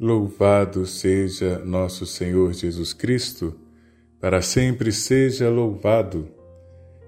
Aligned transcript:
Louvado 0.00 0.86
seja 0.86 1.58
nosso 1.58 2.06
Senhor 2.06 2.54
Jesus 2.54 2.94
Cristo, 2.94 3.54
para 4.18 4.40
sempre 4.40 4.90
seja 4.92 5.50
louvado. 5.50 6.26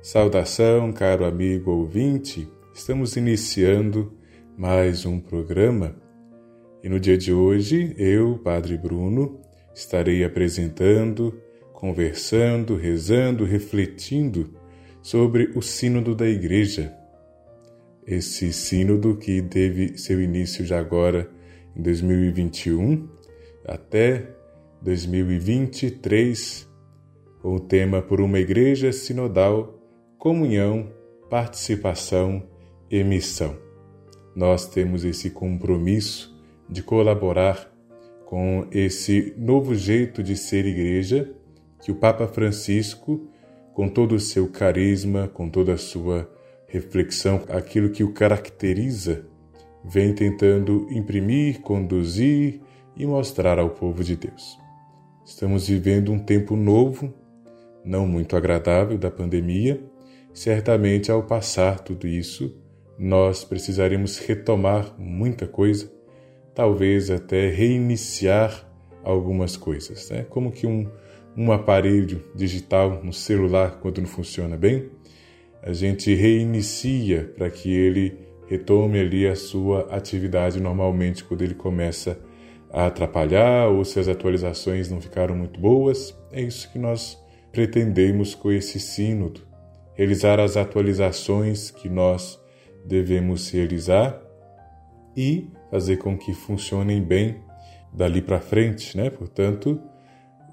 Saudação, 0.02 0.92
caro 0.92 1.24
amigo 1.24 1.70
ouvinte, 1.70 2.46
estamos 2.74 3.16
iniciando 3.16 4.12
mais 4.58 5.06
um 5.06 5.18
programa 5.18 5.96
e 6.82 6.88
no 6.90 7.00
dia 7.00 7.16
de 7.16 7.32
hoje 7.32 7.94
eu, 7.96 8.38
Padre 8.44 8.76
Bruno, 8.76 9.40
estarei 9.74 10.22
apresentando, 10.22 11.40
conversando, 11.72 12.76
rezando, 12.76 13.46
refletindo 13.46 14.52
sobre 15.00 15.50
o 15.54 15.62
Sínodo 15.62 16.14
da 16.14 16.28
Igreja. 16.28 16.92
Esse 18.06 18.52
Sínodo 18.52 19.16
que 19.16 19.40
teve 19.40 19.96
seu 19.96 20.20
início 20.20 20.62
já 20.66 20.78
agora 20.78 21.40
em 21.76 21.82
2021 21.82 23.08
até 23.64 24.28
2023, 24.82 26.68
com 27.40 27.54
o 27.54 27.60
tema 27.60 28.02
Por 28.02 28.20
uma 28.20 28.38
Igreja 28.38 28.92
Sinodal, 28.92 29.78
Comunhão, 30.18 30.92
Participação 31.30 32.42
e 32.90 33.02
Missão. 33.04 33.56
Nós 34.34 34.66
temos 34.66 35.04
esse 35.04 35.30
compromisso 35.30 36.36
de 36.68 36.82
colaborar 36.82 37.70
com 38.26 38.66
esse 38.70 39.34
novo 39.36 39.74
jeito 39.74 40.22
de 40.22 40.36
ser 40.36 40.64
igreja 40.64 41.34
que 41.82 41.92
o 41.92 41.96
Papa 41.96 42.26
Francisco, 42.26 43.28
com 43.74 43.88
todo 43.88 44.14
o 44.14 44.20
seu 44.20 44.48
carisma, 44.48 45.28
com 45.28 45.48
toda 45.48 45.74
a 45.74 45.78
sua 45.78 46.30
reflexão, 46.66 47.42
aquilo 47.48 47.90
que 47.90 48.02
o 48.02 48.12
caracteriza 48.12 49.26
vem 49.84 50.14
tentando 50.14 50.86
imprimir, 50.90 51.60
conduzir 51.60 52.60
e 52.96 53.06
mostrar 53.06 53.58
ao 53.58 53.70
povo 53.70 54.04
de 54.04 54.16
Deus. 54.16 54.58
Estamos 55.24 55.68
vivendo 55.68 56.12
um 56.12 56.18
tempo 56.18 56.56
novo, 56.56 57.12
não 57.84 58.06
muito 58.06 58.36
agradável 58.36 58.98
da 58.98 59.10
pandemia. 59.10 59.82
Certamente, 60.32 61.10
ao 61.10 61.22
passar 61.22 61.80
tudo 61.80 62.06
isso, 62.06 62.56
nós 62.98 63.44
precisaremos 63.44 64.18
retomar 64.18 64.94
muita 64.98 65.46
coisa, 65.46 65.90
talvez 66.54 67.10
até 67.10 67.48
reiniciar 67.50 68.68
algumas 69.02 69.56
coisas, 69.56 70.10
né? 70.10 70.24
Como 70.28 70.52
que 70.52 70.66
um, 70.66 70.88
um 71.36 71.50
aparelho 71.50 72.22
digital, 72.34 73.00
um 73.04 73.12
celular, 73.12 73.78
quando 73.80 74.00
não 74.00 74.08
funciona 74.08 74.56
bem, 74.56 74.90
a 75.62 75.72
gente 75.72 76.14
reinicia 76.14 77.32
para 77.36 77.50
que 77.50 77.72
ele 77.72 78.18
retome 78.52 79.00
ali 79.00 79.26
a 79.26 79.34
sua 79.34 79.86
atividade 79.90 80.60
normalmente 80.60 81.24
quando 81.24 81.40
ele 81.40 81.54
começa 81.54 82.20
a 82.70 82.84
atrapalhar 82.86 83.68
ou 83.68 83.82
se 83.82 83.98
as 83.98 84.08
atualizações 84.08 84.90
não 84.90 85.00
ficaram 85.00 85.34
muito 85.34 85.58
boas. 85.58 86.14
É 86.30 86.42
isso 86.42 86.70
que 86.70 86.78
nós 86.78 87.18
pretendemos 87.50 88.34
com 88.34 88.52
esse 88.52 88.78
sínodo, 88.78 89.40
realizar 89.94 90.38
as 90.38 90.58
atualizações 90.58 91.70
que 91.70 91.88
nós 91.88 92.38
devemos 92.84 93.48
realizar 93.48 94.20
e 95.16 95.48
fazer 95.70 95.96
com 95.96 96.18
que 96.18 96.34
funcionem 96.34 97.02
bem 97.02 97.36
dali 97.90 98.20
para 98.20 98.38
frente, 98.38 98.94
né? 98.98 99.08
Portanto, 99.08 99.80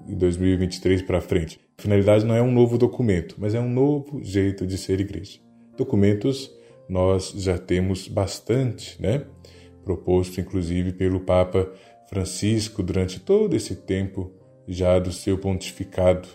em 0.08 0.16
2023 0.16 1.02
para 1.02 1.20
frente. 1.20 1.60
A 1.78 1.82
finalidade 1.82 2.24
não 2.24 2.34
é 2.34 2.40
um 2.40 2.50
novo 2.50 2.78
documento, 2.78 3.36
mas 3.38 3.54
é 3.54 3.60
um 3.60 3.68
novo 3.68 4.24
jeito 4.24 4.66
de 4.66 4.78
ser 4.78 5.00
igreja. 5.00 5.38
Documentos 5.76 6.50
nós 6.90 7.32
já 7.36 7.56
temos 7.56 8.08
bastante, 8.08 9.00
né? 9.00 9.24
Proposto 9.84 10.40
inclusive 10.40 10.92
pelo 10.92 11.20
Papa 11.20 11.72
Francisco 12.08 12.82
durante 12.82 13.20
todo 13.20 13.54
esse 13.54 13.76
tempo 13.76 14.32
já 14.66 14.98
do 14.98 15.12
seu 15.12 15.38
pontificado. 15.38 16.28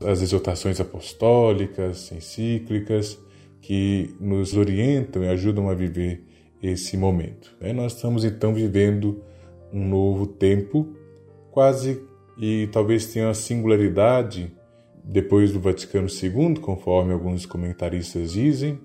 As 0.00 0.22
exortações 0.22 0.80
apostólicas, 0.80 2.12
encíclicas, 2.12 3.18
que 3.60 4.14
nos 4.20 4.56
orientam 4.56 5.24
e 5.24 5.28
ajudam 5.28 5.68
a 5.68 5.74
viver 5.74 6.24
esse 6.62 6.96
momento. 6.96 7.56
Né? 7.60 7.72
Nós 7.72 7.94
estamos 7.96 8.24
então 8.24 8.54
vivendo 8.54 9.24
um 9.72 9.88
novo 9.88 10.26
tempo, 10.26 10.94
quase 11.50 12.00
e 12.38 12.68
talvez 12.70 13.06
tenha 13.06 13.26
uma 13.26 13.34
singularidade 13.34 14.52
depois 15.02 15.52
do 15.52 15.60
Vaticano 15.60 16.06
II, 16.08 16.60
conforme 16.60 17.12
alguns 17.12 17.44
comentaristas 17.44 18.32
dizem, 18.32 18.78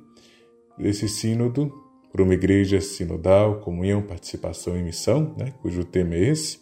esse 0.79 1.07
sínodo 1.07 1.71
por 2.11 2.21
uma 2.21 2.33
igreja 2.33 2.81
sinodal, 2.81 3.59
comunhão, 3.59 4.01
participação 4.01 4.77
e 4.77 4.83
missão, 4.83 5.35
né, 5.37 5.53
cujo 5.61 5.83
tema 5.83 6.15
é 6.15 6.29
esse, 6.29 6.59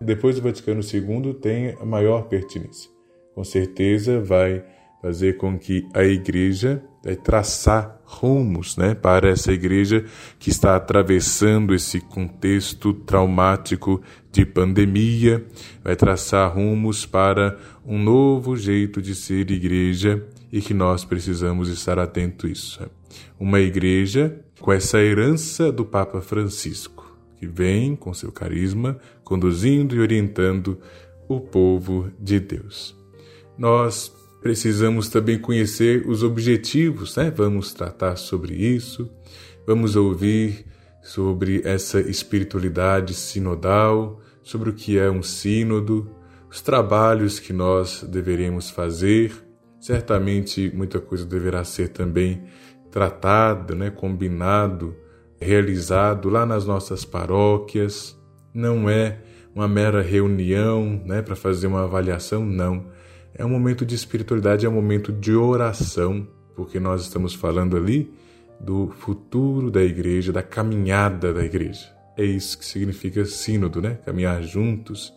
depois 0.00 0.36
do 0.36 0.42
Vaticano 0.42 0.80
II 0.82 1.34
tem 1.34 1.76
a 1.80 1.84
maior 1.84 2.22
pertinência. 2.22 2.90
Com 3.34 3.44
certeza 3.44 4.20
vai 4.20 4.64
fazer 5.00 5.36
com 5.36 5.58
que 5.58 5.86
a 5.94 6.04
igreja 6.04 6.82
vai 7.02 7.16
traçar 7.16 7.98
rumos 8.04 8.76
né, 8.76 8.94
para 8.94 9.30
essa 9.30 9.52
igreja 9.52 10.04
que 10.38 10.50
está 10.50 10.76
atravessando 10.76 11.74
esse 11.74 12.00
contexto 12.00 12.92
traumático 12.92 14.02
de 14.30 14.44
pandemia, 14.44 15.44
vai 15.82 15.96
traçar 15.96 16.54
rumos 16.54 17.06
para 17.06 17.58
um 17.86 17.98
novo 17.98 18.56
jeito 18.56 19.00
de 19.00 19.14
ser 19.14 19.50
igreja 19.50 20.26
e 20.52 20.60
que 20.60 20.74
nós 20.74 21.04
precisamos 21.04 21.68
estar 21.68 21.98
atentos 21.98 22.44
a 22.44 22.52
isso. 22.52 22.90
Uma 23.38 23.60
igreja 23.60 24.40
com 24.60 24.72
essa 24.72 24.98
herança 25.00 25.72
do 25.72 25.84
Papa 25.84 26.20
Francisco, 26.20 27.16
que 27.38 27.46
vem 27.46 27.96
com 27.96 28.12
seu 28.12 28.30
carisma 28.30 28.98
conduzindo 29.24 29.94
e 29.94 30.00
orientando 30.00 30.78
o 31.28 31.40
povo 31.40 32.10
de 32.18 32.40
Deus. 32.40 32.96
Nós 33.56 34.12
precisamos 34.40 35.08
também 35.08 35.38
conhecer 35.38 36.06
os 36.06 36.22
objetivos, 36.22 37.16
né? 37.16 37.30
Vamos 37.30 37.72
tratar 37.72 38.16
sobre 38.16 38.54
isso, 38.54 39.08
vamos 39.66 39.96
ouvir 39.96 40.66
sobre 41.02 41.62
essa 41.64 42.00
espiritualidade 42.00 43.14
sinodal, 43.14 44.20
sobre 44.42 44.70
o 44.70 44.72
que 44.72 44.98
é 44.98 45.10
um 45.10 45.22
sínodo, 45.22 46.10
os 46.50 46.60
trabalhos 46.60 47.38
que 47.38 47.52
nós 47.52 48.02
deveremos 48.02 48.70
fazer. 48.70 49.32
Certamente 49.80 50.70
muita 50.74 51.00
coisa 51.00 51.24
deverá 51.24 51.64
ser 51.64 51.88
também 51.88 52.44
tratada, 52.90 53.74
né, 53.74 53.90
combinado, 53.90 54.94
realizado 55.40 56.28
lá 56.28 56.44
nas 56.44 56.66
nossas 56.66 57.04
paróquias. 57.04 58.16
Não 58.52 58.88
é 58.88 59.18
uma 59.54 59.66
mera 59.66 60.02
reunião, 60.02 61.02
né, 61.04 61.22
para 61.22 61.34
fazer 61.34 61.66
uma 61.66 61.84
avaliação, 61.84 62.44
não 62.44 62.86
é 63.34 63.44
um 63.44 63.48
momento 63.48 63.86
de 63.86 63.94
espiritualidade, 63.94 64.66
é 64.66 64.68
um 64.68 64.72
momento 64.72 65.12
de 65.12 65.34
oração, 65.34 66.26
porque 66.54 66.78
nós 66.80 67.02
estamos 67.02 67.34
falando 67.34 67.76
ali 67.76 68.12
do 68.60 68.88
futuro 68.98 69.70
da 69.70 69.82
igreja, 69.82 70.32
da 70.32 70.42
caminhada 70.42 71.32
da 71.32 71.42
igreja. 71.42 71.88
É 72.18 72.24
isso 72.24 72.58
que 72.58 72.64
significa 72.64 73.24
sínodo, 73.24 73.80
né? 73.80 73.98
Caminhar 74.04 74.42
juntos. 74.42 75.14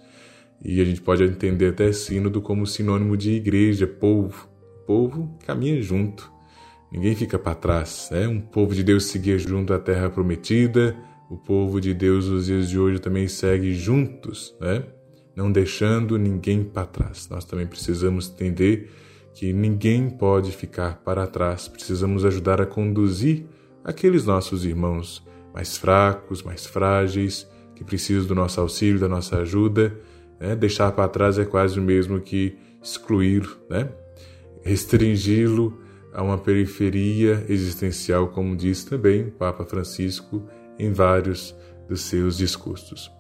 E 0.63 0.79
a 0.79 0.85
gente 0.85 1.01
pode 1.01 1.23
entender 1.23 1.69
até 1.69 1.91
sínodo 1.91 2.41
como 2.41 2.65
sinônimo 2.65 3.17
de 3.17 3.31
igreja, 3.31 3.85
povo. 3.85 4.47
Povo 4.85 5.29
caminha 5.45 5.81
junto. 5.81 6.31
Ninguém 6.91 7.15
fica 7.15 7.39
para 7.39 7.55
trás. 7.55 8.09
Né? 8.11 8.27
um 8.27 8.39
povo 8.39 8.75
de 8.75 8.83
Deus 8.83 9.05
seguia 9.05 9.37
junto 9.37 9.73
à 9.73 9.79
terra 9.79 10.09
prometida. 10.09 10.95
O 11.29 11.35
povo 11.35 11.81
de 11.81 11.93
Deus 11.93 12.27
nos 12.29 12.45
dias 12.45 12.69
de 12.69 12.77
hoje 12.77 12.99
também 12.99 13.27
segue 13.27 13.73
juntos, 13.73 14.55
né? 14.61 14.83
não 15.35 15.51
deixando 15.51 16.17
ninguém 16.17 16.63
para 16.63 16.85
trás. 16.85 17.27
Nós 17.29 17.45
também 17.45 17.65
precisamos 17.65 18.29
entender 18.29 18.91
que 19.33 19.51
ninguém 19.51 20.09
pode 20.09 20.51
ficar 20.51 20.97
para 20.97 21.25
trás. 21.25 21.67
Precisamos 21.67 22.23
ajudar 22.23 22.61
a 22.61 22.65
conduzir 22.65 23.45
aqueles 23.83 24.25
nossos 24.25 24.63
irmãos 24.63 25.25
mais 25.53 25.77
fracos, 25.77 26.43
mais 26.43 26.65
frágeis, 26.65 27.49
que 27.75 27.83
precisam 27.83 28.27
do 28.27 28.35
nosso 28.35 28.61
auxílio, 28.61 28.99
da 28.99 29.09
nossa 29.09 29.37
ajuda. 29.37 29.99
Né? 30.39 30.55
Deixar 30.55 30.91
para 30.91 31.07
trás 31.07 31.39
é 31.39 31.45
quase 31.45 31.79
o 31.79 31.81
mesmo 31.81 32.19
que 32.19 32.55
excluí-lo, 32.81 33.57
né? 33.69 33.89
Restringi-lo 34.63 35.79
a 36.13 36.23
uma 36.23 36.37
periferia 36.37 37.45
existencial, 37.49 38.29
como 38.29 38.55
diz 38.55 38.83
também 38.83 39.27
o 39.27 39.31
Papa 39.31 39.65
Francisco 39.65 40.47
em 40.79 40.91
vários 40.91 41.55
dos 41.87 42.01
seus 42.01 42.37
discursos. 42.37 43.11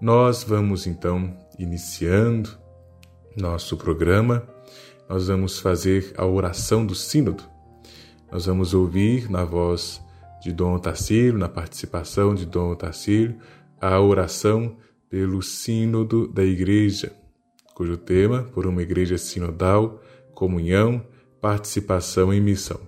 Nós 0.00 0.42
vamos 0.44 0.86
então 0.86 1.36
iniciando 1.58 2.50
nosso 3.36 3.76
programa, 3.76 4.46
nós 5.08 5.28
vamos 5.28 5.58
fazer 5.58 6.12
a 6.16 6.24
oração 6.24 6.84
do 6.84 6.94
Sínodo. 6.94 7.44
Nós 8.30 8.46
vamos 8.46 8.72
ouvir 8.72 9.30
na 9.30 9.44
voz 9.44 10.00
de 10.42 10.52
Dom 10.52 10.74
Otacílio, 10.74 11.38
na 11.38 11.48
participação 11.48 12.34
de 12.34 12.46
Dom 12.46 12.72
Otacílio, 12.72 13.36
a 13.80 14.00
oração 14.00 14.76
pelo 15.08 15.42
Sínodo 15.42 16.26
da 16.26 16.44
Igreja, 16.44 17.12
cujo 17.74 17.96
tema, 17.96 18.42
por 18.42 18.66
uma 18.66 18.82
Igreja 18.82 19.18
Sinodal, 19.18 20.00
comunhão, 20.42 21.06
participação 21.40 22.34
e 22.34 22.40
missão. 22.40 22.80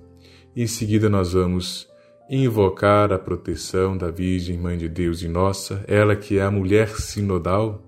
Em 0.57 0.67
seguida 0.67 1.09
nós 1.09 1.35
vamos 1.35 1.89
invocar 2.29 3.13
a 3.13 3.19
proteção 3.19 3.97
da 3.97 4.11
Virgem 4.11 4.59
Mãe 4.59 4.77
de 4.77 4.89
Deus 4.89 5.23
e 5.23 5.29
Nossa, 5.29 5.85
ela 5.87 6.17
que 6.17 6.37
é 6.41 6.43
a 6.43 6.51
mulher 6.51 6.89
sinodal, 7.01 7.81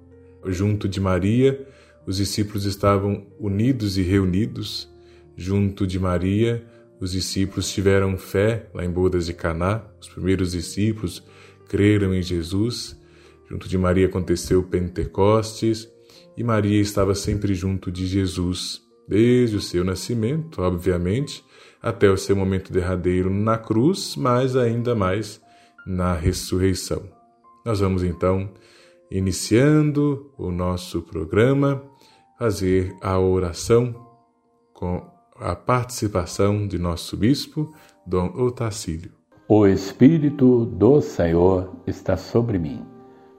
junto 0.45 0.89
de 0.89 1.01
Maria, 1.01 1.67
os 2.07 2.19
discípulos 2.19 2.65
estavam 2.65 3.27
unidos 3.41 3.99
e 3.99 4.03
reunidos. 4.03 4.89
Junto 5.37 5.85
de 5.85 5.99
Maria, 5.99 6.65
os 7.01 7.11
discípulos 7.11 7.69
tiveram 7.69 8.17
fé 8.17 8.69
lá 8.73 8.85
em 8.85 8.91
Bodas 8.91 9.27
de 9.27 9.35
Caná. 9.35 9.83
Os 10.01 10.09
primeiros 10.09 10.53
discípulos 10.53 11.25
creram 11.69 12.15
em 12.15 12.23
Jesus. 12.23 12.97
Junto 13.51 13.69
de 13.69 13.77
Maria 13.77 14.07
aconteceu 14.07 14.63
Pentecostes 14.63 15.91
e 16.37 16.45
Maria 16.45 16.81
estava 16.81 17.17
sempre 17.17 17.53
junto 17.53 17.91
de 17.91 18.07
Jesus, 18.07 18.86
desde 19.09 19.57
o 19.57 19.61
seu 19.61 19.85
nascimento, 19.85 20.63
obviamente, 20.63 21.45
até 21.83 22.11
o 22.11 22.17
seu 22.17 22.35
momento 22.35 22.73
derradeiro 22.73 23.31
na 23.31 23.57
cruz, 23.57 24.17
mas 24.17 24.57
ainda 24.57 24.95
mais 24.95 25.41
na 25.87 26.15
ressurreição. 26.15 27.03
Nós 27.65 27.81
vamos 27.81 28.03
então, 28.03 28.51
iniciando 29.11 30.33
o 30.37 30.51
nosso 30.51 31.03
programa, 31.03 31.83
fazer 32.39 32.95
a 33.01 33.19
oração 33.19 33.95
com 34.73 35.03
a 35.39 35.55
participação 35.55 36.67
de 36.67 36.79
nosso 36.79 37.17
bispo, 37.17 37.73
Dom 38.07 38.33
Otacílio. 38.37 39.13
O 39.49 39.67
Espírito 39.67 40.67
do 40.67 41.01
Senhor 41.01 41.71
está 41.87 42.17
sobre 42.17 42.59
mim, 42.59 42.85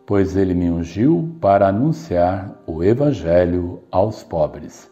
pois 0.05 0.37
ele 0.37 0.53
me 0.53 0.69
ungiu 0.69 1.35
para 1.41 1.67
anunciar 1.67 2.63
o 2.65 2.81
Evangelho 2.83 3.83
aos 3.91 4.23
pobres. 4.23 4.89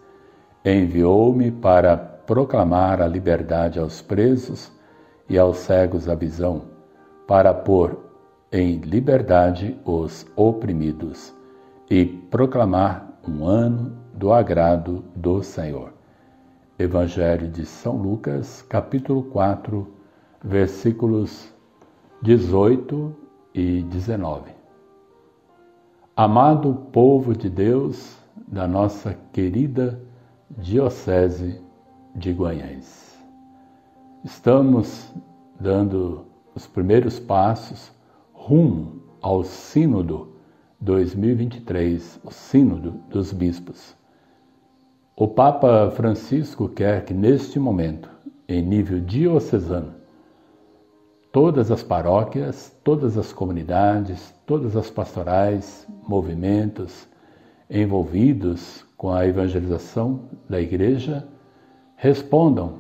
Enviou-me 0.66 1.52
para 1.52 1.96
proclamar 1.96 3.00
a 3.00 3.08
liberdade 3.08 3.78
aos 3.78 4.02
presos 4.02 4.72
e 5.30 5.38
aos 5.38 5.58
cegos 5.58 6.10
a 6.10 6.16
visão, 6.16 6.64
para 7.28 7.54
pôr 7.54 8.00
em 8.52 8.78
liberdade 8.78 9.78
os 9.86 10.26
oprimidos 10.36 11.32
e 11.88 12.04
proclamar 12.04 13.20
um 13.28 13.46
ano 13.46 13.96
do 14.12 14.34
agrado 14.34 15.04
do 15.16 15.44
Senhor. 15.44 15.94
Evangelho 16.80 17.48
de 17.48 17.64
São 17.64 17.96
Lucas, 17.98 18.64
capítulo 18.64 19.22
4, 19.22 19.88
versículos 20.44 21.48
18 22.24 23.16
e 23.54 23.84
19. 23.84 24.50
Amado 26.16 26.74
povo 26.92 27.36
de 27.36 27.52
Deus 27.52 28.18
da 28.48 28.68
nossa 28.68 29.16
querida 29.32 30.02
Diocese 30.50 31.60
de 32.16 32.32
Guanhães. 32.32 33.18
Estamos 34.24 35.12
dando 35.60 36.28
os 36.54 36.68
primeiros 36.68 37.20
passos 37.20 37.92
rumo 38.32 39.02
ao 39.22 39.44
Sínodo 39.44 40.36
2023, 40.80 42.20
o 42.24 42.30
Sínodo 42.30 42.92
dos 43.10 43.34
Bispos. 43.34 43.96
O 45.16 45.28
Papa 45.28 45.90
Francisco 45.96 46.70
quer 46.70 47.06
que 47.06 47.14
neste 47.14 47.58
momento, 47.58 48.08
em 48.48 48.62
nível 48.62 49.02
diocesano, 49.02 49.96
todas 51.32 51.72
as 51.72 51.82
paróquias, 51.82 52.72
todas 52.84 53.18
as 53.18 53.34
comunidades, 53.34 54.32
todas 54.46 54.78
as 54.78 54.92
pastorais, 54.92 55.88
movimentos 56.08 57.08
envolvidos 57.68 58.86
com 59.06 59.12
a 59.12 59.28
evangelização 59.28 60.22
da 60.50 60.60
Igreja 60.60 61.28
respondam 61.96 62.80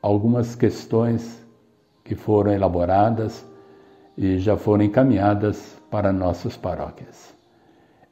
algumas 0.00 0.54
questões 0.56 1.46
que 2.02 2.14
foram 2.14 2.50
elaboradas 2.50 3.44
e 4.16 4.38
já 4.38 4.56
foram 4.56 4.84
encaminhadas 4.84 5.78
para 5.90 6.14
nossas 6.14 6.56
paróquias. 6.56 7.34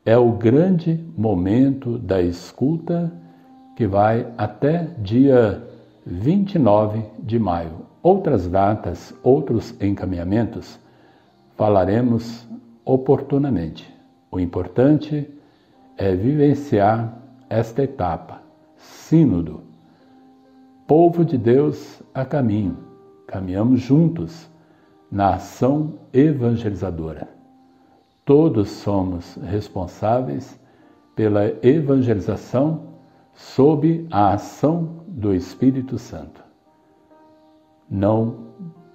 É 0.05 0.15
o 0.15 0.33
grande 0.33 1.03
momento 1.17 1.99
da 1.99 2.21
escuta 2.21 3.11
que 3.77 3.87
vai 3.87 4.31
até 4.37 4.91
dia 4.99 5.67
29 6.05 7.03
de 7.19 7.39
maio. 7.39 7.87
Outras 8.03 8.47
datas, 8.47 9.15
outros 9.23 9.75
encaminhamentos, 9.81 10.79
falaremos 11.57 12.47
oportunamente. 12.85 13.91
O 14.31 14.39
importante 14.39 15.27
é 15.97 16.15
vivenciar 16.15 17.22
esta 17.53 17.83
etapa, 17.83 18.41
sínodo 18.77 19.61
povo 20.87 21.23
de 21.23 21.37
Deus 21.37 22.03
a 22.15 22.25
caminho, 22.25 22.79
caminhamos 23.27 23.81
juntos 23.81 24.49
na 25.11 25.35
ação 25.35 25.99
evangelizadora. 26.15 27.29
Todos 28.25 28.71
somos 28.71 29.37
responsáveis 29.37 30.59
pela 31.15 31.47
evangelização 31.63 32.85
sob 33.35 34.07
a 34.11 34.33
ação 34.33 35.05
do 35.07 35.35
Espírito 35.35 35.99
Santo. 35.99 36.43
Não 37.89 38.47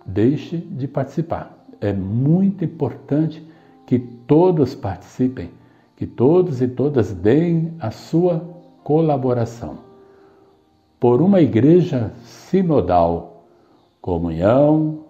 deixe 0.04 0.58
de 0.58 0.88
participar. 0.88 1.56
É 1.80 1.94
muito 1.94 2.66
importante 2.66 3.48
que 3.86 4.00
todos 4.00 4.74
participem, 4.74 5.52
que 5.98 6.08
todos 6.08 6.62
e 6.62 6.68
todas 6.68 7.12
deem 7.12 7.74
a 7.80 7.92
sua 7.92 8.40
colaboração 8.84 9.80
por 11.00 11.22
uma 11.22 11.42
igreja 11.42 12.12
sinodal, 12.24 13.46
comunhão, 14.02 15.06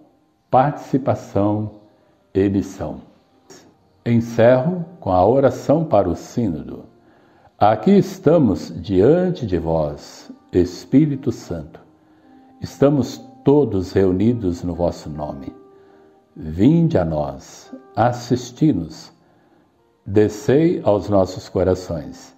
participação 0.50 1.72
e 2.34 2.48
missão. 2.48 3.02
Encerro 4.04 4.84
com 4.98 5.12
a 5.12 5.24
oração 5.24 5.84
para 5.84 6.08
o 6.08 6.16
Sínodo. 6.16 6.84
Aqui 7.58 7.90
estamos 7.90 8.72
diante 8.80 9.46
de 9.46 9.58
vós, 9.58 10.30
Espírito 10.52 11.30
Santo. 11.30 11.80
Estamos 12.60 13.18
todos 13.44 13.92
reunidos 13.92 14.62
no 14.62 14.74
vosso 14.74 15.10
nome. 15.10 15.54
Vinde 16.34 16.96
a 16.96 17.04
nós, 17.04 17.74
assisti-nos, 17.94 19.12
descei 20.10 20.80
aos 20.84 21.10
nossos 21.10 21.50
corações, 21.50 22.34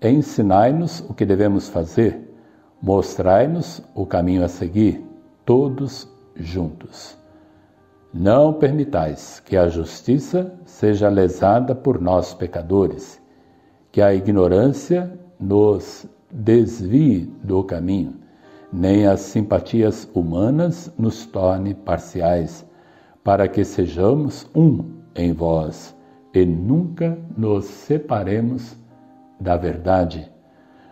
ensinai-nos 0.00 1.00
o 1.00 1.12
que 1.12 1.26
devemos 1.26 1.68
fazer. 1.68 2.34
Mostrai-nos 2.80 3.82
o 3.94 4.06
caminho 4.06 4.42
a 4.42 4.48
seguir, 4.48 5.04
todos 5.44 6.08
juntos. 6.34 7.18
Não 8.12 8.54
permitais 8.54 9.38
que 9.44 9.54
a 9.54 9.68
justiça 9.68 10.54
seja 10.64 11.10
lesada 11.10 11.74
por 11.74 12.00
nós 12.00 12.32
pecadores, 12.32 13.20
que 13.92 14.00
a 14.00 14.14
ignorância 14.14 15.12
nos 15.38 16.06
desvie 16.30 17.30
do 17.44 17.62
caminho, 17.62 18.14
nem 18.72 19.06
as 19.06 19.20
simpatias 19.20 20.08
humanas 20.14 20.90
nos 20.96 21.26
torne 21.26 21.74
parciais, 21.74 22.64
para 23.22 23.46
que 23.46 23.62
sejamos 23.62 24.48
um 24.54 24.82
em 25.14 25.34
vós 25.34 25.94
e 26.32 26.44
nunca 26.44 27.18
nos 27.36 27.64
separemos 27.64 28.76
da 29.40 29.56
verdade 29.56 30.30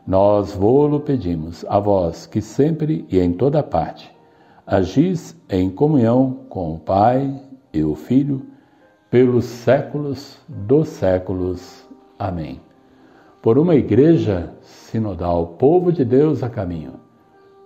nós 0.06 0.54
vô-lo 0.54 1.00
pedimos, 1.00 1.66
a 1.68 1.78
vós 1.78 2.26
que 2.26 2.40
sempre 2.40 3.04
e 3.10 3.20
em 3.20 3.32
toda 3.32 3.62
parte 3.62 4.18
agis 4.68 5.34
em 5.48 5.70
comunhão 5.70 6.44
com 6.50 6.74
o 6.74 6.78
Pai 6.78 7.42
e 7.72 7.82
o 7.82 7.94
Filho, 7.94 8.44
pelos 9.10 9.46
séculos 9.46 10.38
dos 10.46 10.88
séculos. 10.88 11.88
Amém. 12.18 12.60
Por 13.40 13.56
uma 13.56 13.74
igreja 13.74 14.52
sinodal, 14.60 15.46
povo 15.58 15.90
de 15.90 16.04
Deus 16.04 16.42
a 16.42 16.50
caminho, 16.50 17.00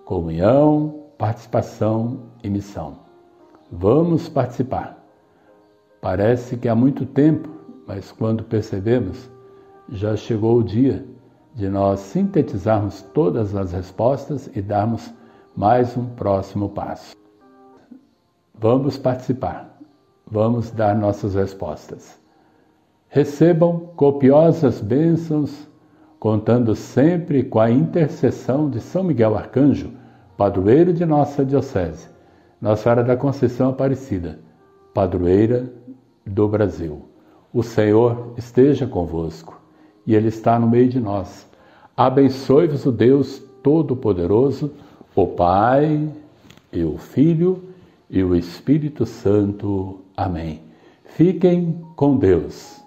comunhão, 0.05 1.07
participação 1.17 2.19
e 2.41 2.49
missão. 2.49 2.99
Vamos 3.69 4.29
participar. 4.29 5.03
Parece 5.99 6.55
que 6.55 6.69
há 6.69 6.75
muito 6.75 7.05
tempo, 7.05 7.49
mas 7.87 8.11
quando 8.11 8.43
percebemos, 8.43 9.29
já 9.89 10.15
chegou 10.15 10.59
o 10.59 10.63
dia 10.63 11.05
de 11.53 11.69
nós 11.69 11.99
sintetizarmos 11.99 13.01
todas 13.13 13.55
as 13.55 13.71
respostas 13.71 14.49
e 14.55 14.61
darmos 14.61 15.13
mais 15.55 15.95
um 15.95 16.05
próximo 16.05 16.69
passo. 16.69 17.15
Vamos 18.55 18.97
participar, 18.97 19.77
vamos 20.29 20.71
dar 20.71 20.95
nossas 20.95 21.35
respostas. 21.35 22.19
Recebam 23.09 23.91
copiosas 23.95 24.81
bênçãos, 24.81 25.67
contando 26.19 26.73
sempre 26.75 27.43
com 27.43 27.59
a 27.59 27.69
intercessão 27.69 28.69
de 28.69 28.79
São 28.79 29.03
Miguel 29.03 29.35
Arcanjo, 29.35 29.91
padroeiro 30.37 30.93
de 30.93 31.05
nossa 31.05 31.45
Diocese, 31.45 32.07
Nossa 32.59 32.83
Senhora 32.83 33.03
da 33.03 33.15
Conceição 33.15 33.69
Aparecida, 33.69 34.39
padroeira 34.93 35.71
do 36.25 36.47
Brasil. 36.47 37.12
O 37.53 37.61
Senhor 37.61 38.33
esteja 38.37 38.87
convosco 38.87 39.61
e 40.07 40.15
Ele 40.15 40.29
está 40.29 40.57
no 40.57 40.67
meio 40.67 40.89
de 40.89 40.99
nós. 40.99 41.47
Abençoe-vos 41.95 42.85
o 42.85 42.91
Deus 42.91 43.41
Todo-Poderoso, 43.61 44.71
o 45.15 45.27
Pai, 45.27 46.09
e 46.73 46.83
o 46.83 46.97
Filho 46.97 47.63
e 48.09 48.23
o 48.23 48.35
Espírito 48.35 49.05
Santo. 49.05 50.01
Amém. 50.17 50.61
Fiquem 51.05 51.79
com 51.95 52.17
Deus. 52.17 52.81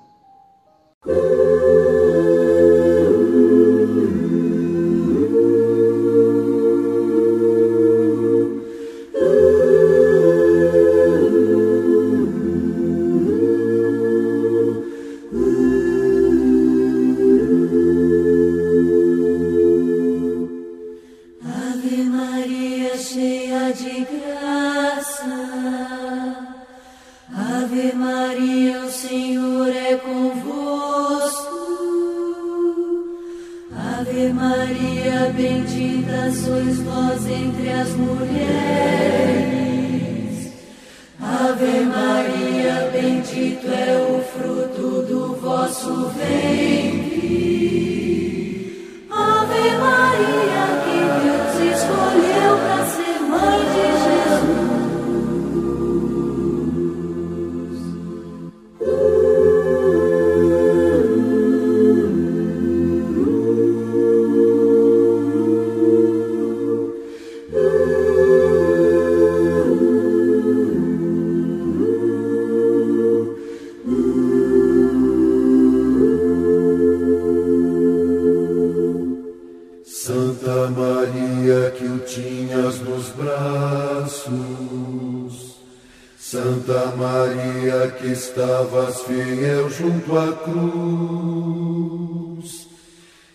Estavas 88.37 89.03
fiel 89.03 89.69
junto 89.71 90.17
à 90.19 90.33
cruz. 90.33 91.67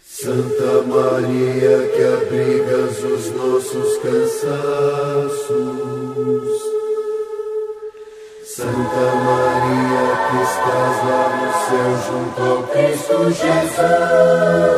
Santa 0.04 0.82
Maria 0.88 1.90
que 1.94 2.04
abrigas 2.04 3.04
os 3.04 3.32
nossos 3.32 3.98
cansaços. 3.98 4.42
Santa 8.46 9.16
Maria 9.26 10.06
que 10.28 10.38
estás 10.44 10.96
lá 11.08 11.26
no 11.38 11.50
céu 11.68 11.92
junto 12.08 12.40
ao 12.42 12.60
Cristo 12.68 13.18
Jesus. 13.32 14.72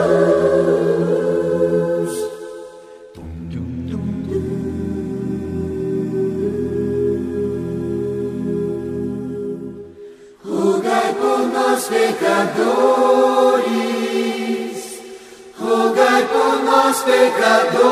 Pecadores, 17.04 17.84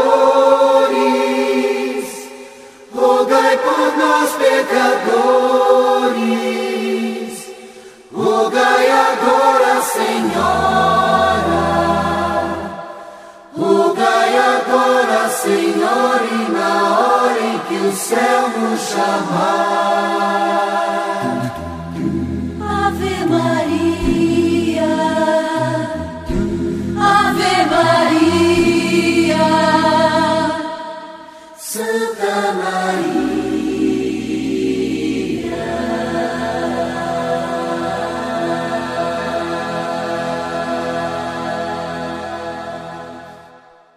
rogai 2.93 3.57
por 3.57 3.97
nós 3.97 4.31
pecadores, 4.33 5.01
rogai 8.13 8.91
agora, 8.91 9.81
Senhora, 9.81 10.43
rogai 13.57 14.37
agora, 14.37 15.29
Senhor, 15.29 16.21
e 16.31 16.51
na 16.51 16.99
hora 16.99 17.39
em 17.39 17.57
que 17.59 17.75
o 17.75 17.91
céu 17.93 18.49
nos 18.57 18.81
chamar. 18.81 20.80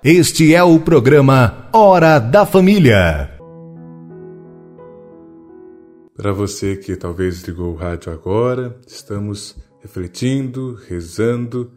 Este 0.02 0.54
é 0.54 0.62
o 0.62 0.78
programa 0.80 1.68
Hora 1.72 2.18
da 2.18 2.44
Família. 2.44 3.38
Para 6.16 6.32
você 6.32 6.76
que 6.76 6.94
talvez 6.96 7.42
ligou 7.42 7.72
o 7.72 7.76
rádio 7.76 8.12
agora, 8.12 8.78
estamos 8.86 9.56
refletindo, 9.80 10.74
rezando, 10.88 11.72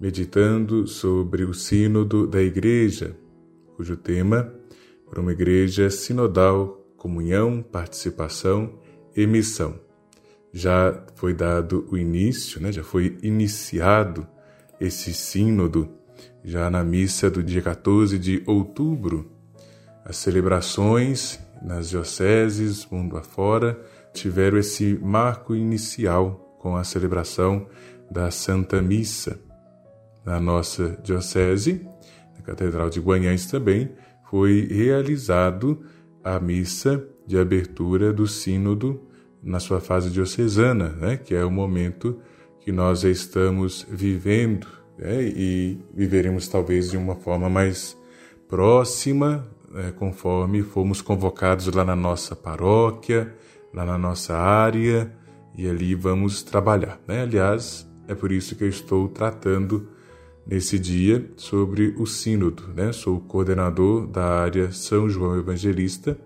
meditando 0.00 0.86
sobre 0.86 1.44
o 1.44 1.54
Sínodo 1.54 2.26
da 2.26 2.42
Igreja, 2.42 3.16
cujo 3.76 3.96
tema 3.96 4.59
para 5.10 5.20
uma 5.20 5.32
igreja 5.32 5.90
sinodal, 5.90 6.80
comunhão, 6.96 7.62
participação 7.62 8.78
e 9.14 9.26
missão. 9.26 9.74
Já 10.52 11.04
foi 11.16 11.34
dado 11.34 11.86
o 11.90 11.98
início, 11.98 12.60
né? 12.60 12.70
já 12.70 12.84
foi 12.84 13.18
iniciado 13.22 14.26
esse 14.80 15.12
sínodo 15.12 15.90
já 16.44 16.70
na 16.70 16.84
missa 16.84 17.28
do 17.28 17.42
dia 17.42 17.60
14 17.60 18.18
de 18.18 18.42
outubro. 18.46 19.30
As 20.04 20.16
celebrações 20.16 21.38
nas 21.62 21.90
dioceses, 21.90 22.86
mundo 22.90 23.16
afora, 23.16 23.78
tiveram 24.12 24.58
esse 24.58 24.98
marco 25.02 25.54
inicial 25.54 26.56
com 26.58 26.76
a 26.76 26.84
celebração 26.84 27.66
da 28.10 28.30
Santa 28.30 28.80
Missa. 28.80 29.38
Na 30.24 30.38
nossa 30.38 30.98
diocese, 31.02 31.86
na 32.36 32.42
Catedral 32.42 32.90
de 32.90 33.00
Guanhães 33.00 33.46
também, 33.46 33.90
foi 34.30 34.68
realizado 34.70 35.80
a 36.22 36.38
missa 36.38 37.04
de 37.26 37.36
abertura 37.36 38.12
do 38.12 38.28
sínodo 38.28 39.00
na 39.42 39.58
sua 39.58 39.80
fase 39.80 40.08
diocesana, 40.08 40.90
né, 40.90 41.16
que 41.16 41.34
é 41.34 41.44
o 41.44 41.50
momento 41.50 42.20
que 42.60 42.70
nós 42.70 43.02
estamos 43.02 43.84
vivendo 43.90 44.68
né, 44.96 45.22
e 45.22 45.78
viveremos 45.92 46.46
talvez 46.46 46.90
de 46.90 46.96
uma 46.96 47.16
forma 47.16 47.48
mais 47.48 47.98
próxima, 48.48 49.44
né, 49.68 49.92
conforme 49.98 50.62
fomos 50.62 51.02
convocados 51.02 51.66
lá 51.66 51.84
na 51.84 51.96
nossa 51.96 52.36
paróquia, 52.36 53.34
lá 53.74 53.84
na 53.84 53.98
nossa 53.98 54.36
área, 54.36 55.12
e 55.56 55.68
ali 55.68 55.94
vamos 55.96 56.42
trabalhar. 56.42 57.00
Né? 57.08 57.22
Aliás, 57.22 57.88
é 58.06 58.14
por 58.14 58.30
isso 58.30 58.54
que 58.54 58.62
eu 58.62 58.68
estou 58.68 59.08
tratando 59.08 59.88
nesse 60.46 60.78
dia 60.78 61.30
sobre 61.36 61.94
o 61.98 62.06
Sínodo. 62.06 62.68
Né? 62.74 62.92
Sou 62.92 63.20
coordenador 63.20 64.06
da 64.06 64.24
área 64.24 64.72
São 64.72 65.08
João 65.08 65.38
Evangelista 65.38 66.18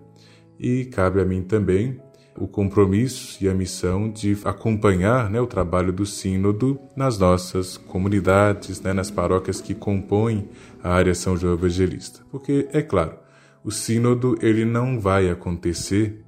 e 0.59 0.85
cabe 0.85 1.21
a 1.21 1.25
mim 1.25 1.41
também 1.41 1.99
o 2.37 2.47
compromisso 2.47 3.41
e 3.41 3.47
a 3.47 3.53
missão 3.53 4.09
de 4.09 4.37
acompanhar 4.43 5.29
né, 5.29 5.39
o 5.39 5.47
trabalho 5.47 5.93
do 5.93 6.05
Sínodo 6.05 6.79
nas 6.95 7.17
nossas 7.17 7.77
comunidades, 7.77 8.81
né, 8.81 8.91
nas 8.91 9.09
paróquias 9.09 9.61
que 9.61 9.73
compõem 9.73 10.49
a 10.83 10.93
área 10.93 11.15
São 11.15 11.37
João 11.37 11.53
Evangelista. 11.53 12.19
Porque, 12.29 12.67
é 12.73 12.81
claro, 12.81 13.17
o 13.63 13.71
Sínodo 13.71 14.37
ele 14.41 14.65
não 14.65 14.99
vai 14.99 15.29
acontecer 15.29 16.25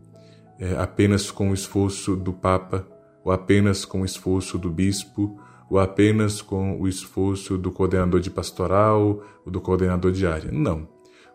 é, 0.60 0.75
apenas 0.77 1.29
com 1.29 1.51
o 1.51 1.53
esforço 1.53 2.15
do 2.15 2.32
Papa, 2.32 2.88
ou 3.24 3.32
apenas 3.32 3.84
com 3.84 4.01
o 4.01 4.06
esforço 4.06 4.58
do 4.58 4.70
Bispo, 4.70 5.38
ou 5.70 5.80
apenas 5.80 6.42
com 6.42 6.80
o 6.80 6.88
esforço 6.88 7.58
do 7.58 7.72
coordenador 7.72 8.20
de 8.20 8.30
pastoral 8.30 9.24
ou 9.46 9.52
do 9.52 9.60
coordenador 9.60 10.12
de 10.12 10.26
área. 10.26 10.52
Não. 10.52 10.88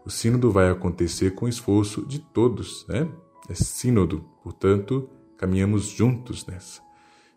O 0.04 0.10
sínodo 0.10 0.50
vai 0.50 0.70
acontecer 0.70 1.32
com 1.32 1.46
o 1.46 1.48
esforço 1.48 2.04
de 2.06 2.18
todos, 2.18 2.86
né? 2.88 3.08
É 3.48 3.54
sínodo, 3.54 4.24
portanto, 4.42 5.08
caminhamos 5.36 5.86
juntos 5.86 6.46
nessa. 6.46 6.80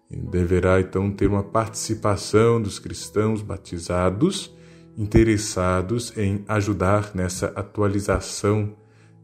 E 0.09 0.17
deverá 0.17 0.79
então 0.79 1.11
ter 1.11 1.27
uma 1.27 1.43
participação 1.43 2.61
dos 2.61 2.79
cristãos 2.79 3.41
batizados 3.41 4.53
interessados 4.97 6.15
em 6.17 6.43
ajudar 6.47 7.11
nessa 7.13 7.47
atualização 7.47 8.75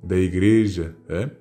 da 0.04 0.18
igreja, 0.18 0.96
né? 1.08 1.32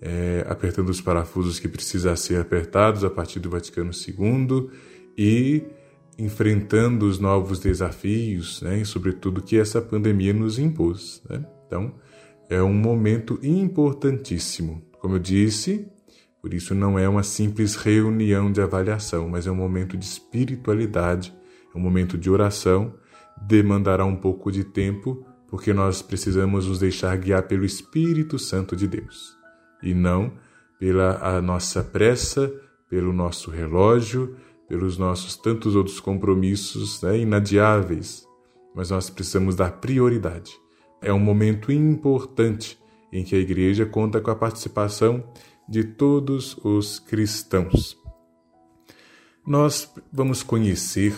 é, 0.00 0.44
apertando 0.48 0.88
os 0.88 1.00
parafusos 1.00 1.58
que 1.58 1.68
precisam 1.68 2.16
ser 2.16 2.40
apertados 2.40 3.04
a 3.04 3.10
partir 3.10 3.38
do 3.38 3.50
Vaticano 3.50 3.90
II 3.92 4.70
e 5.22 5.62
enfrentando 6.18 7.04
os 7.04 7.18
novos 7.18 7.60
desafios, 7.60 8.62
né, 8.62 8.82
sobretudo 8.84 9.42
que 9.42 9.58
essa 9.58 9.78
pandemia 9.78 10.32
nos 10.32 10.58
impôs. 10.58 11.22
Né? 11.28 11.44
Então, 11.66 11.94
é 12.48 12.62
um 12.62 12.72
momento 12.72 13.38
importantíssimo. 13.42 14.82
Como 14.98 15.16
eu 15.16 15.18
disse, 15.18 15.86
por 16.40 16.54
isso 16.54 16.74
não 16.74 16.98
é 16.98 17.06
uma 17.06 17.22
simples 17.22 17.74
reunião 17.74 18.50
de 18.50 18.62
avaliação, 18.62 19.28
mas 19.28 19.46
é 19.46 19.50
um 19.50 19.56
momento 19.56 19.94
de 19.94 20.06
espiritualidade, 20.06 21.34
é 21.74 21.76
um 21.76 21.82
momento 21.82 22.16
de 22.16 22.30
oração, 22.30 22.94
demandará 23.46 24.06
um 24.06 24.16
pouco 24.16 24.50
de 24.50 24.64
tempo, 24.64 25.22
porque 25.48 25.74
nós 25.74 26.00
precisamos 26.00 26.66
nos 26.66 26.78
deixar 26.78 27.14
guiar 27.18 27.42
pelo 27.42 27.66
Espírito 27.66 28.38
Santo 28.38 28.74
de 28.74 28.88
Deus, 28.88 29.36
e 29.82 29.92
não 29.92 30.32
pela 30.78 31.18
a 31.36 31.42
nossa 31.42 31.84
pressa, 31.84 32.50
pelo 32.88 33.12
nosso 33.12 33.50
relógio, 33.50 34.34
pelos 34.70 34.96
nossos 34.96 35.36
tantos 35.36 35.74
outros 35.74 35.98
compromissos 35.98 37.02
né, 37.02 37.18
inadiáveis, 37.18 38.24
mas 38.72 38.90
nós 38.90 39.10
precisamos 39.10 39.56
dar 39.56 39.80
prioridade. 39.80 40.56
É 41.02 41.12
um 41.12 41.18
momento 41.18 41.72
importante 41.72 42.78
em 43.12 43.24
que 43.24 43.34
a 43.34 43.38
igreja 43.40 43.84
conta 43.84 44.20
com 44.20 44.30
a 44.30 44.36
participação 44.36 45.24
de 45.68 45.82
todos 45.82 46.56
os 46.62 47.00
cristãos. 47.00 47.98
Nós 49.44 49.92
vamos 50.12 50.44
conhecer 50.44 51.16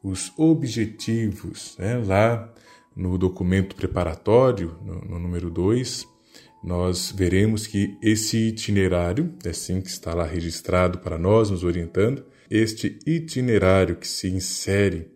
os 0.00 0.32
objetivos 0.38 1.76
né, 1.76 1.98
lá 1.98 2.48
no 2.94 3.18
documento 3.18 3.74
preparatório, 3.74 4.78
no, 4.84 5.00
no 5.00 5.18
número 5.18 5.50
2, 5.50 6.06
nós 6.62 7.10
veremos 7.10 7.66
que 7.66 7.98
esse 8.00 8.38
itinerário, 8.50 9.34
é 9.44 9.48
assim 9.48 9.80
que 9.80 9.88
está 9.88 10.14
lá 10.14 10.24
registrado 10.24 11.00
para 11.00 11.18
nós, 11.18 11.50
nos 11.50 11.64
orientando, 11.64 12.24
este 12.56 13.00
itinerário 13.04 13.96
que 13.96 14.06
se 14.06 14.28
insere 14.28 15.08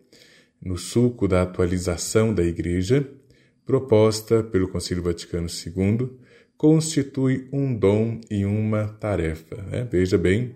no 0.61 0.77
sulco 0.77 1.25
da 1.25 1.41
atualização 1.41 2.33
da 2.33 2.43
Igreja, 2.43 3.09
proposta 3.65 4.43
pelo 4.43 4.67
Concílio 4.67 5.01
Vaticano 5.01 5.47
II, 5.47 6.09
constitui 6.57 7.47
um 7.53 7.73
dom 7.73 8.19
e 8.29 8.43
uma 8.43 8.89
tarefa. 8.89 9.55
Né? 9.71 9.87
Veja 9.89 10.17
bem, 10.17 10.53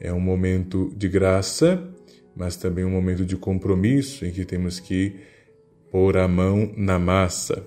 é 0.00 0.10
um 0.10 0.20
momento 0.20 0.90
de 0.96 1.06
graça, 1.06 1.86
mas 2.34 2.56
também 2.56 2.82
um 2.82 2.90
momento 2.90 3.26
de 3.26 3.36
compromisso 3.36 4.24
em 4.24 4.30
que 4.30 4.46
temos 4.46 4.80
que 4.80 5.14
pôr 5.90 6.16
a 6.16 6.26
mão 6.26 6.72
na 6.74 6.98
massa, 6.98 7.62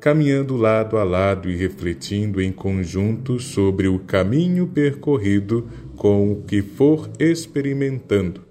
caminhando 0.00 0.56
lado 0.56 0.96
a 0.96 1.04
lado 1.04 1.50
e 1.50 1.54
refletindo 1.54 2.40
em 2.40 2.50
conjunto 2.50 3.38
sobre 3.38 3.86
o 3.88 3.98
caminho 3.98 4.66
percorrido 4.66 5.68
com 6.00 6.32
o 6.32 6.42
que 6.44 6.62
for 6.62 7.10
experimentando. 7.18 8.42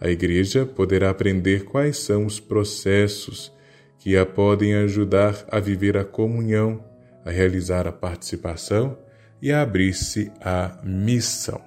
A 0.00 0.08
Igreja 0.08 0.64
poderá 0.64 1.10
aprender 1.10 1.66
quais 1.66 1.98
são 1.98 2.24
os 2.24 2.40
processos 2.40 3.52
que 3.98 4.16
a 4.16 4.24
podem 4.24 4.74
ajudar 4.76 5.44
a 5.52 5.60
viver 5.60 5.98
a 5.98 6.04
comunhão, 6.06 6.82
a 7.22 7.30
realizar 7.30 7.86
a 7.86 7.92
participação 7.92 8.96
e 9.42 9.52
a 9.52 9.60
abrir-se 9.60 10.32
à 10.40 10.80
missão. 10.82 11.60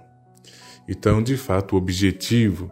Então, 0.88 1.22
de 1.22 1.38
fato, 1.38 1.76
o 1.76 1.78
objetivo 1.78 2.72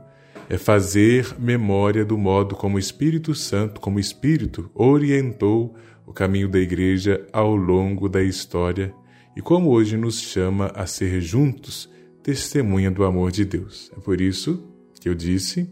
é 0.50 0.58
fazer 0.58 1.36
memória 1.38 2.04
do 2.04 2.18
modo 2.18 2.56
como 2.56 2.78
o 2.78 2.80
Espírito 2.80 3.36
Santo, 3.36 3.80
como 3.80 4.00
Espírito, 4.00 4.72
orientou 4.74 5.76
o 6.08 6.12
caminho 6.12 6.50
da 6.50 6.58
Igreja 6.58 7.24
ao 7.32 7.56
longo 7.56 8.10
da 8.10 8.24
história 8.24 8.92
e 9.36 9.44
como 9.44 9.70
hoje 9.70 9.96
nos 9.96 10.20
chama 10.20 10.72
a 10.74 10.88
ser 10.88 11.22
juntos 11.22 11.96
testemunha 12.28 12.92
do 12.92 13.06
amor 13.06 13.32
de 13.32 13.46
Deus. 13.46 13.90
É 13.96 14.02
por 14.02 14.20
isso 14.20 14.62
que 15.00 15.08
eu 15.08 15.16
disse, 15.16 15.66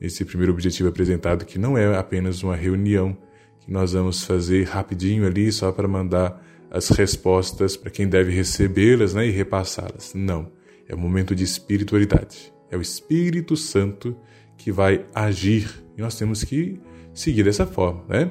nesse 0.00 0.24
primeiro 0.24 0.54
objetivo 0.54 0.88
apresentado, 0.88 1.44
que 1.44 1.58
não 1.58 1.76
é 1.76 1.98
apenas 1.98 2.42
uma 2.42 2.56
reunião 2.56 3.14
que 3.60 3.70
nós 3.70 3.92
vamos 3.92 4.24
fazer 4.24 4.64
rapidinho 4.64 5.26
ali 5.26 5.52
só 5.52 5.70
para 5.70 5.86
mandar 5.86 6.42
as 6.70 6.88
respostas 6.88 7.76
para 7.76 7.90
quem 7.90 8.08
deve 8.08 8.32
recebê-las 8.32 9.12
né, 9.12 9.26
e 9.26 9.30
repassá-las. 9.30 10.14
Não. 10.14 10.50
É 10.88 10.94
um 10.94 10.98
momento 10.98 11.34
de 11.34 11.44
espiritualidade. 11.44 12.54
É 12.70 12.76
o 12.78 12.80
Espírito 12.80 13.54
Santo 13.54 14.16
que 14.56 14.72
vai 14.72 15.04
agir 15.14 15.68
e 15.94 16.00
nós 16.00 16.16
temos 16.16 16.42
que 16.42 16.80
seguir 17.12 17.42
dessa 17.42 17.66
forma, 17.66 18.02
né? 18.08 18.30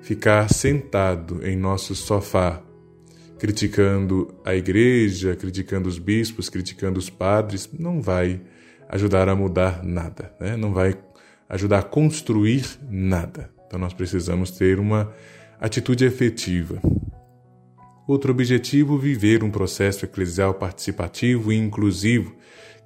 Ficar 0.00 0.48
sentado 0.48 1.46
em 1.46 1.54
nosso 1.54 1.94
sofá 1.94 2.62
criticando 3.40 4.34
a 4.44 4.54
igreja, 4.54 5.34
criticando 5.34 5.88
os 5.88 5.98
bispos, 5.98 6.50
criticando 6.50 6.98
os 6.98 7.08
padres, 7.08 7.70
não 7.72 8.02
vai 8.02 8.38
ajudar 8.86 9.30
a 9.30 9.34
mudar 9.34 9.82
nada, 9.82 10.30
né? 10.38 10.58
não 10.58 10.74
vai 10.74 10.94
ajudar 11.48 11.78
a 11.78 11.82
construir 11.82 12.66
nada. 12.90 13.50
Então 13.66 13.80
nós 13.80 13.94
precisamos 13.94 14.50
ter 14.50 14.78
uma 14.78 15.10
atitude 15.58 16.04
efetiva. 16.04 16.82
Outro 18.06 18.30
objetivo, 18.30 18.98
viver 18.98 19.42
um 19.42 19.50
processo 19.50 20.04
eclesial 20.04 20.52
participativo 20.52 21.50
e 21.50 21.56
inclusivo 21.56 22.36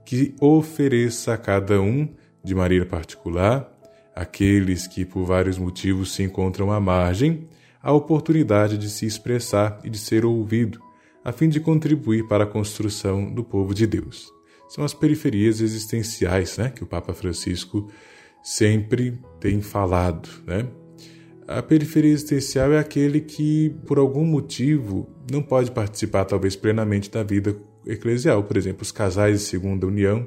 que 0.04 0.36
ofereça 0.40 1.34
a 1.34 1.38
cada 1.38 1.80
um, 1.80 2.08
de 2.44 2.54
maneira 2.54 2.86
particular, 2.86 3.68
aqueles 4.14 4.86
que 4.86 5.04
por 5.04 5.24
vários 5.24 5.58
motivos 5.58 6.12
se 6.14 6.22
encontram 6.22 6.70
à 6.70 6.78
margem, 6.78 7.48
a 7.84 7.92
oportunidade 7.92 8.78
de 8.78 8.88
se 8.88 9.04
expressar 9.04 9.78
e 9.84 9.90
de 9.90 9.98
ser 9.98 10.24
ouvido, 10.24 10.80
a 11.22 11.30
fim 11.32 11.50
de 11.50 11.60
contribuir 11.60 12.26
para 12.26 12.44
a 12.44 12.46
construção 12.46 13.30
do 13.30 13.44
povo 13.44 13.74
de 13.74 13.86
Deus. 13.86 14.32
São 14.70 14.82
as 14.82 14.94
periferias 14.94 15.60
existenciais 15.60 16.56
né, 16.56 16.70
que 16.70 16.82
o 16.82 16.86
Papa 16.86 17.12
Francisco 17.12 17.90
sempre 18.42 19.20
tem 19.38 19.60
falado. 19.60 20.30
Né? 20.46 20.66
A 21.46 21.62
periferia 21.62 22.10
existencial 22.10 22.72
é 22.72 22.78
aquele 22.78 23.20
que, 23.20 23.76
por 23.84 23.98
algum 23.98 24.24
motivo, 24.24 25.06
não 25.30 25.42
pode 25.42 25.70
participar, 25.70 26.24
talvez, 26.24 26.56
plenamente 26.56 27.10
da 27.10 27.22
vida 27.22 27.54
eclesial. 27.86 28.42
Por 28.44 28.56
exemplo, 28.56 28.80
os 28.80 28.90
casais 28.90 29.40
de 29.40 29.46
segunda 29.46 29.86
união, 29.86 30.26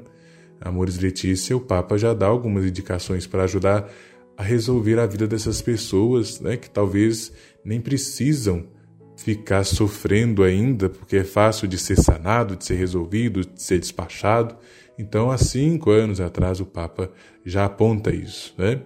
Amores 0.61 0.99
Letícia, 0.99 1.57
o 1.57 1.59
Papa 1.59 1.97
já 1.97 2.13
dá 2.13 2.27
algumas 2.27 2.65
indicações 2.65 3.25
para 3.25 3.45
ajudar 3.45 3.89
a 4.37 4.43
resolver 4.43 4.99
a 4.99 5.07
vida 5.07 5.27
dessas 5.27 5.61
pessoas, 5.63 6.39
né, 6.39 6.55
que 6.55 6.69
talvez 6.69 7.33
nem 7.67 7.81
precisam 7.81 8.65
ficar 9.17 9.65
sofrendo 9.65 10.41
ainda, 10.41 10.87
porque 10.87 11.17
é 11.17 11.23
fácil 11.25 11.67
de 11.67 11.77
ser 11.77 11.97
sanado, 11.97 12.55
de 12.55 12.63
ser 12.63 12.75
resolvido, 12.75 13.41
de 13.41 13.61
ser 13.61 13.77
despachado. 13.77 14.55
Então, 14.97 15.29
há 15.29 15.37
cinco 15.37 15.91
anos 15.91 16.21
atrás, 16.21 16.61
o 16.61 16.65
Papa 16.65 17.11
já 17.45 17.65
aponta 17.65 18.15
isso, 18.15 18.55
né? 18.57 18.81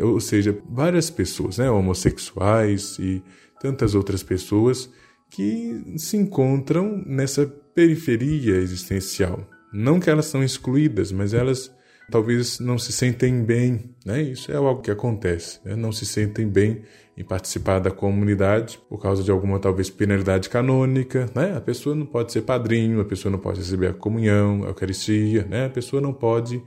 Ou 0.00 0.18
seja, 0.18 0.56
várias 0.66 1.10
pessoas, 1.10 1.58
né, 1.58 1.70
homossexuais 1.70 2.98
e 2.98 3.22
tantas 3.60 3.94
outras 3.94 4.22
pessoas 4.22 4.90
que 5.30 5.94
se 5.98 6.16
encontram 6.16 7.02
nessa 7.06 7.46
periferia 7.74 8.56
existencial. 8.56 9.46
Não 9.72 10.00
que 10.00 10.08
elas 10.08 10.26
são 10.26 10.42
excluídas, 10.42 11.12
mas 11.12 11.34
elas 11.34 11.70
talvez 12.10 12.60
não 12.60 12.78
se 12.78 12.92
sentem 12.92 13.42
bem, 13.42 13.94
né? 14.04 14.22
Isso 14.22 14.50
é 14.52 14.56
algo 14.56 14.80
que 14.80 14.90
acontece, 14.90 15.58
né? 15.64 15.74
não 15.74 15.92
se 15.92 16.06
sentem 16.06 16.48
bem 16.48 16.82
em 17.16 17.24
participar 17.24 17.78
da 17.78 17.90
comunidade 17.90 18.78
por 18.88 19.00
causa 19.00 19.22
de 19.22 19.30
alguma 19.30 19.58
talvez 19.58 19.88
penalidade 19.88 20.50
canônica, 20.50 21.30
né? 21.34 21.56
A 21.56 21.60
pessoa 21.60 21.94
não 21.94 22.04
pode 22.04 22.30
ser 22.30 22.42
padrinho, 22.42 23.00
a 23.00 23.04
pessoa 23.04 23.32
não 23.32 23.38
pode 23.38 23.58
receber 23.58 23.88
a 23.88 23.94
comunhão, 23.94 24.64
a 24.64 24.68
Eucaristia, 24.68 25.44
né? 25.44 25.66
A 25.66 25.70
pessoa 25.70 26.02
não 26.02 26.12
pode 26.12 26.62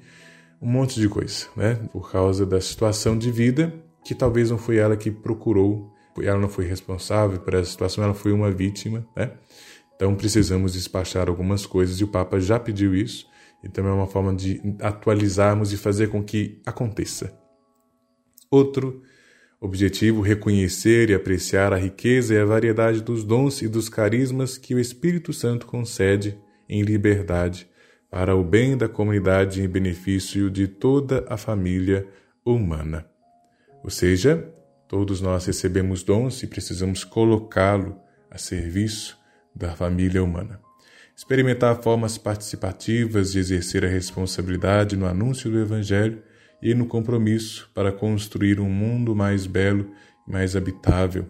um 0.62 0.68
monte 0.68 1.00
de 1.00 1.08
coisa, 1.08 1.46
né? 1.56 1.76
Por 1.92 2.12
causa 2.12 2.46
da 2.46 2.60
situação 2.60 3.18
de 3.18 3.32
vida 3.32 3.74
que 4.04 4.16
talvez 4.16 4.50
não 4.50 4.58
foi 4.58 4.78
ela 4.78 4.98
que 4.98 5.12
procurou, 5.12 5.94
ela 6.20 6.40
não 6.40 6.50
foi 6.50 6.66
responsável 6.66 7.40
por 7.40 7.54
essa 7.54 7.70
situação, 7.70 8.04
ela 8.04 8.16
foi 8.16 8.32
uma 8.32 8.50
vítima, 8.50 9.08
né? 9.16 9.32
Então 9.96 10.16
precisamos 10.16 10.74
despachar 10.74 11.30
algumas 11.30 11.66
coisas 11.66 12.00
e 12.00 12.04
o 12.04 12.08
Papa 12.08 12.40
já 12.40 12.60
pediu 12.60 12.96
isso 12.96 13.28
e 13.64 13.70
também 13.70 13.92
é 13.92 13.94
uma 13.94 14.08
forma 14.08 14.34
de 14.34 14.62
atualizarmos 14.82 15.72
e 15.74 15.78
fazer 15.78 16.08
com 16.08 16.24
que 16.24 16.60
aconteça. 16.66 17.38
Outro 18.50 19.04
objetivo, 19.60 20.22
reconhecer 20.22 21.10
e 21.10 21.14
apreciar 21.14 21.74
a 21.74 21.78
riqueza 21.78 22.34
e 22.34 22.40
a 22.40 22.46
variedade 22.46 23.02
dos 23.02 23.24
dons 23.24 23.62
e 23.62 23.68
dos 23.68 23.90
carismas 23.90 24.58
que 24.58 24.74
o 24.74 24.80
Espírito 24.80 25.34
Santo 25.34 25.66
concede 25.66 26.38
em 26.68 26.82
liberdade 26.82 27.68
para 28.10 28.36
o 28.36 28.44
bem 28.44 28.78
da 28.78 28.88
comunidade 28.88 29.62
e 29.62 29.68
benefício 29.68 30.50
de 30.50 30.68
toda 30.68 31.26
a 31.28 31.38
família 31.38 32.08
humana. 32.46 33.06
Ou 33.84 33.90
seja, 33.90 34.50
todos 34.88 35.22
nós 35.22 35.46
recebemos 35.46 36.04
dons 36.04 36.42
e 36.42 36.48
precisamos 36.48 37.04
colocá-lo 37.04 38.00
a 38.32 38.38
serviço 38.38 39.18
da 39.56 39.76
família 39.76 40.24
humana 40.24 40.60
experimentar 41.20 41.84
formas 41.84 42.18
participativas 42.18 43.34
de 43.34 43.40
exercer 43.40 43.84
a 43.84 43.90
responsabilidade 43.90 44.96
no 44.96 45.06
anúncio 45.06 45.52
do 45.52 45.60
Evangelho 45.60 46.24
e 46.62 46.74
no 46.74 46.86
compromisso 46.86 47.70
para 47.74 47.92
construir 47.92 48.60
um 48.60 48.70
mundo 48.70 49.16
mais 49.16 49.46
belo 49.46 49.92
e 50.28 50.32
mais 50.32 50.56
habitável. 50.56 51.26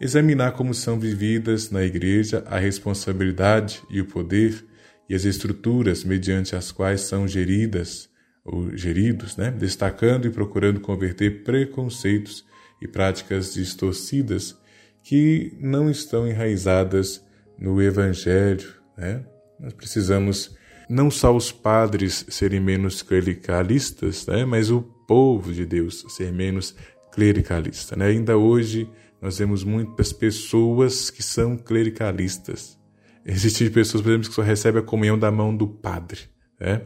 examinar 0.00 0.52
como 0.52 0.74
são 0.74 0.98
vividas 0.98 1.70
na 1.70 1.84
Igreja 1.84 2.42
a 2.46 2.58
responsabilidade 2.58 3.82
e 3.88 4.00
o 4.00 4.06
poder 4.06 4.64
e 5.08 5.14
as 5.14 5.24
estruturas 5.24 6.02
mediante 6.02 6.56
as 6.56 6.72
quais 6.72 7.02
são 7.02 7.28
geridas 7.28 8.08
ou 8.44 8.76
geridos, 8.76 9.36
né? 9.36 9.50
destacando 9.50 10.26
e 10.26 10.30
procurando 10.30 10.80
converter 10.80 11.44
preconceitos 11.44 12.44
e 12.80 12.88
práticas 12.88 13.54
distorcidas 13.54 14.56
que 15.04 15.56
não 15.60 15.88
estão 15.88 16.26
enraizadas 16.26 17.24
no 17.58 17.80
Evangelho. 17.80 18.74
Né? 18.96 19.24
Nós 19.60 19.72
precisamos 19.72 20.56
não 20.92 21.10
só 21.10 21.34
os 21.34 21.50
padres 21.50 22.26
serem 22.28 22.60
menos 22.60 23.00
clericalistas, 23.00 24.26
né? 24.26 24.44
mas 24.44 24.70
o 24.70 24.82
povo 24.82 25.50
de 25.50 25.64
Deus 25.64 26.04
ser 26.10 26.30
menos 26.30 26.76
clericalista. 27.10 27.96
Né? 27.96 28.08
Ainda 28.08 28.36
hoje 28.36 28.86
nós 29.20 29.38
vemos 29.38 29.64
muitas 29.64 30.12
pessoas 30.12 31.08
que 31.08 31.22
são 31.22 31.56
clericalistas. 31.56 32.78
Existem 33.24 33.70
pessoas, 33.70 34.02
por 34.02 34.10
exemplo, 34.10 34.28
que 34.28 34.34
só 34.34 34.42
recebem 34.42 34.82
a 34.82 34.84
comunhão 34.84 35.18
da 35.18 35.30
mão 35.30 35.56
do 35.56 35.66
padre. 35.66 36.20
Né? 36.60 36.82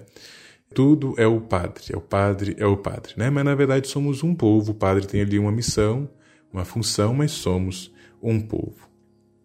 Tudo 0.72 1.14
é 1.18 1.26
o 1.26 1.40
padre, 1.40 1.86
é 1.90 1.96
o 1.96 2.00
padre, 2.00 2.54
é 2.58 2.66
o 2.66 2.76
padre. 2.76 3.14
Né? 3.16 3.28
Mas 3.28 3.44
na 3.44 3.56
verdade 3.56 3.88
somos 3.88 4.22
um 4.22 4.36
povo. 4.36 4.70
O 4.70 4.74
padre 4.74 5.04
tem 5.04 5.20
ali 5.20 5.36
uma 5.36 5.50
missão, 5.50 6.08
uma 6.52 6.64
função, 6.64 7.12
mas 7.12 7.32
somos 7.32 7.92
um 8.22 8.40
povo. 8.40 8.85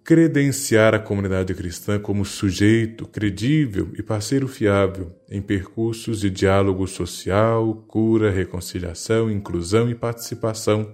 Credenciar 0.03 0.95
a 0.95 0.99
comunidade 0.99 1.53
cristã 1.53 1.99
como 1.99 2.25
sujeito 2.25 3.05
credível 3.05 3.91
e 3.95 4.01
parceiro 4.01 4.47
fiável 4.47 5.15
em 5.29 5.39
percursos 5.39 6.19
de 6.19 6.29
diálogo 6.29 6.87
social, 6.87 7.85
cura, 7.87 8.31
reconciliação, 8.31 9.29
inclusão 9.29 9.87
e 9.91 9.95
participação, 9.95 10.91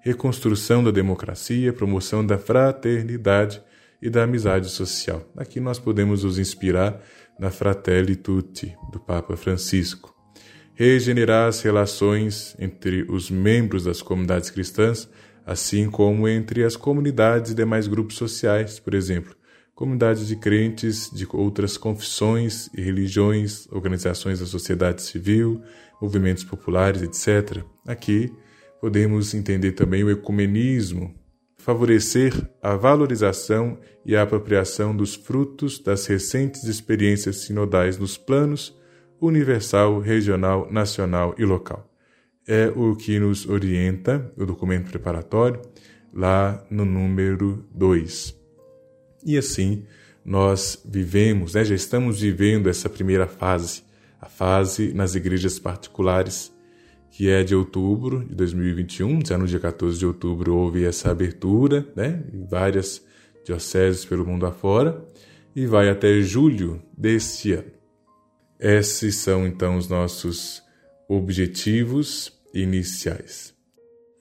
reconstrução 0.00 0.84
da 0.84 0.92
democracia, 0.92 1.72
promoção 1.72 2.24
da 2.24 2.38
fraternidade 2.38 3.60
e 4.00 4.08
da 4.08 4.22
amizade 4.22 4.70
social. 4.70 5.28
Aqui 5.36 5.58
nós 5.58 5.80
podemos 5.80 6.22
nos 6.22 6.38
inspirar 6.38 7.02
na 7.36 7.50
Fratelli 7.50 8.14
Tutti 8.14 8.76
do 8.92 9.00
Papa 9.00 9.36
Francisco. 9.36 10.14
Regenerar 10.74 11.48
as 11.48 11.60
relações 11.60 12.54
entre 12.60 13.02
os 13.10 13.30
membros 13.30 13.84
das 13.84 14.00
comunidades 14.00 14.48
cristãs 14.48 15.08
assim 15.44 15.90
como 15.90 16.26
entre 16.26 16.64
as 16.64 16.76
comunidades 16.76 17.52
e 17.52 17.54
demais 17.54 17.86
grupos 17.86 18.16
sociais, 18.16 18.78
por 18.78 18.94
exemplo, 18.94 19.34
comunidades 19.74 20.26
de 20.26 20.36
crentes 20.36 21.10
de 21.12 21.26
outras 21.32 21.76
confissões 21.76 22.70
e 22.74 22.80
religiões, 22.80 23.66
organizações 23.70 24.40
da 24.40 24.46
sociedade 24.46 25.02
civil, 25.02 25.60
movimentos 26.00 26.44
populares, 26.44 27.02
etc. 27.02 27.62
Aqui 27.86 28.32
podemos 28.80 29.34
entender 29.34 29.72
também 29.72 30.04
o 30.04 30.10
ecumenismo, 30.10 31.14
favorecer 31.56 32.32
a 32.62 32.76
valorização 32.76 33.78
e 34.04 34.14
a 34.14 34.22
apropriação 34.22 34.94
dos 34.96 35.14
frutos 35.14 35.78
das 35.78 36.06
recentes 36.06 36.64
experiências 36.64 37.44
sinodais 37.44 37.98
nos 37.98 38.16
planos 38.16 38.76
universal, 39.20 39.98
regional, 39.98 40.70
nacional 40.70 41.34
e 41.38 41.44
local 41.44 41.93
é 42.46 42.68
o 42.68 42.94
que 42.94 43.18
nos 43.18 43.48
orienta, 43.48 44.32
o 44.36 44.44
documento 44.44 44.90
preparatório, 44.90 45.60
lá 46.12 46.64
no 46.70 46.84
número 46.84 47.64
2. 47.74 48.38
E 49.24 49.38
assim 49.38 49.84
nós 50.24 50.82
vivemos, 50.84 51.54
né, 51.54 51.64
já 51.64 51.74
estamos 51.74 52.20
vivendo 52.20 52.68
essa 52.68 52.88
primeira 52.88 53.26
fase, 53.26 53.82
a 54.20 54.26
fase 54.26 54.94
nas 54.94 55.14
igrejas 55.14 55.58
particulares, 55.58 56.52
que 57.10 57.28
é 57.28 57.44
de 57.44 57.54
outubro 57.54 58.24
de 58.24 58.34
2021, 58.34 59.20
já 59.24 59.36
no 59.36 59.46
dia 59.46 59.60
14 59.60 59.98
de 59.98 60.06
outubro 60.06 60.56
houve 60.56 60.84
essa 60.84 61.10
abertura, 61.10 61.86
né, 61.94 62.24
em 62.32 62.46
várias 62.46 63.04
dioceses 63.44 64.04
pelo 64.04 64.26
mundo 64.26 64.46
afora, 64.46 65.04
e 65.54 65.66
vai 65.66 65.88
até 65.88 66.20
julho 66.22 66.82
deste 66.96 67.52
ano. 67.52 67.70
Esses 68.58 69.16
são 69.16 69.46
então 69.46 69.76
os 69.76 69.88
nossos 69.88 70.62
objetivos 71.06 72.33
iniciais. 72.54 73.52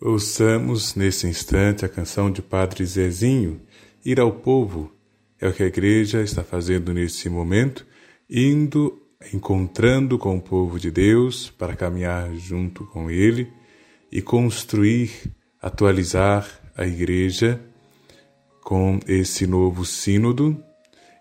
Ouçamos 0.01 0.95
nesse 0.95 1.27
instante 1.27 1.85
a 1.85 1.89
canção 1.89 2.29
de 2.29 2.41
Padre 2.41 2.85
Zezinho, 2.85 3.61
Ir 4.03 4.19
ao 4.19 4.33
Povo. 4.33 4.91
É 5.39 5.47
o 5.47 5.53
que 5.53 5.63
a 5.63 5.67
igreja 5.67 6.21
está 6.21 6.43
fazendo 6.43 6.93
nesse 6.93 7.29
momento, 7.29 7.85
indo, 8.29 9.01
encontrando 9.31 10.17
com 10.17 10.37
o 10.37 10.41
povo 10.41 10.77
de 10.79 10.91
Deus 10.91 11.49
para 11.49 11.75
caminhar 11.75 12.35
junto 12.35 12.85
com 12.85 13.09
ele 13.09 13.47
e 14.11 14.21
construir, 14.21 15.11
atualizar 15.61 16.47
a 16.75 16.85
igreja 16.85 17.61
com 18.61 18.99
esse 19.07 19.45
novo 19.47 19.85
sínodo, 19.85 20.61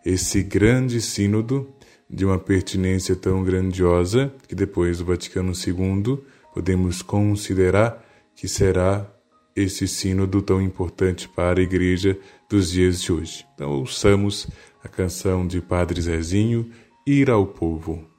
esse 0.05 0.43
grande 0.43 1.01
sínodo 1.01 1.73
de 2.09 2.25
uma 2.25 2.39
pertinência 2.39 3.15
tão 3.15 3.43
grandiosa 3.45 4.33
que 4.49 4.55
depois 4.55 4.99
do 4.99 5.05
Vaticano 5.05 5.53
II 5.53 6.19
podemos 6.53 7.03
considerar 7.03 8.05
que 8.35 8.49
será 8.49 9.11
esse 9.55 9.87
sínodo 9.87 10.41
tão 10.43 10.61
importante 10.61 11.29
para 11.29 11.61
a 11.61 11.63
igreja 11.63 12.19
dos 12.49 12.71
dias 12.71 13.01
de 13.03 13.13
hoje. 13.13 13.47
Então 13.55 13.71
ouçamos 13.73 14.49
a 14.83 14.89
canção 14.89 15.47
de 15.47 15.61
Padre 15.61 16.01
Zezinho, 16.01 16.71
Ir 17.07 17.31
ao 17.31 17.47
Povo. 17.47 18.12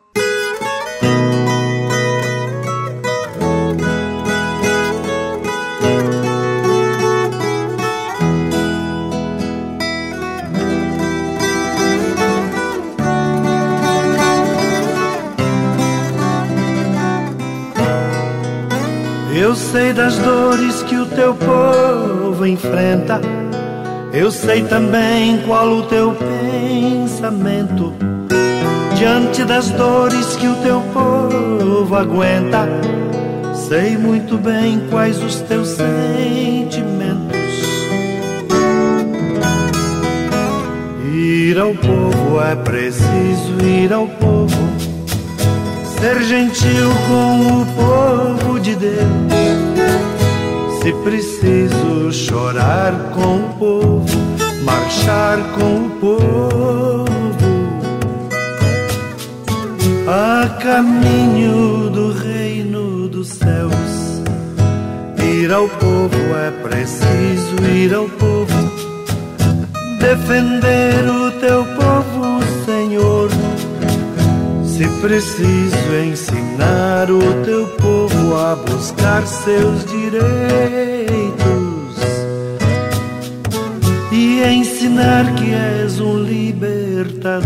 Sei 19.74 19.92
das 19.92 20.16
dores 20.20 20.84
que 20.84 20.96
o 20.96 21.06
teu 21.08 21.34
povo 21.34 22.46
enfrenta. 22.46 23.20
Eu 24.14 24.30
sei 24.30 24.62
também 24.62 25.42
qual 25.48 25.68
o 25.68 25.82
teu 25.88 26.14
pensamento 26.14 27.92
diante 28.96 29.44
das 29.44 29.72
dores 29.72 30.36
que 30.36 30.48
o 30.48 30.56
teu 30.58 30.80
povo 30.94 31.96
aguenta. 31.96 32.68
Sei 33.68 33.98
muito 33.98 34.38
bem 34.38 34.80
quais 34.92 35.18
os 35.24 35.38
teus 35.42 35.70
sentimentos. 35.70 37.34
Ir 41.16 41.60
ao 41.60 41.74
povo 41.74 42.40
é 42.40 42.56
preciso 42.58 43.60
ir 43.66 43.92
ao 43.92 44.08
povo 44.08 44.63
ser 46.04 46.22
gentil 46.24 46.90
com 47.08 47.62
o 47.62 47.66
povo 47.78 48.60
de 48.60 48.76
Deus. 48.76 49.00
Se 50.82 50.92
preciso 51.02 52.12
chorar 52.12 52.92
com 53.14 53.38
o 53.38 53.54
povo, 53.58 54.06
marchar 54.66 55.38
com 55.58 55.86
o 55.86 55.90
povo, 56.02 57.08
a 60.06 60.50
caminho 60.62 61.90
do 61.90 62.12
reino 62.12 63.08
dos 63.08 63.30
céus. 63.30 64.24
Ir 65.24 65.54
ao 65.54 65.70
povo 65.70 66.18
é 66.36 66.52
preciso 66.68 67.56
ir 67.74 67.94
ao 67.94 68.10
povo, 68.10 68.72
defender 70.02 71.10
o 71.10 71.32
teu 71.40 71.64
povo, 71.64 72.44
Senhor 72.66 73.30
se 74.76 74.88
preciso 75.02 75.94
ensinar 76.04 77.12
o 77.12 77.20
teu 77.46 77.68
povo 77.78 78.36
a 78.36 78.56
buscar 78.56 79.24
seus 79.28 79.86
direitos 79.86 80.24
e 84.12 84.42
ensinar 84.42 85.36
que 85.36 85.54
és 85.54 86.00
um 86.00 86.18
libertador. 86.18 87.44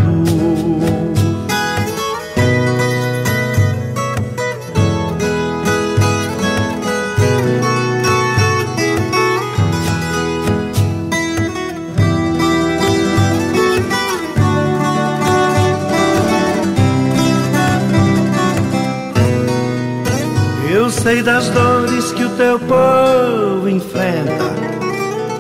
Sei 21.08 21.24
das 21.24 21.48
dores 21.52 22.12
que 22.12 22.26
o 22.26 22.30
teu 22.32 22.60
povo 22.60 23.70
enfrenta 23.70 24.54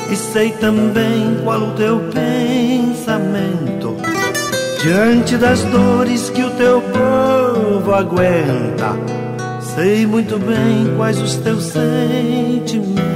e 0.09 0.15
sei 0.15 0.53
também 0.53 1.41
qual 1.43 1.59
o 1.59 1.71
teu 1.73 1.99
pensamento 2.09 3.93
diante 4.81 5.35
das 5.35 5.61
dores 5.63 6.29
que 6.29 6.41
o 6.41 6.51
teu 6.51 6.81
povo 6.81 7.93
aguenta. 7.93 8.95
Sei 9.59 10.07
muito 10.07 10.39
bem 10.39 10.95
quais 10.95 11.21
os 11.21 11.35
teus 11.35 11.65
sentimentos. 11.65 13.06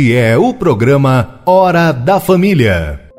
Este 0.00 0.14
é 0.14 0.38
o 0.38 0.54
programa 0.54 1.42
Hora 1.44 1.92
da 1.92 2.18
Família. 2.18 3.12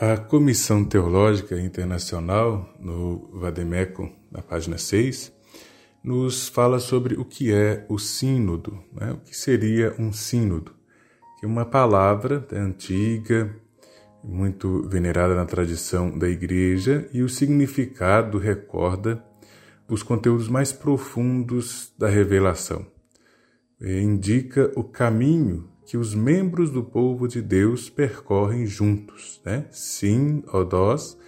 A 0.00 0.16
Comissão 0.16 0.82
Teológica 0.82 1.60
Internacional, 1.60 2.74
no 2.80 3.28
Vademeco, 3.34 4.10
na 4.32 4.40
página 4.40 4.78
6, 4.78 5.30
nos 6.02 6.48
fala 6.48 6.78
sobre 6.78 7.16
o 7.16 7.24
que 7.26 7.52
é 7.52 7.84
o 7.86 7.98
sínodo, 7.98 8.82
né? 8.98 9.12
o 9.12 9.18
que 9.18 9.36
seria 9.36 9.94
um 9.98 10.10
sínodo, 10.10 10.72
que 11.38 11.44
é 11.44 11.48
uma 11.48 11.66
palavra 11.66 12.46
antiga, 12.50 13.54
muito 14.24 14.88
venerada 14.88 15.34
na 15.34 15.44
tradição 15.44 16.18
da 16.18 16.30
Igreja, 16.30 17.06
e 17.12 17.20
o 17.20 17.28
significado 17.28 18.38
recorda 18.38 19.22
os 19.94 20.02
conteúdos 20.02 20.48
mais 20.48 20.72
profundos 20.72 21.92
da 21.98 22.08
revelação. 22.08 22.86
Indica 23.80 24.70
o 24.76 24.84
caminho 24.84 25.68
que 25.84 25.96
os 25.96 26.14
membros 26.14 26.70
do 26.70 26.84
povo 26.84 27.26
de 27.26 27.42
Deus 27.42 27.90
percorrem 27.90 28.66
juntos. 28.66 29.40
Né? 29.44 29.66
Sim, 29.72 30.44
odós, 30.52 31.18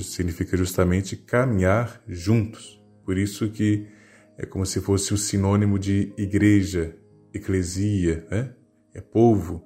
significa 0.00 0.56
justamente 0.56 1.16
caminhar 1.16 2.00
juntos. 2.06 2.80
Por 3.04 3.18
isso 3.18 3.48
que 3.50 3.88
é 4.38 4.46
como 4.46 4.64
se 4.64 4.80
fosse 4.80 5.12
um 5.12 5.16
sinônimo 5.16 5.78
de 5.78 6.12
igreja, 6.16 6.96
eclesia, 7.34 8.26
né? 8.30 8.54
é 8.94 9.00
povo. 9.00 9.64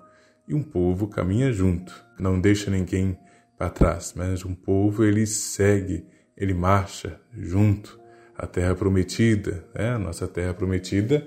E 0.48 0.54
um 0.54 0.62
povo 0.62 1.08
caminha 1.08 1.52
junto, 1.52 1.92
não 2.18 2.40
deixa 2.40 2.70
ninguém 2.70 3.18
para 3.58 3.70
trás, 3.70 4.14
mas 4.16 4.44
um 4.44 4.54
povo 4.54 5.04
ele 5.04 5.26
segue, 5.26 6.06
ele 6.36 6.54
marcha 6.54 7.20
junto 7.32 7.99
a 8.40 8.46
terra 8.46 8.74
prometida. 8.74 9.64
Né? 9.74 9.90
A 9.90 9.98
nossa 9.98 10.26
terra 10.26 10.54
prometida 10.54 11.26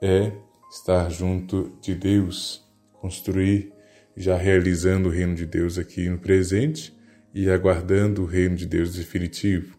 é 0.00 0.30
estar 0.70 1.10
junto 1.10 1.76
de 1.82 1.94
Deus, 1.94 2.64
construir, 2.92 3.72
já 4.16 4.36
realizando 4.36 5.08
o 5.08 5.12
reino 5.12 5.34
de 5.34 5.44
Deus 5.44 5.76
aqui 5.76 6.08
no 6.08 6.18
presente 6.18 6.96
e 7.34 7.50
aguardando 7.50 8.22
o 8.22 8.26
reino 8.26 8.54
de 8.54 8.66
Deus 8.66 8.94
definitivo. 8.94 9.76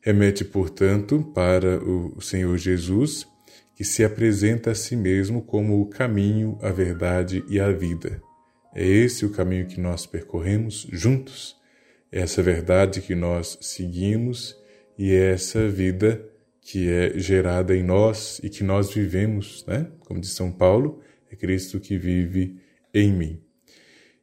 Remete, 0.00 0.42
portanto, 0.42 1.22
para 1.34 1.78
o 1.84 2.20
Senhor 2.22 2.56
Jesus, 2.56 3.26
que 3.76 3.84
se 3.84 4.02
apresenta 4.02 4.70
a 4.70 4.74
si 4.74 4.96
mesmo 4.96 5.42
como 5.42 5.82
o 5.82 5.86
caminho, 5.86 6.58
a 6.62 6.70
verdade 6.70 7.44
e 7.48 7.60
a 7.60 7.70
vida. 7.70 8.22
É 8.74 8.86
esse 8.86 9.26
o 9.26 9.30
caminho 9.30 9.66
que 9.66 9.78
nós 9.78 10.06
percorremos 10.06 10.86
juntos, 10.90 11.56
é 12.10 12.20
essa 12.20 12.42
verdade 12.42 13.02
que 13.02 13.14
nós 13.14 13.58
seguimos 13.60 14.59
e 15.00 15.14
é 15.14 15.32
essa 15.32 15.66
vida 15.66 16.22
que 16.60 16.90
é 16.90 17.18
gerada 17.18 17.74
em 17.74 17.82
nós 17.82 18.38
e 18.44 18.50
que 18.50 18.62
nós 18.62 18.92
vivemos, 18.92 19.64
né? 19.66 19.86
Como 20.00 20.20
diz 20.20 20.32
São 20.32 20.52
Paulo, 20.52 21.00
é 21.32 21.36
Cristo 21.36 21.80
que 21.80 21.96
vive 21.96 22.58
em 22.92 23.10
mim. 23.10 23.40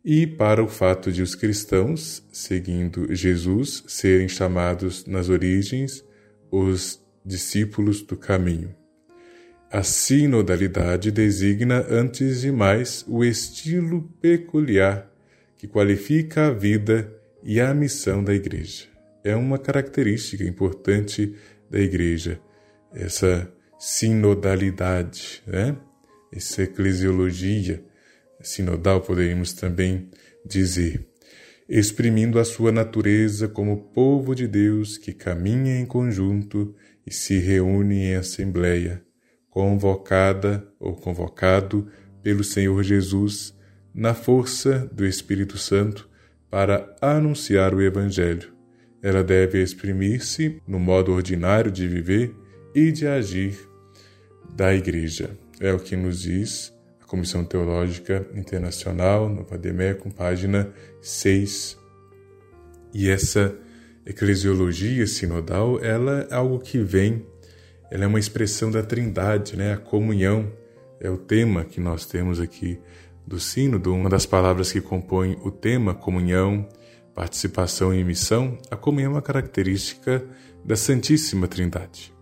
E 0.05 0.27
para 0.27 0.63
o 0.63 0.67
fato 0.67 1.11
de 1.11 1.23
os 1.23 1.33
cristãos, 1.33 2.23
seguindo 2.31 3.11
Jesus, 3.11 3.85
serem 3.87 4.27
chamados 4.29 5.03
nas 5.07 5.29
origens 5.29 6.05
os 6.51 7.03
discípulos 7.25 8.03
do 8.03 8.15
caminho. 8.15 8.75
A 9.71 9.81
sinodalidade 9.81 11.09
designa, 11.09 11.83
antes 11.89 12.41
de 12.41 12.51
mais, 12.51 13.03
o 13.07 13.25
estilo 13.25 14.03
peculiar 14.21 15.11
que 15.57 15.67
qualifica 15.67 16.49
a 16.49 16.51
vida 16.51 17.11
e 17.41 17.59
a 17.59 17.73
missão 17.73 18.23
da 18.23 18.31
Igreja 18.31 18.96
é 19.23 19.35
uma 19.35 19.57
característica 19.57 20.43
importante 20.43 21.35
da 21.69 21.79
igreja, 21.79 22.39
essa 22.93 23.51
sinodalidade, 23.77 25.43
né? 25.45 25.77
essa 26.31 26.63
eclesiologia 26.63 27.83
sinodal, 28.41 29.01
poderíamos 29.01 29.53
também 29.53 30.09
dizer, 30.45 31.07
exprimindo 31.67 32.39
a 32.39 32.45
sua 32.45 32.71
natureza 32.71 33.47
como 33.47 33.91
povo 33.91 34.33
de 34.33 34.47
Deus 34.47 34.97
que 34.97 35.13
caminha 35.13 35.79
em 35.79 35.85
conjunto 35.85 36.75
e 37.05 37.13
se 37.13 37.39
reúne 37.39 38.05
em 38.05 38.15
assembleia, 38.15 39.03
convocada 39.49 40.67
ou 40.79 40.95
convocado 40.95 41.87
pelo 42.21 42.43
Senhor 42.43 42.81
Jesus 42.83 43.53
na 43.93 44.13
força 44.13 44.89
do 44.93 45.05
Espírito 45.05 45.57
Santo 45.57 46.09
para 46.49 46.95
anunciar 47.01 47.73
o 47.73 47.81
Evangelho 47.81 48.56
ela 49.01 49.23
deve 49.23 49.61
exprimir-se 49.61 50.61
no 50.67 50.79
modo 50.79 51.13
ordinário 51.13 51.71
de 51.71 51.87
viver 51.87 52.35
e 52.73 52.91
de 52.91 53.07
agir 53.07 53.57
da 54.55 54.73
Igreja. 54.73 55.31
É 55.59 55.73
o 55.73 55.79
que 55.79 55.95
nos 55.95 56.21
diz 56.21 56.73
a 57.01 57.05
Comissão 57.05 57.43
Teológica 57.43 58.27
Internacional, 58.35 59.29
no 59.29 59.43
Vademecum, 59.43 60.09
página 60.09 60.71
6. 61.01 61.77
E 62.93 63.09
essa 63.09 63.55
eclesiologia 64.05 65.05
sinodal, 65.05 65.83
ela 65.83 66.27
é 66.29 66.33
algo 66.33 66.59
que 66.59 66.79
vem, 66.79 67.25
ela 67.91 68.05
é 68.05 68.07
uma 68.07 68.19
expressão 68.19 68.71
da 68.71 68.81
trindade, 68.81 69.55
né? 69.57 69.73
a 69.73 69.77
comunhão, 69.77 70.51
é 70.99 71.09
o 71.09 71.17
tema 71.17 71.63
que 71.63 71.79
nós 71.79 72.05
temos 72.05 72.39
aqui 72.39 72.79
do 73.25 73.39
sínodo, 73.39 73.93
uma 73.93 74.09
das 74.09 74.25
palavras 74.25 74.71
que 74.71 74.79
compõem 74.79 75.37
o 75.43 75.51
tema, 75.51 75.93
comunhão, 75.93 76.67
participação 77.17 77.91
e 77.95 78.03
missão, 78.03 78.59
a 78.69 78.75
comunhão 78.75 79.13
é 79.13 79.15
uma 79.15 79.21
característica 79.23 80.23
da 80.63 80.75
Santíssima 80.75 81.47
Trindade. 81.47 82.13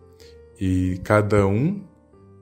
E 0.57 1.01
cada 1.03 1.45
um 1.45 1.85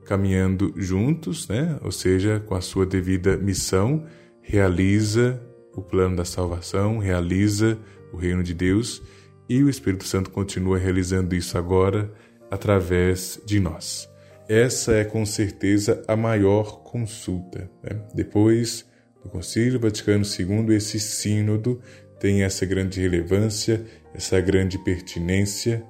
caminhando 0.05 0.71
juntos, 0.77 1.47
né? 1.47 1.79
ou 1.81 1.91
seja, 1.91 2.39
com 2.45 2.53
a 2.53 2.61
sua 2.61 2.85
devida 2.85 3.35
missão, 3.37 4.05
realiza 4.39 5.41
o 5.75 5.81
plano 5.81 6.15
da 6.15 6.25
salvação, 6.25 6.99
realiza 6.99 7.75
o 8.11 8.17
reino 8.17 8.43
de 8.43 8.53
Deus 8.53 9.01
e 9.49 9.63
o 9.63 9.69
Espírito 9.69 10.03
Santo 10.03 10.29
continua 10.29 10.77
realizando 10.77 11.33
isso 11.33 11.57
agora 11.57 12.13
através 12.51 13.41
de 13.43 13.59
nós. 13.59 14.07
Essa 14.47 14.93
é 14.93 15.03
com 15.03 15.25
certeza 15.25 16.03
a 16.07 16.15
maior 16.15 16.83
consulta. 16.83 17.67
Né? 17.81 17.99
Depois 18.13 18.85
do 19.23 19.29
Concílio 19.29 19.79
Vaticano 19.79 20.23
II, 20.23 20.75
esse 20.75 20.99
sínodo 20.99 21.81
tem 22.23 22.41
essa 22.41 22.65
grande 22.65 23.01
relevância, 23.01 23.85
essa 24.13 24.39
grande 24.39 24.77
pertinência 24.77 25.83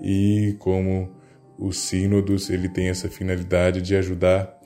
e 0.00 0.54
como 0.60 1.10
os 1.58 1.78
sínodos 1.78 2.48
ele 2.48 2.68
tem 2.68 2.86
essa 2.86 3.08
finalidade 3.08 3.82
de 3.82 3.96
ajudar 3.96 4.56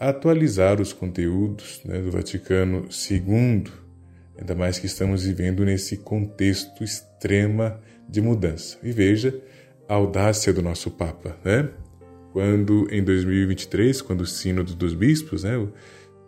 a 0.00 0.08
atualizar 0.08 0.80
os 0.80 0.92
conteúdos 0.92 1.80
né, 1.84 2.00
do 2.00 2.10
Vaticano 2.10 2.88
II, 2.90 3.62
ainda 4.36 4.56
mais 4.56 4.80
que 4.80 4.86
estamos 4.86 5.22
vivendo 5.22 5.64
nesse 5.64 5.98
contexto 5.98 6.82
extrema 6.82 7.80
de 8.08 8.20
mudança. 8.20 8.76
E 8.82 8.90
veja 8.90 9.40
a 9.88 9.94
audácia 9.94 10.52
do 10.52 10.62
nosso 10.62 10.90
Papa, 10.90 11.38
né? 11.44 11.68
Quando 12.32 12.88
em 12.90 13.04
2023, 13.04 14.02
quando 14.02 14.22
o 14.22 14.26
Sínodo 14.26 14.74
dos 14.74 14.94
Bispos, 14.94 15.44
né, 15.44 15.56
o 15.56 15.72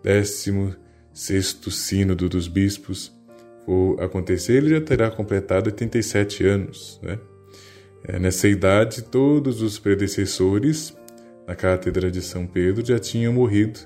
16 0.05 0.77
sexto 1.13 1.71
Sínodo 1.71 2.29
dos 2.29 2.47
Bispos 2.47 3.14
for 3.65 4.01
acontecer, 4.03 4.55
ele 4.55 4.71
já 4.71 4.81
terá 4.81 5.11
completado 5.11 5.67
87 5.67 6.45
anos. 6.47 7.01
Né? 7.03 7.19
É, 8.07 8.19
nessa 8.19 8.49
idade, 8.49 9.03
todos 9.03 9.63
os 9.63 9.79
predecessores 9.79 10.97
na 11.47 11.55
Cátedra 11.55 12.11
de 12.11 12.23
São 12.23 12.47
Pedro 12.47 12.85
já 12.85 12.99
tinham 12.99 13.33
morrido, 13.33 13.81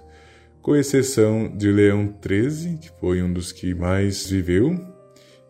com 0.60 0.76
exceção 0.76 1.48
de 1.56 1.70
Leão 1.70 2.14
XIII, 2.22 2.78
que 2.78 2.90
foi 3.00 3.22
um 3.22 3.32
dos 3.32 3.52
que 3.52 3.74
mais 3.74 4.28
viveu, 4.28 4.78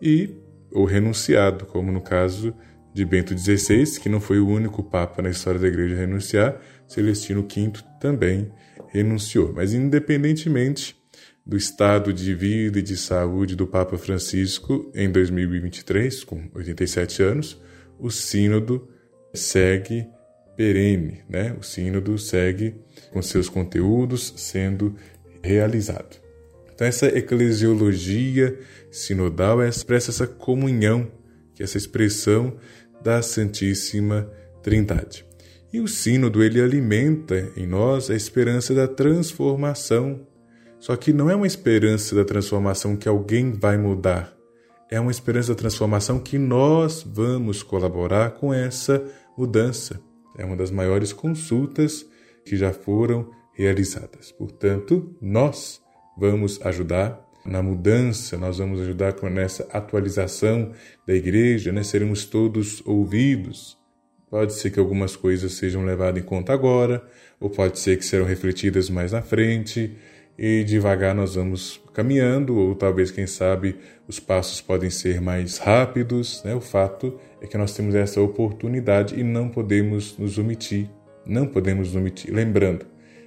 e 0.00 0.36
ou 0.70 0.84
renunciado, 0.84 1.64
como 1.66 1.90
no 1.90 2.00
caso 2.00 2.54
de 2.92 3.04
Bento 3.04 3.36
XVI, 3.36 3.98
que 4.00 4.08
não 4.08 4.20
foi 4.20 4.38
o 4.38 4.48
único 4.48 4.82
papa 4.82 5.22
na 5.22 5.30
história 5.30 5.58
da 5.58 5.66
igreja 5.66 5.94
a 5.94 5.98
renunciar, 5.98 6.60
Celestino 6.86 7.42
V 7.42 7.72
também 8.00 8.50
renunciou. 8.88 9.52
Mas, 9.54 9.72
independentemente 9.72 10.97
do 11.48 11.56
estado 11.56 12.12
de 12.12 12.34
vida 12.34 12.78
e 12.78 12.82
de 12.82 12.94
saúde 12.94 13.56
do 13.56 13.66
Papa 13.66 13.96
Francisco 13.96 14.92
em 14.94 15.10
2023, 15.10 16.22
com 16.22 16.46
87 16.54 17.22
anos, 17.22 17.58
o 17.98 18.10
Sínodo 18.10 18.86
segue 19.32 20.06
perene, 20.54 21.22
né? 21.26 21.56
O 21.58 21.62
Sínodo 21.62 22.18
segue 22.18 22.74
com 23.10 23.22
seus 23.22 23.48
conteúdos 23.48 24.34
sendo 24.36 24.94
realizado. 25.42 26.20
Então, 26.74 26.86
essa 26.86 27.06
eclesiologia 27.06 28.56
sinodal 28.90 29.62
expressa 29.62 30.10
essa 30.10 30.26
comunhão, 30.26 31.10
que 31.54 31.62
é 31.62 31.64
essa 31.64 31.78
expressão 31.78 32.56
da 33.02 33.22
Santíssima 33.22 34.30
Trindade. 34.62 35.24
E 35.72 35.80
o 35.80 35.88
sínodo 35.88 36.42
ele 36.42 36.60
alimenta 36.60 37.50
em 37.56 37.66
nós 37.66 38.10
a 38.10 38.14
esperança 38.14 38.74
da 38.74 38.86
transformação. 38.86 40.26
Só 40.78 40.96
que 40.96 41.12
não 41.12 41.28
é 41.28 41.34
uma 41.34 41.46
esperança 41.46 42.14
da 42.14 42.24
transformação 42.24 42.96
que 42.96 43.08
alguém 43.08 43.52
vai 43.52 43.76
mudar. 43.76 44.32
É 44.90 44.98
uma 44.98 45.10
esperança 45.10 45.52
da 45.52 45.58
transformação 45.58 46.18
que 46.18 46.38
nós 46.38 47.02
vamos 47.02 47.62
colaborar 47.62 48.30
com 48.32 48.54
essa 48.54 49.04
mudança. 49.36 50.00
É 50.36 50.44
uma 50.44 50.56
das 50.56 50.70
maiores 50.70 51.12
consultas 51.12 52.06
que 52.44 52.56
já 52.56 52.72
foram 52.72 53.30
realizadas. 53.52 54.30
Portanto, 54.32 55.14
nós 55.20 55.80
vamos 56.16 56.64
ajudar 56.64 57.28
na 57.44 57.62
mudança, 57.62 58.36
nós 58.36 58.58
vamos 58.58 58.80
ajudar 58.80 59.14
nessa 59.30 59.66
atualização 59.72 60.72
da 61.06 61.14
igreja, 61.14 61.72
né? 61.72 61.82
seremos 61.82 62.24
todos 62.24 62.82
ouvidos. 62.86 63.76
Pode 64.30 64.52
ser 64.52 64.70
que 64.70 64.78
algumas 64.78 65.16
coisas 65.16 65.52
sejam 65.52 65.84
levadas 65.84 66.22
em 66.22 66.24
conta 66.24 66.52
agora, 66.52 67.02
ou 67.40 67.48
pode 67.48 67.78
ser 67.78 67.96
que 67.96 68.04
serão 68.04 68.26
refletidas 68.26 68.90
mais 68.90 69.12
na 69.12 69.22
frente, 69.22 69.96
e 70.38 70.62
devagar 70.62 71.14
nós 71.14 71.34
vamos 71.34 71.82
caminhando, 71.92 72.56
ou 72.56 72.74
talvez, 72.76 73.10
quem 73.10 73.26
sabe, 73.26 73.76
os 74.06 74.20
passos 74.20 74.60
podem 74.60 74.88
ser 74.88 75.20
mais 75.20 75.58
rápidos. 75.58 76.42
Né? 76.44 76.54
O 76.54 76.60
fato 76.60 77.18
é 77.40 77.46
que 77.46 77.58
nós 77.58 77.74
temos 77.74 77.94
essa 77.94 78.20
oportunidade 78.20 79.18
e 79.18 79.24
não 79.24 79.48
podemos 79.48 80.16
nos 80.16 80.38
omitir. 80.38 80.88
Não 81.26 81.46
podemos 81.46 81.88
nos 81.88 81.96
omitir. 81.96 82.32
Lembrando 82.32 82.86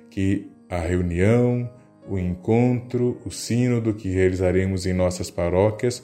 que 0.10 0.50
a 0.70 0.78
reunião, 0.78 1.70
o 2.08 2.18
encontro, 2.18 3.20
o 3.26 3.30
sínodo 3.30 3.94
que 3.94 4.10
realizaremos 4.10 4.86
em 4.86 4.94
nossas 4.94 5.30
paróquias 5.30 6.04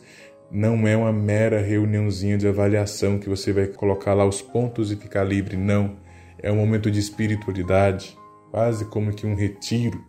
não 0.51 0.87
é 0.87 0.95
uma 0.95 1.11
mera 1.11 1.61
reuniãozinha 1.61 2.37
de 2.37 2.47
avaliação 2.47 3.17
que 3.17 3.29
você 3.29 3.51
vai 3.51 3.67
colocar 3.67 4.13
lá 4.13 4.25
os 4.25 4.41
pontos 4.41 4.91
e 4.91 4.95
ficar 4.95 5.23
livre, 5.23 5.57
não. 5.57 5.97
É 6.39 6.51
um 6.51 6.55
momento 6.55 6.91
de 6.91 6.99
espiritualidade, 6.99 8.17
quase 8.51 8.85
como 8.85 9.13
que 9.13 9.25
um 9.25 9.35
retiro. 9.35 10.05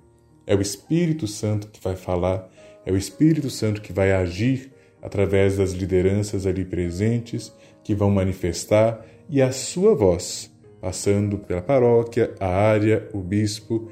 É 0.49 0.55
o 0.55 0.63
Espírito 0.63 1.27
Santo 1.27 1.69
que 1.69 1.79
vai 1.79 1.95
falar, 1.95 2.51
é 2.87 2.91
o 2.91 2.97
Espírito 2.97 3.51
Santo 3.51 3.83
que 3.83 3.93
vai 3.93 4.13
agir 4.13 4.73
através 5.03 5.59
das 5.59 5.73
lideranças 5.73 6.47
ali 6.47 6.65
presentes, 6.65 7.53
que 7.85 7.95
vão 7.95 8.11
manifestar, 8.11 9.05
e 9.29 9.43
a 9.43 9.53
sua 9.53 9.95
voz, 9.95 10.51
passando 10.81 11.37
pela 11.37 11.61
paróquia, 11.61 12.35
a 12.41 12.47
área, 12.47 13.07
o 13.13 13.19
bispo, 13.19 13.91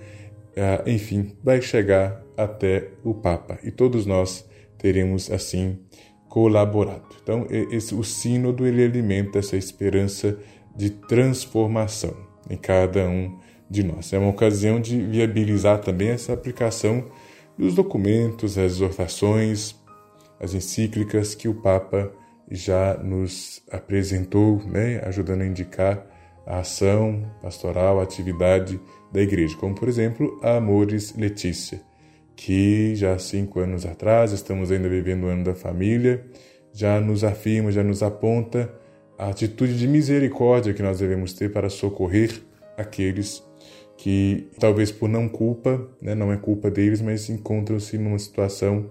ah, 0.57 0.83
enfim, 0.87 1.37
vai 1.45 1.61
chegar 1.61 2.23
até 2.35 2.89
o 3.05 3.13
Papa. 3.13 3.59
E 3.63 3.71
todos 3.71 4.07
nós 4.07 4.49
teremos 4.79 5.31
assim 5.31 5.79
colaborado. 6.27 7.17
Então, 7.23 7.47
esse, 7.51 7.95
o 7.95 8.03
sínodo 8.03 8.67
ele 8.67 8.83
alimenta 8.83 9.41
essa 9.41 9.59
esperança 9.59 10.39
de 10.75 10.89
transformação 10.89 12.17
em 12.49 12.57
cada 12.57 13.07
um 13.07 13.39
de 13.69 13.83
nós. 13.83 14.13
É 14.13 14.19
uma 14.19 14.31
ocasião 14.31 14.81
de 14.81 15.01
viabilizar 15.01 15.81
também 15.81 16.09
essa 16.09 16.33
aplicação 16.33 17.05
dos 17.59 17.75
documentos, 17.75 18.59
as 18.59 18.73
exortações, 18.73 19.75
as 20.41 20.55
encíclicas 20.55 21.35
que 21.35 21.49
o 21.49 21.55
Papa 21.55 22.13
já 22.51 22.97
nos 23.03 23.63
apresentou, 23.71 24.63
né, 24.65 25.01
ajudando 25.05 25.43
a 25.43 25.47
indicar 25.47 26.07
a 26.47 26.61
ação 26.61 27.29
pastoral, 27.43 27.99
a 27.99 28.05
atividade 28.05 28.81
da 29.13 29.21
igreja, 29.21 29.57
como 29.57 29.75
por 29.75 29.89
exemplo 29.89 30.39
a 30.43 30.57
Amores 30.57 31.15
Letícia, 31.17 31.81
que 32.37 32.95
já 32.95 33.15
há 33.15 33.19
cinco 33.19 33.59
anos 33.59 33.85
atrás, 33.85 34.33
estamos 34.33 34.71
ainda 34.71 34.89
vivendo 34.89 35.25
o 35.25 35.27
ano 35.27 35.43
da 35.43 35.55
família, 35.55 36.25
já 36.73 37.01
nos 37.01 37.25
afirma, 37.25 37.73
já 37.73 37.83
nos 37.83 38.03
aponta 38.03 38.73
a 39.19 39.29
atitude 39.29 39.77
de 39.77 39.89
misericórdia 39.89 40.75
que 40.75 40.83
nós 40.83 40.99
devemos 40.99 41.33
ter 41.33 41.51
para 41.51 41.71
socorrer 41.71 42.43
aqueles 42.77 43.43
que, 43.97 44.49
talvez 44.59 44.93
por 44.93 45.09
não 45.09 45.29
culpa, 45.29 45.89
né, 46.01 46.15
não 46.15 46.33
é 46.33 46.37
culpa 46.37 46.71
deles, 46.71 47.01
mas 47.01 47.29
encontram-se 47.29 47.97
numa 47.99 48.19
situação 48.19 48.91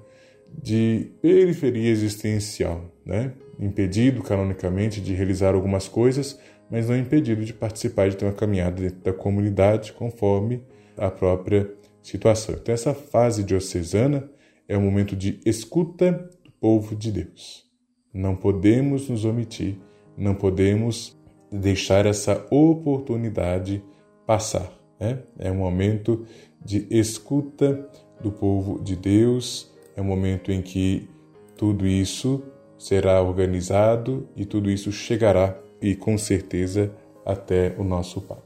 de 0.61 1.11
periferia 1.21 1.89
existencial, 1.89 2.91
né? 3.05 3.33
impedido 3.59 4.21
canonicamente 4.21 5.01
de 5.01 5.13
realizar 5.13 5.53
algumas 5.53 5.87
coisas, 5.87 6.39
mas 6.69 6.89
não 6.89 6.97
impedido 6.97 7.43
de 7.45 7.53
participar 7.53 8.09
de 8.09 8.17
ter 8.17 8.25
uma 8.25 8.33
caminhada 8.33 8.81
dentro 8.81 8.99
da 8.99 9.13
comunidade 9.13 9.93
conforme 9.93 10.61
a 10.97 11.09
própria 11.09 11.71
situação. 12.01 12.55
Então, 12.55 12.73
essa 12.73 12.93
fase 12.93 13.43
diocesana 13.43 14.29
é 14.67 14.77
um 14.77 14.81
momento 14.81 15.15
de 15.15 15.39
escuta 15.45 16.11
do 16.43 16.51
povo 16.51 16.95
de 16.95 17.11
Deus. 17.11 17.65
Não 18.13 18.35
podemos 18.35 19.09
nos 19.09 19.25
omitir, 19.25 19.77
não 20.17 20.33
podemos 20.33 21.17
deixar 21.51 22.05
essa 22.05 22.45
oportunidade 22.49 23.83
passar. 24.25 24.84
Né? 24.99 25.19
É 25.37 25.51
um 25.51 25.55
momento 25.55 26.25
de 26.63 26.87
escuta 26.89 27.87
do 28.21 28.31
povo 28.31 28.81
de 28.81 28.95
Deus, 28.95 29.71
é 29.95 30.01
um 30.01 30.05
momento 30.05 30.51
em 30.51 30.61
que 30.61 31.09
tudo 31.55 31.85
isso 31.85 32.43
será 32.77 33.21
organizado 33.21 34.27
e 34.35 34.45
tudo 34.45 34.69
isso 34.69 34.91
chegará 34.91 35.57
e 35.81 35.95
com 35.95 36.17
certeza 36.17 36.91
até 37.25 37.75
o 37.77 37.83
nosso 37.83 38.21
Papa. 38.21 38.43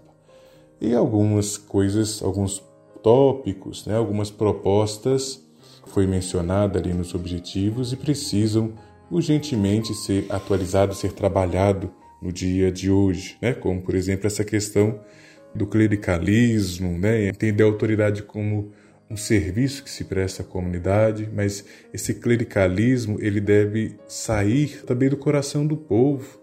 E 0.79 0.93
algumas 0.93 1.57
coisas, 1.57 2.21
alguns 2.23 2.63
tópicos, 3.03 3.85
né, 3.85 3.95
algumas 3.95 4.29
propostas 4.29 5.43
foi 5.87 6.05
mencionada 6.05 6.79
ali 6.79 6.93
nos 6.93 7.13
objetivos 7.15 7.91
e 7.91 7.97
precisam 7.97 8.73
urgentemente 9.09 9.93
ser 9.93 10.25
atualizado, 10.29 10.93
ser 10.93 11.13
trabalhado 11.13 11.91
no 12.21 12.31
dia 12.31 12.71
de 12.71 12.91
hoje, 12.91 13.37
né? 13.41 13.53
Como 13.53 13.81
por 13.81 13.95
exemplo 13.95 14.27
essa 14.27 14.43
questão 14.43 14.99
do 15.53 15.65
clericalismo, 15.65 16.97
né? 16.97 17.27
Entender 17.27 17.63
a 17.63 17.67
autoridade 17.67 18.23
como 18.23 18.71
um 19.09 19.17
serviço 19.17 19.83
que 19.83 19.89
se 19.89 20.03
presta 20.03 20.43
à 20.43 20.45
comunidade, 20.45 21.27
mas 21.33 21.65
esse 21.91 22.13
clericalismo 22.13 23.17
ele 23.19 23.41
deve 23.41 23.95
sair 24.07 24.83
também 24.85 25.09
do 25.09 25.17
coração 25.17 25.65
do 25.65 25.75
povo. 25.75 26.39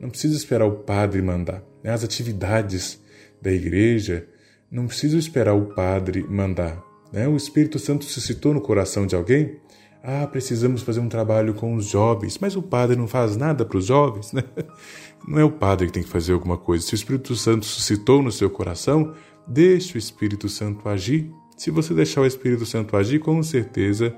Não 0.00 0.08
precisa 0.08 0.34
esperar 0.34 0.66
o 0.66 0.78
padre 0.78 1.20
mandar. 1.20 1.62
Né? 1.82 1.92
As 1.92 2.02
atividades 2.02 2.98
da 3.42 3.52
igreja 3.52 4.26
não 4.70 4.86
precisam 4.86 5.18
esperar 5.18 5.54
o 5.54 5.74
padre 5.74 6.22
mandar. 6.22 6.82
Né? 7.12 7.28
O 7.28 7.36
Espírito 7.36 7.78
Santo 7.78 8.04
suscitou 8.04 8.54
no 8.54 8.60
coração 8.60 9.06
de 9.06 9.14
alguém. 9.14 9.56
Ah, 10.10 10.26
precisamos 10.26 10.80
fazer 10.80 11.00
um 11.00 11.08
trabalho 11.08 11.52
com 11.52 11.74
os 11.74 11.84
jovens, 11.84 12.38
mas 12.38 12.56
o 12.56 12.62
padre 12.62 12.96
não 12.96 13.06
faz 13.06 13.36
nada 13.36 13.62
para 13.62 13.76
os 13.76 13.84
jovens, 13.84 14.32
né? 14.32 14.42
Não 15.28 15.38
é 15.38 15.44
o 15.44 15.50
padre 15.50 15.86
que 15.86 15.92
tem 15.92 16.02
que 16.02 16.08
fazer 16.08 16.32
alguma 16.32 16.56
coisa. 16.56 16.82
Se 16.86 16.94
o 16.94 16.96
Espírito 16.96 17.36
Santo 17.36 17.66
suscitou 17.66 18.22
no 18.22 18.32
seu 18.32 18.48
coração, 18.48 19.12
deixe 19.46 19.96
o 19.96 19.98
Espírito 19.98 20.48
Santo 20.48 20.88
agir. 20.88 21.30
Se 21.58 21.70
você 21.70 21.92
deixar 21.92 22.22
o 22.22 22.26
Espírito 22.26 22.64
Santo 22.64 22.96
agir, 22.96 23.18
com 23.18 23.42
certeza 23.42 24.16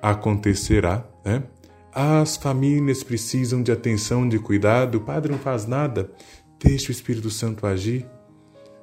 acontecerá, 0.00 1.06
né? 1.22 1.42
As 1.92 2.38
famílias 2.38 3.02
precisam 3.02 3.62
de 3.62 3.70
atenção, 3.70 4.26
de 4.26 4.38
cuidado. 4.38 4.94
O 4.94 5.00
padre 5.02 5.30
não 5.30 5.38
faz 5.38 5.66
nada. 5.66 6.10
Deixe 6.58 6.88
o 6.88 6.92
Espírito 6.92 7.28
Santo 7.28 7.66
agir. 7.66 8.06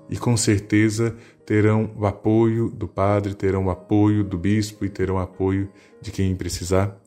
E 0.07 0.17
com 0.17 0.37
certeza 0.37 1.15
terão 1.45 1.91
o 1.97 2.05
apoio 2.05 2.69
do 2.69 2.87
padre, 2.87 3.33
terão 3.33 3.65
o 3.65 3.69
apoio 3.69 4.23
do 4.23 4.37
bispo 4.37 4.85
e 4.85 4.89
terão 4.89 5.15
o 5.15 5.19
apoio 5.19 5.69
de 6.01 6.11
quem 6.11 6.35
precisar. 6.35 6.99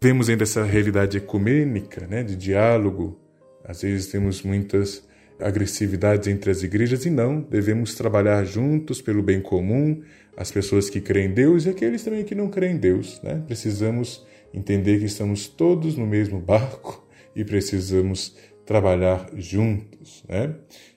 Vemos 0.00 0.28
ainda 0.28 0.42
essa 0.42 0.64
realidade 0.64 1.16
ecumênica, 1.16 2.06
né, 2.06 2.22
de 2.22 2.34
diálogo. 2.34 3.18
Às 3.64 3.82
vezes 3.82 4.08
temos 4.08 4.42
muitas 4.42 5.06
agressividades 5.40 6.28
entre 6.28 6.50
as 6.50 6.62
igrejas 6.62 7.04
e 7.04 7.10
não, 7.10 7.40
devemos 7.40 7.94
trabalhar 7.94 8.44
juntos 8.44 9.00
pelo 9.00 9.22
bem 9.22 9.40
comum, 9.40 10.02
as 10.36 10.50
pessoas 10.50 10.88
que 10.88 11.00
creem 11.00 11.30
em 11.30 11.34
Deus 11.34 11.66
e 11.66 11.70
aqueles 11.70 12.02
também 12.02 12.24
que 12.24 12.34
não 12.34 12.48
creem 12.48 12.74
em 12.74 12.78
Deus. 12.78 13.20
Né? 13.22 13.42
Precisamos 13.46 14.24
entender 14.52 14.98
que 14.98 15.04
estamos 15.04 15.46
todos 15.48 15.96
no 15.96 16.06
mesmo 16.06 16.40
barco 16.40 17.06
e 17.34 17.44
precisamos 17.44 18.36
trabalhar 18.64 19.28
juntos. 19.36 20.24
Né? 20.28 20.54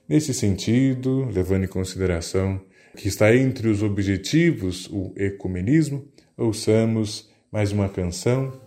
Nesse 0.07 0.33
sentido, 0.33 1.25
levando 1.31 1.63
em 1.63 1.67
consideração 1.67 2.61
que 2.95 3.07
está 3.07 3.35
entre 3.35 3.67
os 3.67 3.83
objetivos 3.83 4.87
o 4.87 5.13
ecumenismo, 5.15 6.07
ouçamos 6.37 7.29
mais 7.51 7.71
uma 7.71 7.89
canção 7.89 8.59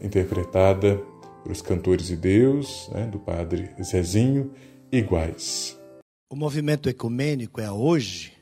interpretada 0.00 1.00
pelos 1.42 1.62
cantores 1.62 2.08
de 2.08 2.16
Deus, 2.16 2.88
né, 2.92 3.06
do 3.06 3.18
padre 3.18 3.70
Zezinho, 3.82 4.52
iguais. 4.90 5.78
O 6.28 6.36
movimento 6.36 6.88
ecumênico 6.88 7.60
é 7.60 7.70
hoje 7.70 8.32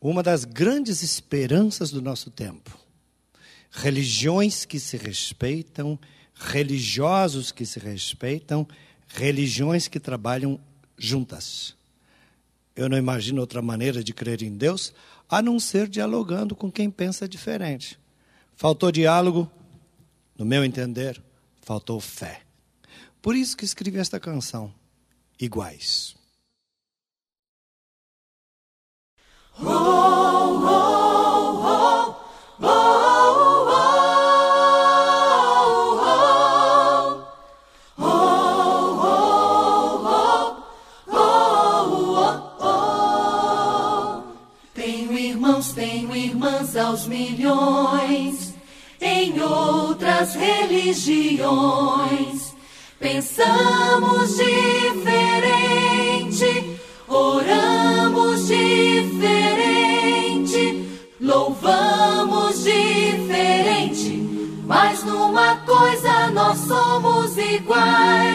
uma 0.00 0.22
das 0.22 0.44
grandes 0.44 1.02
esperanças 1.02 1.90
do 1.90 2.02
nosso 2.02 2.30
tempo. 2.30 2.76
Religiões 3.70 4.64
que 4.64 4.78
se 4.78 4.96
respeitam, 4.96 5.98
religiosos 6.34 7.50
que 7.52 7.64
se 7.64 7.78
respeitam, 7.78 8.66
religiões 9.06 9.88
que 9.88 9.98
trabalham 9.98 10.60
juntas. 10.96 11.77
Eu 12.78 12.88
não 12.88 12.96
imagino 12.96 13.40
outra 13.40 13.60
maneira 13.60 14.04
de 14.04 14.14
crer 14.14 14.40
em 14.40 14.56
Deus 14.56 14.94
a 15.28 15.42
não 15.42 15.58
ser 15.58 15.88
dialogando 15.88 16.54
com 16.54 16.70
quem 16.70 16.88
pensa 16.88 17.28
diferente. 17.28 17.98
Faltou 18.54 18.92
diálogo, 18.92 19.50
no 20.38 20.44
meu 20.44 20.64
entender, 20.64 21.20
faltou 21.60 21.98
fé. 21.98 22.42
Por 23.20 23.34
isso 23.34 23.56
que 23.56 23.64
escrevi 23.64 23.98
esta 23.98 24.20
canção, 24.20 24.72
Iguais. 25.40 26.14
Oh, 29.60 29.66
oh, 29.66 30.97
milhões 47.08 48.54
em 49.00 49.40
outras 49.40 50.34
religiões. 50.34 51.48
Pensamos 52.98 54.36
diferente, 54.36 55.70
oramos 57.06 58.48
diferente, 58.48 59.24
louvamos 61.20 62.64
diferente, 62.64 64.16
mas 64.66 65.04
numa 65.04 65.56
coisa 65.58 66.30
nós 66.32 66.58
somos 66.58 67.38
iguais. 67.38 68.27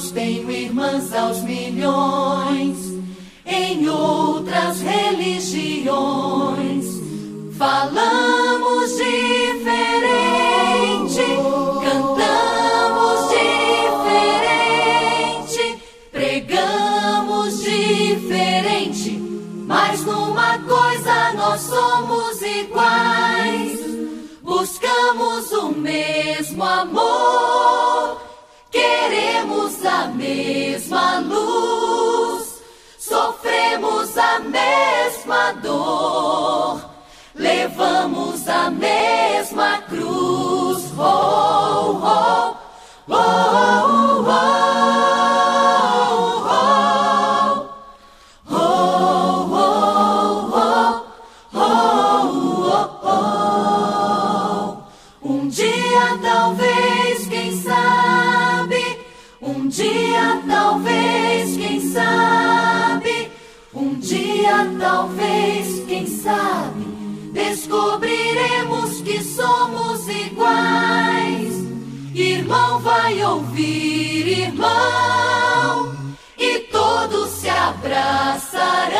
Irmãos, 0.00 0.10
tenho 0.12 0.50
irmãs 0.50 1.14
aos 1.14 1.42
milhões, 1.42 2.78
em 3.44 3.86
outras 3.88 4.80
religiões. 4.80 6.00
Falamos 7.58 8.96
diferente, 8.96 10.00
cantamos 11.84 13.28
diferente, 15.38 15.78
pregamos 16.10 17.62
diferente 17.62 19.20
mas 19.66 20.04
numa 20.04 20.58
coisa 20.58 21.32
nós 21.34 21.60
somos 21.60 22.42
iguais. 22.42 23.78
Buscamos 24.42 25.52
o 25.52 25.68
mesmo 25.68 26.64
amor, 26.64 27.79
a 29.84 30.08
mesma 30.08 31.20
luz, 31.20 32.60
sofremos 32.98 34.16
a 34.16 34.40
mesma 34.40 35.52
dor, 35.62 36.80
levamos 37.34 38.48
a 38.48 38.70
mesma 38.70 39.82
cruz. 39.88 40.92
Oh, 40.98 42.00
oh, 42.02 42.56
oh, 43.08 43.14
oh, 43.14 44.24
oh. 44.26 45.09
Dia, 64.40 64.66
talvez, 64.78 65.84
quem 65.86 66.06
sabe? 66.06 66.86
Descobriremos 67.32 69.02
que 69.02 69.22
somos 69.22 70.08
iguais. 70.08 71.60
Irmão 72.14 72.80
vai 72.80 73.22
ouvir, 73.22 74.26
irmão, 74.46 75.94
e 76.36 76.58
todos 76.72 77.30
se 77.30 77.48
abraçarão 77.48 78.96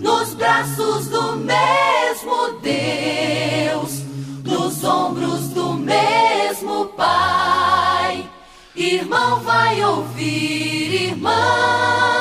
nos 0.00 0.34
braços 0.34 1.06
do 1.08 1.36
mesmo 1.36 2.58
Deus, 2.60 4.02
nos 4.44 4.82
ombros 4.82 5.48
do 5.50 5.74
mesmo 5.74 6.86
Pai. 6.96 8.28
Irmão 8.74 9.38
vai 9.40 9.84
ouvir, 9.84 11.10
irmão, 11.10 12.13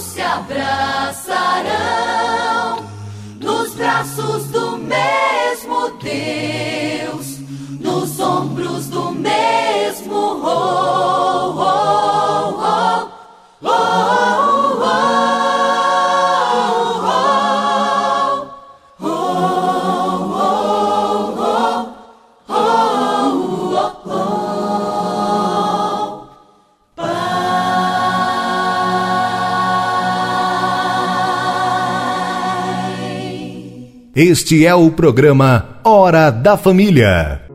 se 0.00 0.20
abraçarão 0.20 1.70
nos 3.38 3.74
braços 3.74 4.46
do 4.46 4.78
mesmo 4.78 5.90
Deus, 6.02 7.38
nos 7.78 8.18
ombros 8.18 8.86
do 8.88 9.12
mesmo 9.12 10.14
oh, 10.42 11.79
Este 34.12 34.66
é 34.66 34.74
o 34.74 34.90
programa 34.90 35.80
Hora 35.84 36.32
da 36.32 36.58
Família. 36.58 37.48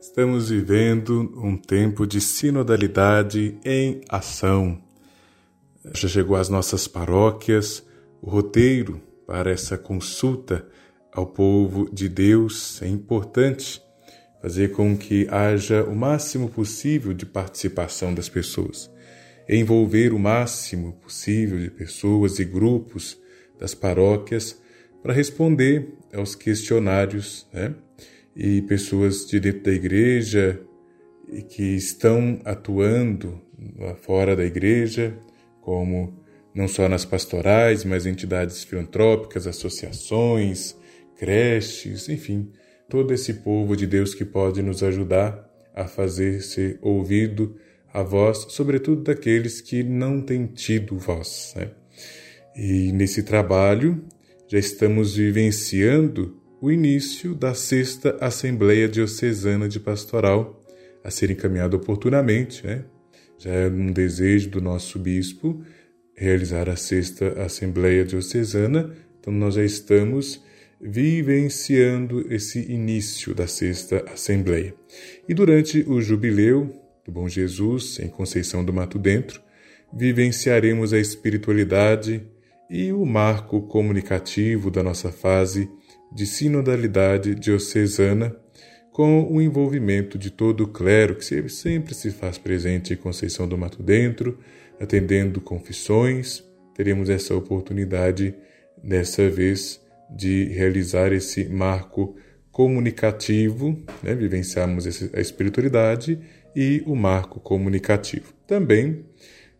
Estamos 0.00 0.48
vivendo 0.48 1.30
um 1.36 1.58
tempo 1.58 2.06
de 2.06 2.22
sinodalidade 2.22 3.58
em 3.62 4.00
ação. 4.08 4.80
Já 5.94 6.08
chegou 6.08 6.36
às 6.36 6.48
nossas 6.48 6.88
paróquias 6.88 7.84
o 8.22 8.30
roteiro 8.30 9.02
para 9.26 9.50
essa 9.50 9.76
consulta 9.76 10.66
ao 11.12 11.26
povo 11.26 11.90
de 11.92 12.08
Deus. 12.08 12.80
É 12.80 12.88
importante 12.88 13.78
fazer 14.40 14.72
com 14.72 14.96
que 14.96 15.28
haja 15.30 15.84
o 15.84 15.94
máximo 15.94 16.48
possível 16.48 17.12
de 17.12 17.26
participação 17.26 18.14
das 18.14 18.30
pessoas, 18.30 18.90
envolver 19.46 20.14
o 20.14 20.18
máximo 20.18 20.94
possível 20.94 21.58
de 21.58 21.70
pessoas 21.70 22.38
e 22.38 22.44
grupos 22.46 23.19
das 23.60 23.74
paróquias 23.74 24.58
para 25.02 25.12
responder 25.12 25.94
aos 26.12 26.34
questionários, 26.34 27.46
né? 27.52 27.74
E 28.34 28.62
pessoas 28.62 29.26
de 29.26 29.38
dentro 29.38 29.64
da 29.64 29.72
igreja 29.72 30.60
e 31.28 31.42
que 31.42 31.76
estão 31.76 32.40
atuando 32.44 33.40
fora 34.02 34.34
da 34.34 34.44
igreja, 34.44 35.16
como 35.60 36.18
não 36.54 36.66
só 36.66 36.88
nas 36.88 37.04
pastorais, 37.04 37.84
mas 37.84 38.06
entidades 38.06 38.64
filantrópicas, 38.64 39.46
associações, 39.46 40.76
creches, 41.16 42.08
enfim, 42.08 42.50
todo 42.88 43.12
esse 43.12 43.34
povo 43.34 43.76
de 43.76 43.86
Deus 43.86 44.14
que 44.14 44.24
pode 44.24 44.62
nos 44.62 44.82
ajudar 44.82 45.48
a 45.74 45.86
fazer 45.86 46.42
ser 46.42 46.78
ouvido 46.82 47.56
a 47.92 48.02
voz, 48.02 48.46
sobretudo 48.50 49.02
daqueles 49.02 49.60
que 49.60 49.82
não 49.82 50.20
têm 50.20 50.46
tido 50.46 50.98
voz. 50.98 51.52
Né? 51.56 51.70
E 52.62 52.92
nesse 52.92 53.22
trabalho 53.22 54.04
já 54.46 54.58
estamos 54.58 55.16
vivenciando 55.16 56.36
o 56.60 56.70
início 56.70 57.34
da 57.34 57.54
sexta 57.54 58.18
Assembleia 58.20 58.86
Diocesana 58.86 59.66
de 59.66 59.80
Pastoral, 59.80 60.62
a 61.02 61.10
ser 61.10 61.30
encaminhada 61.30 61.74
oportunamente. 61.74 62.66
Né? 62.66 62.84
Já 63.38 63.50
é 63.50 63.66
um 63.66 63.90
desejo 63.90 64.50
do 64.50 64.60
nosso 64.60 64.98
bispo 64.98 65.64
realizar 66.14 66.68
a 66.68 66.76
sexta 66.76 67.32
Assembleia 67.42 68.04
Diocesana, 68.04 68.94
então 69.18 69.32
nós 69.32 69.54
já 69.54 69.64
estamos 69.64 70.44
vivenciando 70.78 72.30
esse 72.30 72.70
início 72.70 73.34
da 73.34 73.46
Sexta 73.46 74.04
Assembleia. 74.12 74.74
E 75.26 75.32
durante 75.32 75.82
o 75.88 75.98
Jubileu 76.02 76.78
do 77.06 77.10
Bom 77.10 77.26
Jesus, 77.26 77.98
em 78.00 78.08
Conceição 78.08 78.62
do 78.62 78.70
Mato 78.70 78.98
Dentro, 78.98 79.40
vivenciaremos 79.90 80.92
a 80.92 80.98
espiritualidade 80.98 82.22
e 82.70 82.92
o 82.92 83.04
marco 83.04 83.60
comunicativo 83.62 84.70
da 84.70 84.80
nossa 84.80 85.10
fase 85.10 85.68
de 86.12 86.24
sinodalidade 86.24 87.34
diocesana, 87.34 88.34
com 88.92 89.24
o 89.32 89.42
envolvimento 89.42 90.16
de 90.16 90.30
todo 90.30 90.64
o 90.64 90.68
clero 90.68 91.16
que 91.16 91.48
sempre 91.48 91.94
se 91.94 92.10
faz 92.10 92.38
presente 92.38 92.92
em 92.92 92.96
Conceição 92.96 93.48
do 93.48 93.58
Mato 93.58 93.82
Dentro, 93.82 94.38
atendendo 94.80 95.40
confissões. 95.40 96.44
Teremos 96.74 97.10
essa 97.10 97.34
oportunidade, 97.34 98.34
dessa 98.82 99.28
vez, 99.28 99.80
de 100.08 100.44
realizar 100.44 101.12
esse 101.12 101.48
marco 101.48 102.16
comunicativo, 102.50 103.78
né? 104.02 104.14
vivenciarmos 104.14 104.86
a 105.12 105.20
espiritualidade 105.20 106.18
e 106.54 106.82
o 106.86 106.94
marco 106.94 107.38
comunicativo. 107.40 108.32
Também 108.46 109.04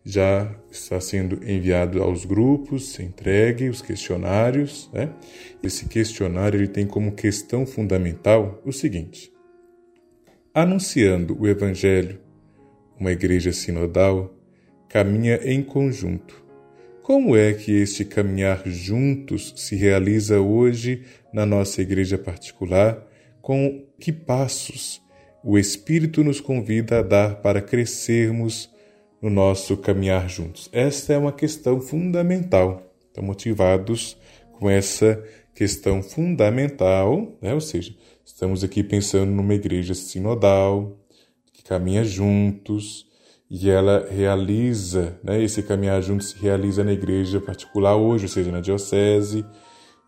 já 0.03 0.53
está 0.71 0.99
sendo 0.99 1.43
enviado 1.47 2.01
aos 2.01 2.25
grupos, 2.25 2.99
entregue 2.99 3.69
os 3.69 3.81
questionários. 3.81 4.89
Né? 4.91 5.13
Esse 5.61 5.87
questionário 5.87 6.59
ele 6.59 6.67
tem 6.67 6.87
como 6.87 7.11
questão 7.11 7.65
fundamental 7.65 8.61
o 8.65 8.71
seguinte: 8.71 9.31
anunciando 10.53 11.37
o 11.39 11.47
Evangelho, 11.47 12.19
uma 12.99 13.11
igreja 13.11 13.51
sinodal 13.51 14.35
caminha 14.89 15.39
em 15.43 15.61
conjunto. 15.61 16.41
Como 17.01 17.35
é 17.35 17.53
que 17.53 17.71
este 17.71 18.05
caminhar 18.05 18.61
juntos 18.65 19.53
se 19.57 19.75
realiza 19.75 20.39
hoje 20.39 21.03
na 21.33 21.45
nossa 21.45 21.81
igreja 21.81 22.17
particular? 22.17 23.07
Com 23.41 23.85
que 23.99 24.11
passos 24.11 25.01
o 25.43 25.57
Espírito 25.57 26.23
nos 26.23 26.39
convida 26.39 26.99
a 26.99 27.01
dar 27.01 27.41
para 27.41 27.61
crescermos 27.61 28.70
no 29.21 29.29
nosso 29.29 29.77
caminhar 29.77 30.27
juntos? 30.29 30.69
Esta 30.71 31.13
é 31.13 31.17
uma 31.17 31.31
questão 31.31 31.79
fundamental. 31.79 32.81
Estão 33.07 33.23
motivados 33.23 34.17
com 34.53 34.69
essa 34.69 35.23
questão 35.53 36.01
fundamental, 36.01 37.37
né? 37.41 37.53
ou 37.53 37.61
seja, 37.61 37.93
estamos 38.25 38.63
aqui 38.63 38.83
pensando 38.83 39.31
numa 39.31 39.53
igreja 39.53 39.93
sinodal, 39.93 40.97
que 41.53 41.63
caminha 41.63 42.03
juntos, 42.03 43.05
e 43.49 43.69
ela 43.69 44.07
realiza, 44.09 45.19
né, 45.21 45.43
esse 45.43 45.61
caminhar 45.61 46.01
juntos 46.01 46.29
se 46.29 46.39
realiza 46.39 46.85
na 46.85 46.93
igreja 46.93 47.41
particular 47.41 47.97
hoje, 47.97 48.23
ou 48.23 48.29
seja, 48.29 48.49
na 48.49 48.61
diocese, 48.61 49.45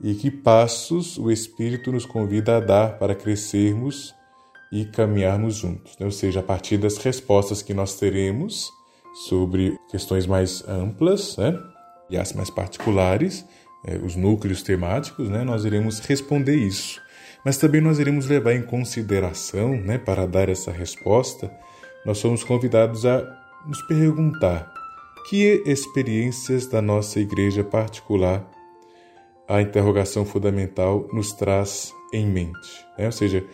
e 0.01 0.13
que 0.13 0.31
passos 0.31 1.17
o 1.17 1.29
Espírito 1.29 1.91
nos 1.91 2.05
convida 2.05 2.55
a 2.55 2.59
dar 2.61 2.97
para 2.97 3.13
crescermos 3.13 4.15
e 4.71 4.85
caminharmos 4.85 5.55
juntos, 5.55 5.97
né? 5.99 6.05
ou 6.05 6.11
seja, 6.11 6.39
a 6.39 6.43
partir 6.43 6.77
das 6.77 6.97
respostas 6.97 7.61
que 7.61 7.73
nós 7.73 7.99
teremos 7.99 8.71
sobre 9.13 9.77
questões 9.89 10.25
mais 10.25 10.67
amplas 10.67 11.37
né? 11.37 11.57
e 12.09 12.17
as 12.17 12.33
mais 12.33 12.49
particulares, 12.49 13.45
é, 13.85 13.97
os 13.97 14.15
núcleos 14.15 14.63
temáticos, 14.63 15.29
né? 15.29 15.43
nós 15.43 15.65
iremos 15.65 15.99
responder 15.99 16.55
isso. 16.55 17.01
Mas 17.45 17.57
também 17.57 17.81
nós 17.81 17.99
iremos 17.99 18.27
levar 18.27 18.53
em 18.53 18.61
consideração, 18.61 19.75
né, 19.75 19.97
para 19.97 20.25
dar 20.25 20.47
essa 20.47 20.71
resposta, 20.71 21.51
nós 22.05 22.17
somos 22.17 22.41
convidados 22.43 23.05
a 23.05 23.21
nos 23.65 23.81
perguntar 23.81 24.71
que 25.29 25.61
experiências 25.65 26.67
da 26.67 26.81
nossa 26.81 27.19
igreja 27.19 27.63
particular 27.63 28.49
a 29.47 29.61
interrogação 29.61 30.25
fundamental 30.25 31.07
nos 31.11 31.33
traz 31.33 31.93
em 32.13 32.25
mente. 32.25 32.85
Né? 32.97 33.05
Ou 33.05 33.11
seja, 33.11 33.45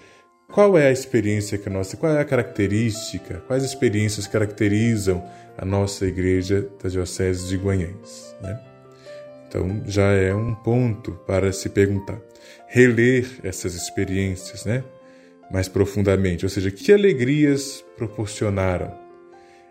qual 0.51 0.77
é 0.77 0.87
a 0.87 0.91
experiência 0.91 1.57
que 1.57 1.69
a 1.69 1.71
nossa, 1.71 1.95
qual 1.95 2.13
é 2.13 2.19
a 2.19 2.25
característica, 2.25 3.43
quais 3.47 3.63
experiências 3.63 4.27
caracterizam 4.27 5.23
a 5.57 5.63
nossa 5.63 6.05
igreja 6.05 6.67
da 6.81 6.89
Diocese 6.89 7.47
de 7.47 7.57
Guanhães? 7.57 8.35
Né? 8.41 8.59
Então 9.47 9.81
já 9.85 10.11
é 10.11 10.33
um 10.33 10.55
ponto 10.55 11.11
para 11.27 11.51
se 11.51 11.69
perguntar. 11.69 12.19
Reler 12.67 13.27
essas 13.43 13.75
experiências, 13.75 14.65
né? 14.65 14.83
Mais 15.51 15.67
profundamente, 15.67 16.45
ou 16.45 16.49
seja, 16.49 16.69
que 16.69 16.91
alegrias 16.91 17.83
proporcionaram 17.97 18.93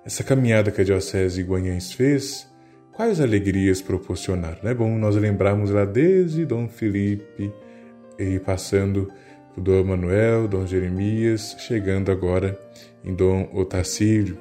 essa 0.05 0.25
caminhada 0.25 0.71
que 0.71 0.81
a 0.81 0.85
Diocese 0.85 1.37
de 1.37 1.49
Guanhães 1.49 1.93
fez 1.93 2.49
quais 2.93 3.21
alegrias 3.21 3.81
proporcionaram. 3.81 4.59
É 4.65 4.75
bom 4.75 4.99
nós 4.99 5.15
lembrarmos 5.15 5.71
lá 5.71 5.85
desde 5.85 6.45
Dom 6.45 6.69
Felipe 6.69 7.53
e 8.19 8.41
passando 8.41 9.09
por 9.59 9.61
Dom 9.61 9.85
Manuel, 9.85 10.47
Dom 10.47 10.67
Jeremias, 10.67 11.57
chegando 11.59 12.13
agora 12.13 12.59
em 13.05 13.13
Dom 13.13 13.51
Otacílio. 13.53 14.39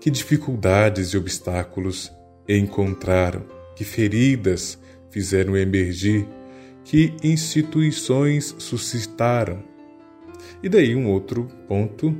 Que 0.00 0.10
dificuldades 0.10 1.10
e 1.10 1.16
obstáculos 1.16 2.12
encontraram, 2.48 3.44
que 3.76 3.84
feridas 3.84 4.78
fizeram 5.10 5.56
emergir, 5.56 6.26
que 6.84 7.14
instituições 7.22 8.54
suscitaram. 8.58 9.62
E 10.62 10.68
daí 10.68 10.96
um 10.96 11.08
outro 11.08 11.48
ponto 11.68 12.16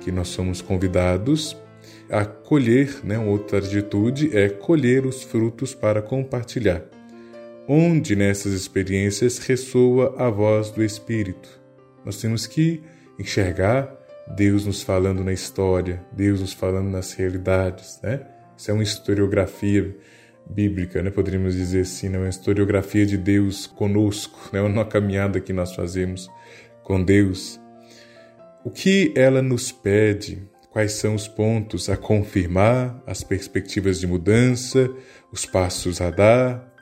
que 0.00 0.12
nós 0.12 0.28
somos 0.28 0.62
convidados 0.62 1.56
a 2.10 2.24
colher, 2.24 3.00
né, 3.02 3.18
uma 3.18 3.30
outra 3.30 3.58
atitude 3.58 4.36
é 4.36 4.48
colher 4.48 5.06
os 5.06 5.22
frutos 5.22 5.74
para 5.74 6.02
compartilhar. 6.02 6.84
Onde 7.66 8.14
nessas 8.14 8.52
experiências 8.52 9.38
ressoa 9.38 10.14
a 10.18 10.28
voz 10.28 10.70
do 10.70 10.82
Espírito. 10.84 11.61
Nós 12.04 12.20
temos 12.20 12.46
que 12.46 12.82
enxergar 13.18 13.92
Deus 14.36 14.66
nos 14.66 14.82
falando 14.82 15.22
na 15.22 15.32
história, 15.32 16.04
Deus 16.12 16.40
nos 16.40 16.52
falando 16.52 16.90
nas 16.90 17.12
realidades, 17.12 18.00
né? 18.02 18.26
Isso 18.56 18.70
é 18.70 18.74
uma 18.74 18.82
historiografia 18.82 19.96
bíblica, 20.48 21.02
né? 21.02 21.10
Poderíamos 21.10 21.54
dizer 21.54 21.80
assim, 21.80 22.08
né? 22.08 22.18
uma 22.18 22.28
historiografia 22.28 23.04
de 23.04 23.16
Deus 23.16 23.66
conosco, 23.66 24.50
né? 24.52 24.60
Uma 24.62 24.84
caminhada 24.84 25.40
que 25.40 25.52
nós 25.52 25.74
fazemos 25.74 26.30
com 26.82 27.02
Deus. 27.02 27.60
O 28.64 28.70
que 28.70 29.12
ela 29.16 29.42
nos 29.42 29.72
pede 29.72 30.48
quais 30.70 30.92
são 30.92 31.14
os 31.14 31.28
pontos 31.28 31.90
a 31.90 31.96
confirmar, 31.96 33.02
as 33.06 33.22
perspectivas 33.22 34.00
de 34.00 34.06
mudança, 34.06 34.90
os 35.30 35.44
passos 35.44 36.00
a 36.00 36.10
dar, 36.10 36.72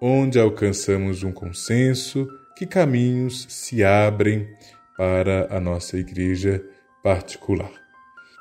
onde 0.00 0.38
alcançamos 0.38 1.24
um 1.24 1.32
consenso, 1.32 2.28
que 2.62 2.66
caminhos 2.66 3.44
se 3.48 3.82
abrem 3.82 4.48
para 4.96 5.48
a 5.50 5.58
nossa 5.58 5.98
igreja 5.98 6.64
particular. 7.02 7.72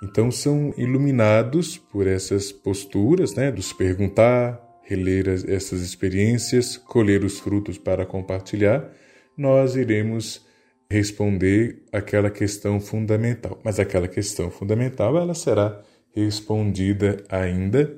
Então 0.04 0.30
são 0.30 0.72
iluminados 0.78 1.76
por 1.76 2.06
essas 2.06 2.52
posturas, 2.52 3.34
né, 3.34 3.52
dos 3.52 3.74
perguntar, 3.74 4.62
reler 4.84 5.28
essas 5.28 5.82
experiências, 5.82 6.78
colher 6.78 7.24
os 7.24 7.40
frutos 7.40 7.80
para 7.80 8.06
compartilhar, 8.06 8.92
nós 9.36 9.76
iremos 9.76 10.46
responder 10.88 11.82
aquela 11.92 12.30
questão 12.30 12.80
fundamental. 12.80 13.60
Mas 13.64 13.80
aquela 13.80 14.08
questão 14.08 14.52
fundamental 14.52 15.18
ela 15.18 15.34
será 15.34 15.82
respondida 16.16 17.24
ainda 17.28 17.92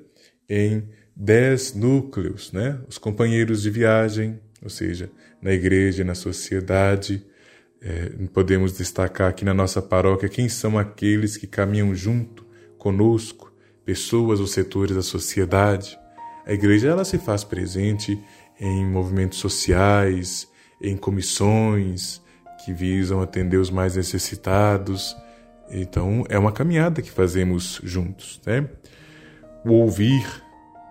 em 0.48 0.88
dez 1.14 1.74
núcleos, 1.74 2.54
né? 2.54 2.80
Os 2.88 2.98
companheiros 2.98 3.64
de 3.64 3.70
viagem, 3.70 4.40
ou 4.64 4.70
seja, 4.70 5.12
na 5.42 5.52
igreja, 5.52 6.04
na 6.04 6.16
sociedade. 6.16 7.26
É, 7.82 8.12
podemos 8.34 8.78
destacar 8.78 9.30
aqui 9.30 9.44
na 9.44 9.54
nossa 9.54 9.82
paróquia 9.82 10.30
quem 10.30 10.48
são 10.48 10.78
aqueles 10.78 11.36
que 11.36 11.46
caminham 11.46 11.94
junto 11.94 12.46
conosco, 12.78 13.54
pessoas 13.86 14.40
ou 14.40 14.48
setores 14.48 14.96
da 14.96 15.02
sociedade. 15.02 16.00
A 16.46 16.54
igreja 16.54 16.90
ela 16.90 17.04
se 17.04 17.18
faz 17.18 17.44
presente 17.44 18.18
em 18.60 18.86
movimentos 18.86 19.40
sociais, 19.40 20.48
em 20.82 20.96
comissões, 20.96 22.22
que 22.64 22.74
visam 22.74 23.22
atender 23.22 23.58
os 23.58 23.70
mais 23.70 23.96
necessitados. 23.96 25.16
Então, 25.70 26.24
é 26.30 26.38
uma 26.38 26.52
caminhada 26.52 27.02
que 27.02 27.12
fazemos 27.12 27.82
juntos, 27.84 28.40
né? 28.46 28.70
O 29.66 29.72
ouvir, 29.74 30.26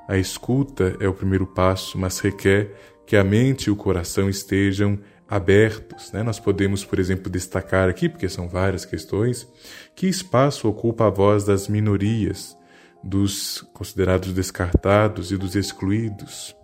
a 0.09 0.17
escuta 0.17 0.97
é 1.01 1.09
o 1.09 1.15
primeiro 1.15 1.47
passo, 1.47 1.99
mas 1.99 2.19
requer 2.19 2.75
que 3.07 3.17
a 3.17 3.25
mente 3.25 3.67
e 3.67 3.71
o 3.71 3.77
coração 3.77 4.29
estejam 4.29 4.99
abertos. 5.29 6.13
Né? 6.13 6.23
Nós 6.23 6.39
podemos, 6.39 6.85
por 6.85 6.99
exemplo, 6.99 7.31
destacar 7.31 7.89
aqui, 7.89 8.09
porque 8.09 8.29
são 8.29 8.49
várias 8.49 8.85
questões, 8.85 9.47
que 9.95 10.07
espaço 10.07 10.69
ocupa 10.69 11.07
a 11.07 11.11
voz 11.11 11.45
das 11.45 11.69
minorias, 11.69 12.57
dos 13.03 13.63
considerados 13.73 14.33
descartados 14.33 15.33
e 15.33 15.37
dos 15.37 15.57
excluídos. 15.57 16.55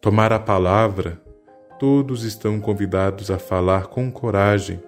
Tomar 0.00 0.32
a 0.32 0.38
palavra 0.38 1.20
todos 1.80 2.24
estão 2.24 2.60
convidados 2.60 3.30
a 3.30 3.38
falar 3.38 3.86
com 3.86 4.12
coragem, 4.12 4.82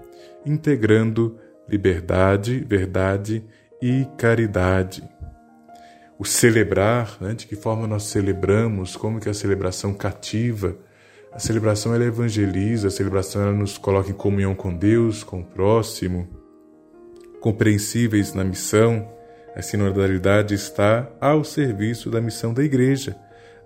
integrando 0.45 1.39
liberdade, 1.67 2.61
verdade 2.69 3.43
e 3.81 4.07
caridade. 4.19 5.03
O 6.23 6.25
celebrar, 6.25 7.17
né, 7.21 7.35
de 7.35 7.49
que 7.49 7.57
forma 7.57 7.85
nós 7.85 8.05
celebramos, 8.05 8.95
como 8.95 9.19
que 9.19 9.29
a 9.29 9.35
celebração 9.35 9.93
cativa 9.93 10.77
A 11.33 11.41
celebração 11.41 11.93
ela 11.93 12.05
evangeliza, 12.05 12.87
a 12.87 12.91
celebração 12.93 13.43
ela 13.43 13.53
nos 13.53 13.77
coloca 13.77 14.09
em 14.09 14.15
comunhão 14.15 14.55
com 14.55 14.73
Deus, 14.73 15.25
com 15.25 15.41
o 15.41 15.45
próximo, 15.45 16.29
compreensíveis 17.41 18.35
na 18.35 18.45
missão. 18.45 19.13
A 19.57 19.63
sinodalidade 19.63 20.55
está 20.55 21.11
ao 21.21 21.43
serviço 21.43 22.09
da 22.09 22.21
missão 22.21 22.55
da 22.55 22.63
Igreja, 22.63 23.17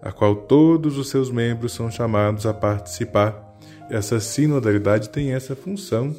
a 0.00 0.10
qual 0.10 0.34
todos 0.34 0.96
os 0.96 1.10
seus 1.10 1.30
membros 1.30 1.74
são 1.74 1.90
chamados 1.90 2.46
a 2.46 2.54
participar. 2.54 3.58
Essa 3.90 4.18
sinodalidade 4.18 5.10
tem 5.10 5.34
essa 5.34 5.54
função, 5.54 6.16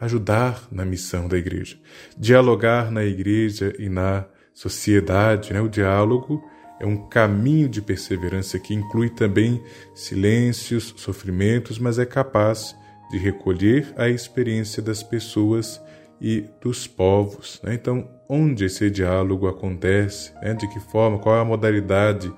ajudar 0.00 0.68
na 0.70 0.84
missão 0.84 1.26
da 1.26 1.36
Igreja, 1.36 1.76
dialogar 2.16 2.92
na 2.92 3.04
Igreja 3.04 3.74
e 3.76 3.88
na 3.88 4.24
sociedade. 4.60 5.54
Né? 5.54 5.60
O 5.60 5.68
diálogo 5.68 6.44
é 6.78 6.86
um 6.86 7.08
caminho 7.08 7.68
de 7.68 7.80
perseverança 7.80 8.58
que 8.58 8.74
inclui 8.74 9.08
também 9.08 9.62
silêncios, 9.94 10.94
sofrimentos, 10.98 11.78
mas 11.78 11.98
é 11.98 12.04
capaz 12.04 12.76
de 13.10 13.16
recolher 13.16 13.92
a 13.96 14.08
experiência 14.08 14.82
das 14.82 15.02
pessoas 15.02 15.80
e 16.20 16.44
dos 16.60 16.86
povos. 16.86 17.58
Né? 17.64 17.74
Então, 17.74 18.06
onde 18.28 18.66
esse 18.66 18.90
diálogo 18.90 19.48
acontece, 19.48 20.32
né? 20.42 20.52
de 20.52 20.68
que 20.68 20.78
forma, 20.78 21.18
qual 21.18 21.36
é 21.36 21.40
a 21.40 21.44
modalidade 21.44 22.30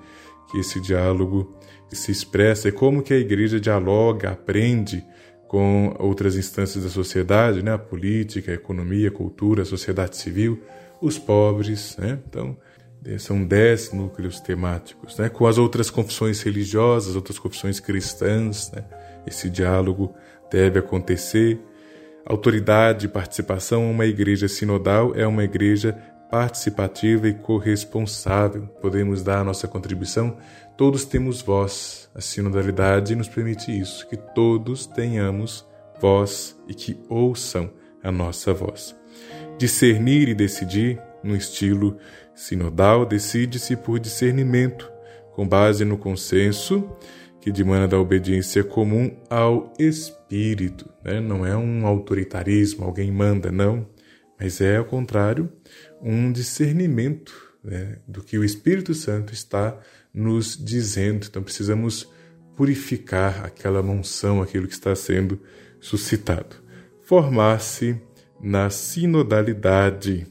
que 0.49 0.59
esse 0.59 0.79
diálogo 0.79 1.53
se 1.91 2.11
expressa 2.11 2.69
e 2.69 2.71
como 2.71 3.03
que 3.03 3.13
a 3.13 3.17
igreja 3.17 3.59
dialoga, 3.59 4.31
aprende 4.31 5.03
com 5.47 5.93
outras 5.99 6.35
instâncias 6.35 6.85
da 6.85 6.89
sociedade, 6.89 7.61
né? 7.61 7.73
a 7.73 7.77
política, 7.77 8.51
a 8.51 8.55
economia, 8.55 9.09
a 9.09 9.11
cultura, 9.11 9.63
a 9.63 9.65
sociedade 9.65 10.15
civil, 10.15 10.63
os 11.03 11.19
pobres. 11.19 11.97
Né? 11.97 12.17
Então, 12.27 12.57
são 13.19 13.43
dez 13.43 13.91
núcleos 13.91 14.39
temáticos, 14.39 15.17
né? 15.17 15.27
com 15.27 15.45
as 15.45 15.57
outras 15.57 15.89
confissões 15.89 16.41
religiosas, 16.41 17.15
outras 17.15 17.37
confissões 17.37 17.79
cristãs. 17.79 18.71
Né? 18.71 18.83
Esse 19.27 19.49
diálogo 19.49 20.15
deve 20.49 20.79
acontecer. 20.79 21.59
Autoridade 22.25 23.05
e 23.05 23.09
participação. 23.09 23.91
Uma 23.91 24.05
igreja 24.05 24.47
sinodal 24.47 25.13
é 25.13 25.27
uma 25.27 25.43
igreja 25.43 25.93
participativa 26.31 27.27
e 27.27 27.33
corresponsável. 27.33 28.63
Podemos 28.81 29.21
dar 29.21 29.41
a 29.41 29.43
nossa 29.43 29.67
contribuição. 29.67 30.37
Todos 30.77 31.03
temos 31.03 31.41
voz. 31.41 32.09
A 32.15 32.21
sinodalidade 32.21 33.13
nos 33.13 33.27
permite 33.27 33.77
isso, 33.77 34.07
que 34.07 34.15
todos 34.15 34.85
tenhamos 34.85 35.67
voz 35.99 36.57
e 36.67 36.73
que 36.73 36.97
ouçam 37.09 37.69
a 38.01 38.11
nossa 38.11 38.53
voz. 38.53 39.02
Discernir 39.57 40.29
e 40.29 40.33
decidir 40.33 40.99
no 41.23 41.35
estilo 41.35 41.97
sinodal 42.35 43.05
decide-se 43.05 43.75
por 43.75 43.99
discernimento, 43.99 44.91
com 45.33 45.47
base 45.47 45.85
no 45.85 45.97
consenso 45.97 46.89
que 47.39 47.51
demanda 47.51 47.89
da 47.89 47.99
obediência 47.99 48.63
comum 48.63 49.17
ao 49.29 49.73
Espírito. 49.77 50.89
Né? 51.03 51.19
Não 51.19 51.45
é 51.45 51.55
um 51.57 51.85
autoritarismo, 51.85 52.85
alguém 52.85 53.11
manda, 53.11 53.51
não, 53.51 53.85
mas 54.39 54.61
é, 54.61 54.77
ao 54.77 54.85
contrário, 54.85 55.51
um 56.01 56.31
discernimento 56.31 57.33
né, 57.61 57.97
do 58.07 58.23
que 58.23 58.37
o 58.37 58.45
Espírito 58.45 58.93
Santo 58.93 59.33
está 59.33 59.77
nos 60.13 60.57
dizendo. 60.57 61.27
Então 61.29 61.43
precisamos 61.43 62.09
purificar 62.55 63.43
aquela 63.45 63.83
monção, 63.83 64.41
aquilo 64.41 64.67
que 64.67 64.73
está 64.73 64.95
sendo 64.95 65.39
suscitado. 65.81 66.55
Formar-se 67.01 67.99
na 68.43 68.69
sinodalidade 68.69 70.27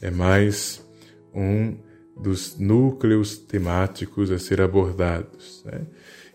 é 0.00 0.08
mais 0.08 0.80
um 1.34 1.76
dos 2.16 2.56
núcleos 2.56 3.36
temáticos 3.36 4.30
a 4.30 4.38
ser 4.38 4.60
abordados. 4.60 5.64
Né? 5.64 5.80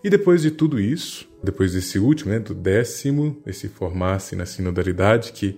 E 0.03 0.09
depois 0.09 0.41
de 0.41 0.51
tudo 0.51 0.77
isso, 0.77 1.25
depois 1.41 1.71
desse 1.71 1.97
último, 1.97 2.31
né, 2.31 2.39
do 2.39 2.53
décimo, 2.53 3.41
esse 3.47 3.69
formar-se 3.69 4.35
na 4.35 4.45
sinodalidade, 4.45 5.31
que 5.31 5.57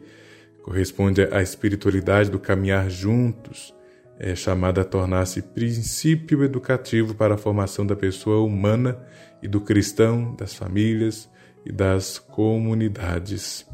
corresponde 0.61 1.23
à 1.23 1.41
espiritualidade 1.41 2.29
do 2.29 2.37
caminhar 2.37 2.87
juntos, 2.87 3.73
é 4.19 4.35
chamada 4.35 4.81
a 4.81 4.85
tornar-se 4.85 5.41
princípio 5.41 6.43
educativo 6.43 7.15
para 7.15 7.33
a 7.33 7.37
formação 7.37 7.83
da 7.83 7.95
pessoa 7.95 8.45
humana 8.45 9.03
e 9.41 9.47
do 9.47 9.59
cristão, 9.59 10.35
das 10.35 10.53
famílias 10.53 11.27
e 11.65 11.71
das 11.71 12.19
comunidades. 12.19 13.65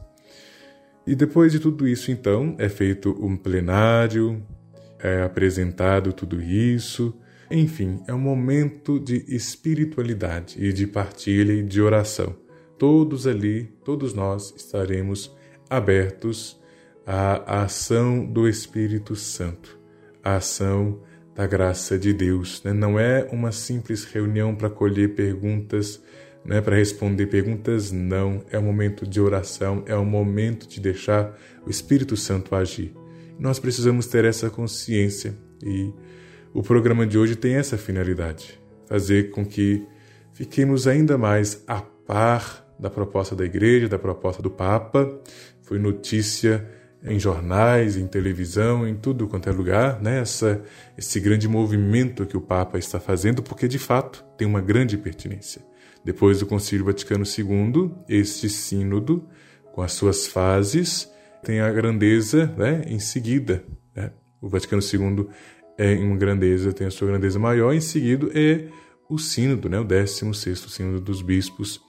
E 1.08 1.16
depois 1.16 1.54
de 1.54 1.60
tudo 1.60 1.88
isso, 1.88 2.12
então, 2.12 2.54
é 2.60 2.68
feito 2.68 3.18
um 3.26 3.38
plenário, 3.38 4.44
é 5.00 5.22
apresentado 5.22 6.12
tudo 6.12 6.42
isso. 6.42 7.18
Enfim, 7.50 8.02
é 8.06 8.14
um 8.14 8.20
momento 8.20 9.00
de 9.00 9.24
espiritualidade 9.28 10.58
e 10.62 10.74
de 10.74 10.86
partilha 10.86 11.54
e 11.54 11.64
de 11.64 11.82
oração. 11.82 12.36
Todos 12.78 13.26
ali, 13.26 13.74
todos 13.86 14.14
nós 14.14 14.54
estaremos 14.58 15.34
abertos 15.70 16.60
à 17.06 17.64
ação 17.64 18.26
do 18.26 18.46
Espírito 18.46 19.16
Santo, 19.16 19.80
à 20.22 20.36
ação 20.36 21.02
da 21.34 21.48
graça 21.48 21.98
de 21.98 22.12
Deus. 22.12 22.62
Né? 22.64 22.74
Não 22.74 23.00
é 23.00 23.30
uma 23.32 23.54
simples 23.54 24.04
reunião 24.04 24.54
para 24.54 24.70
colher 24.70 25.16
perguntas, 25.16 26.04
né? 26.46 26.62
para 26.62 26.76
responder 26.76 27.28
perguntas, 27.28 27.92
não. 27.92 28.44
É 28.52 28.58
um 28.58 28.64
momento 28.64 29.06
de 29.06 29.20
oração, 29.20 29.84
é 29.86 29.96
um 29.96 30.06
momento 30.06 30.68
de 30.68 30.80
deixar 30.80 31.38
o 31.66 31.70
Espírito 31.70 32.16
Santo 32.16 32.56
agir. 32.56 32.94
Nós 33.40 33.60
precisamos 33.60 34.08
ter 34.08 34.26
essa 34.26 34.50
consciência 34.50 35.36
e 35.64 35.94
o 36.54 36.64
programa 36.64 37.06
de 37.06 37.18
hoje 37.18 37.36
tem 37.36 37.56
essa 37.56 37.78
finalidade: 37.78 38.60
fazer 38.88 39.32
com 39.32 39.46
que 39.46 39.86
fiquemos 40.34 40.88
ainda 40.88 41.18
mais 41.18 41.64
a 41.68 41.82
par 41.82 42.66
da 42.80 42.90
proposta 42.90 43.36
da 43.36 43.46
igreja, 43.46 43.88
da 43.88 44.00
proposta 44.00 44.42
do 44.42 44.50
Papa. 44.50 45.20
Foi 45.64 45.78
notícia 45.78 46.66
em 47.04 47.20
jornais, 47.20 47.96
em 47.96 48.08
televisão, 48.08 48.88
em 48.88 48.96
tudo 48.96 49.28
quanto 49.28 49.50
é 49.50 49.52
lugar, 49.52 50.02
né? 50.02 50.20
Essa, 50.20 50.62
esse 50.98 51.20
grande 51.20 51.48
movimento 51.48 52.26
que 52.26 52.38
o 52.38 52.42
Papa 52.42 52.78
está 52.78 53.00
fazendo, 53.00 53.44
porque 53.44 53.68
de 53.68 53.78
fato 53.78 54.24
tem 54.38 54.48
uma 54.48 54.62
grande 54.62 54.98
pertinência. 54.98 55.62
Depois 56.08 56.40
do 56.40 56.46
Concílio 56.46 56.86
Vaticano 56.86 57.26
II, 57.26 57.92
este 58.08 58.48
sínodo, 58.48 59.28
com 59.74 59.82
as 59.82 59.92
suas 59.92 60.26
fases, 60.26 61.12
tem 61.44 61.60
a 61.60 61.70
grandeza 61.70 62.46
né, 62.58 62.82
em 62.88 62.98
seguida. 62.98 63.62
Né? 63.94 64.14
O 64.40 64.48
Vaticano 64.48 64.82
II 64.82 65.28
é 65.78 65.96
uma 65.96 66.16
grandeza, 66.16 66.72
tem 66.72 66.88
a 66.88 66.92
sua 66.92 67.10
grandeza 67.10 67.38
maior, 67.38 67.74
em 67.74 67.82
seguida 67.82 68.30
é 68.34 68.70
o 69.10 69.18
sínodo, 69.18 69.68
né, 69.68 69.82
o 69.82 69.84
16 69.84 70.58
sínodo 70.70 71.02
dos 71.02 71.22
bispos, 71.22 71.82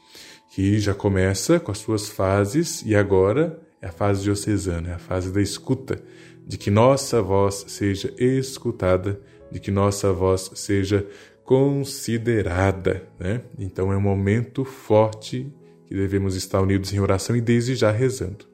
que 0.50 0.80
já 0.80 0.94
começa 0.94 1.60
com 1.60 1.70
as 1.70 1.78
suas 1.78 2.08
fases 2.08 2.82
e 2.84 2.96
agora 2.96 3.62
é 3.80 3.86
a 3.86 3.92
fase 3.92 4.24
diocesana, 4.24 4.88
é 4.88 4.94
a 4.94 4.98
fase 4.98 5.30
da 5.30 5.40
escuta, 5.40 6.02
de 6.44 6.58
que 6.58 6.72
nossa 6.72 7.22
voz 7.22 7.66
seja 7.68 8.12
escutada, 8.18 9.20
de 9.48 9.60
que 9.60 9.70
nossa 9.70 10.12
voz 10.12 10.50
seja 10.56 11.06
considerada. 11.48 13.08
Né? 13.18 13.40
Então 13.58 13.90
é 13.90 13.96
um 13.96 14.02
momento 14.02 14.66
forte 14.66 15.50
que 15.86 15.94
devemos 15.94 16.36
estar 16.36 16.60
unidos 16.60 16.92
em 16.92 17.00
oração 17.00 17.34
e 17.34 17.40
desde 17.40 17.74
já 17.74 17.90
rezando. 17.90 18.44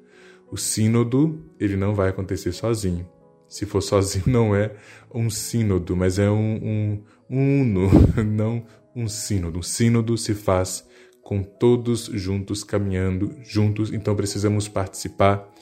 O 0.48 0.56
sínodo, 0.56 1.44
ele 1.58 1.76
não 1.76 1.92
vai 1.92 2.10
acontecer 2.10 2.52
sozinho. 2.52 3.04
Se 3.48 3.66
for 3.66 3.80
sozinho, 3.80 4.26
não 4.28 4.54
é 4.54 4.76
um 5.12 5.28
sínodo, 5.28 5.96
mas 5.96 6.20
é 6.20 6.30
um, 6.30 6.54
um, 6.54 7.02
um 7.28 7.62
uno, 7.62 7.90
não 8.24 8.64
um 8.94 9.08
sínodo. 9.08 9.58
Um 9.58 9.62
sínodo 9.62 10.16
se 10.16 10.32
faz 10.32 10.86
com 11.20 11.42
todos 11.42 12.04
juntos, 12.12 12.62
caminhando 12.62 13.34
juntos, 13.42 13.92
então 13.92 14.14
precisamos 14.14 14.68
participar, 14.68 15.52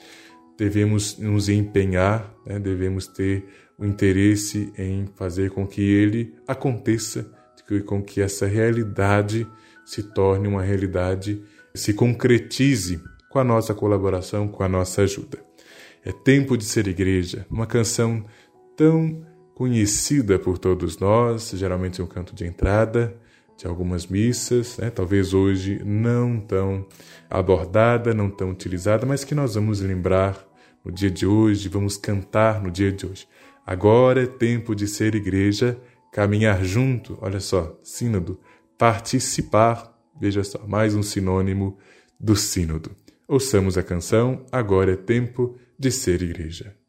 devemos 0.57 1.18
nos 1.18 1.48
empenhar, 1.48 2.32
né? 2.46 2.59
devemos 2.59 3.07
ter 3.07 3.44
o 3.78 3.84
interesse 3.84 4.72
em 4.76 5.07
fazer 5.16 5.50
com 5.50 5.66
que 5.66 5.80
ele 5.82 6.34
aconteça, 6.46 7.30
com 7.86 8.03
que 8.03 8.20
essa 8.20 8.46
realidade 8.46 9.46
se 9.84 10.03
torne 10.03 10.46
uma 10.46 10.62
realidade, 10.62 11.42
se 11.74 11.94
concretize 11.94 13.00
com 13.30 13.38
a 13.38 13.44
nossa 13.44 13.74
colaboração, 13.74 14.46
com 14.46 14.62
a 14.62 14.68
nossa 14.68 15.03
ajuda. 15.03 15.38
É 16.05 16.12
tempo 16.12 16.57
de 16.57 16.64
ser 16.64 16.86
igreja, 16.86 17.46
uma 17.50 17.66
canção 17.66 18.24
tão 18.76 19.24
conhecida 19.55 20.38
por 20.38 20.59
todos 20.59 20.98
nós, 20.98 21.50
geralmente 21.55 22.03
um 22.03 22.07
canto 22.07 22.34
de 22.34 22.44
entrada 22.44 23.16
de 23.62 23.68
algumas 23.68 24.08
missas, 24.08 24.76
né? 24.78 24.90
talvez 24.90 25.32
hoje 25.32 25.80
não 25.84 26.40
tão 26.40 26.84
abordada, 27.30 28.12
não 28.12 28.28
tão 28.28 28.50
utilizada, 28.50 29.06
mas 29.06 29.22
que 29.22 29.36
nós 29.36 29.54
vamos 29.54 29.80
lembrar 29.80 30.44
no 30.84 30.90
dia 30.90 31.08
de 31.08 31.24
hoje, 31.24 31.68
vamos 31.68 31.96
cantar 31.96 32.60
no 32.60 32.72
dia 32.72 32.90
de 32.90 33.06
hoje. 33.06 33.24
Agora 33.64 34.24
é 34.24 34.26
tempo 34.26 34.74
de 34.74 34.88
ser 34.88 35.14
igreja, 35.14 35.78
caminhar 36.12 36.64
junto, 36.64 37.16
olha 37.20 37.38
só, 37.38 37.78
sínodo, 37.84 38.40
participar, 38.76 39.96
veja 40.20 40.42
só, 40.42 40.66
mais 40.66 40.96
um 40.96 41.02
sinônimo 41.02 41.78
do 42.18 42.34
sínodo. 42.34 42.90
Ouçamos 43.28 43.78
a 43.78 43.82
canção 43.84 44.44
Agora 44.50 44.92
é 44.92 44.96
Tempo 44.96 45.56
de 45.78 45.92
Ser 45.92 46.20
Igreja. 46.20 46.82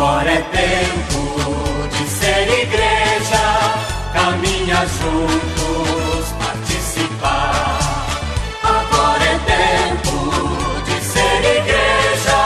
Agora 0.00 0.32
é 0.32 0.40
tempo 0.40 1.20
de 1.90 2.08
ser 2.08 2.48
igreja, 2.62 3.44
caminha 4.14 4.86
juntos, 4.96 6.32
participar. 6.42 7.78
Agora 8.62 9.22
é 9.22 9.38
tempo 9.44 10.16
de 10.86 11.04
ser 11.04 11.40
igreja, 11.58 12.38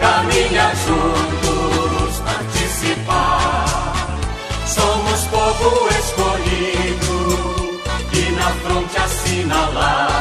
caminha 0.00 0.70
juntos, 0.84 2.20
participar. 2.26 4.18
Somos 4.66 5.20
povo 5.28 5.88
escolhido 5.98 7.80
e 8.12 8.32
na 8.32 8.50
fronte 8.50 8.98
assinalado 8.98 10.11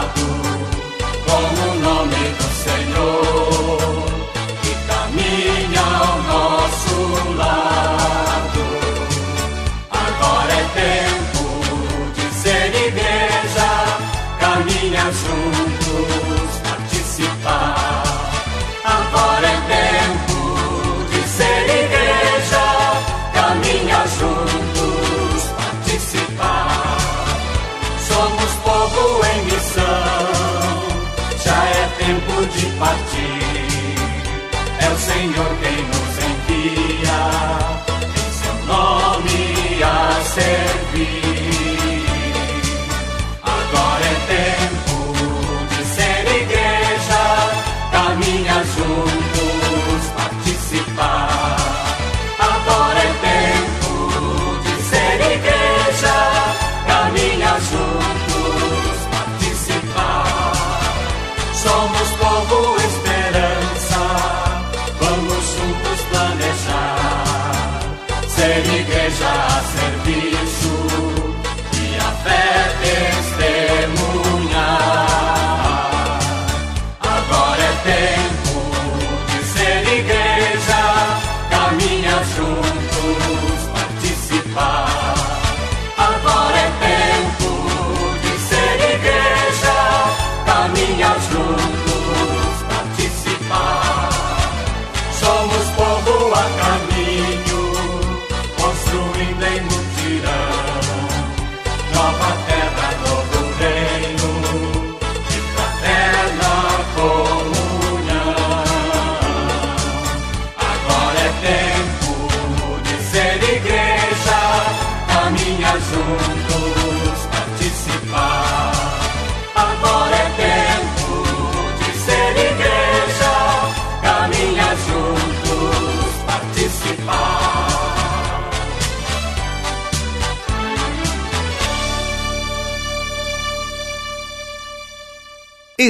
juntos, 15.14 16.58
participar. 16.64 18.04
Agora 18.84 19.48
é 19.48 19.60
tempo 19.78 20.40
de 21.12 21.22
ser 21.28 21.64
igreja, 21.84 22.66
caminha 23.34 24.04
juntos, 24.18 25.44
participar. 25.58 26.98
Somos 28.08 28.52
povo 28.64 29.26
em 29.26 29.40
missão, 29.46 30.08
já 31.44 31.64
é 31.66 31.90
tempo 31.98 32.46
de 32.48 32.66
partir 32.78 33.42
é 34.82 34.90
o 34.90 34.98
Senhor 34.98 35.58
quem 35.62 35.71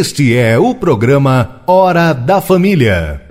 Este 0.02 0.36
é 0.36 0.58
o 0.58 0.74
programa 0.74 1.64
Hora 1.68 2.12
da 2.12 2.42
Família. 2.42 3.22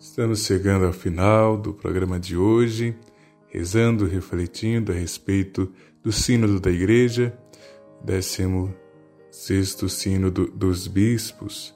Estamos 0.00 0.46
chegando 0.46 0.86
ao 0.86 0.94
final 0.94 1.58
do 1.58 1.74
programa 1.74 2.18
de 2.18 2.38
hoje, 2.38 2.96
rezando, 3.48 4.06
refletindo 4.06 4.90
a 4.90 4.94
respeito 4.94 5.70
do 6.02 6.10
Sínodo 6.10 6.58
da 6.58 6.70
Igreja, 6.70 7.38
16 8.02 8.72
Sínodo 9.90 10.50
dos 10.56 10.86
Bispos, 10.86 11.74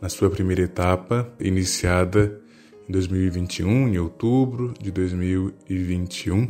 na 0.00 0.08
sua 0.08 0.30
primeira 0.30 0.62
etapa, 0.62 1.34
iniciada 1.40 2.40
em 2.88 2.92
2021, 2.92 3.88
em 3.88 3.98
outubro 3.98 4.72
de 4.80 4.92
2021, 4.92 6.46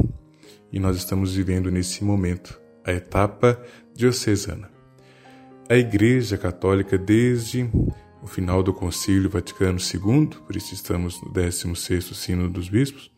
e 0.70 0.78
nós 0.78 0.98
estamos 0.98 1.34
vivendo 1.34 1.70
nesse 1.70 2.04
momento 2.04 2.60
a 2.84 2.92
etapa 2.92 3.58
diocesana. 3.94 4.71
A 5.68 5.76
Igreja 5.76 6.36
Católica, 6.36 6.98
desde 6.98 7.70
o 8.22 8.26
final 8.26 8.62
do 8.62 8.74
Concílio 8.74 9.30
Vaticano 9.30 9.78
II, 9.78 10.28
por 10.46 10.56
isso 10.56 10.74
estamos 10.74 11.22
no 11.22 11.32
16º 11.32 12.14
Sínodo 12.14 12.50
dos 12.50 12.68
Bispos, 12.68 13.10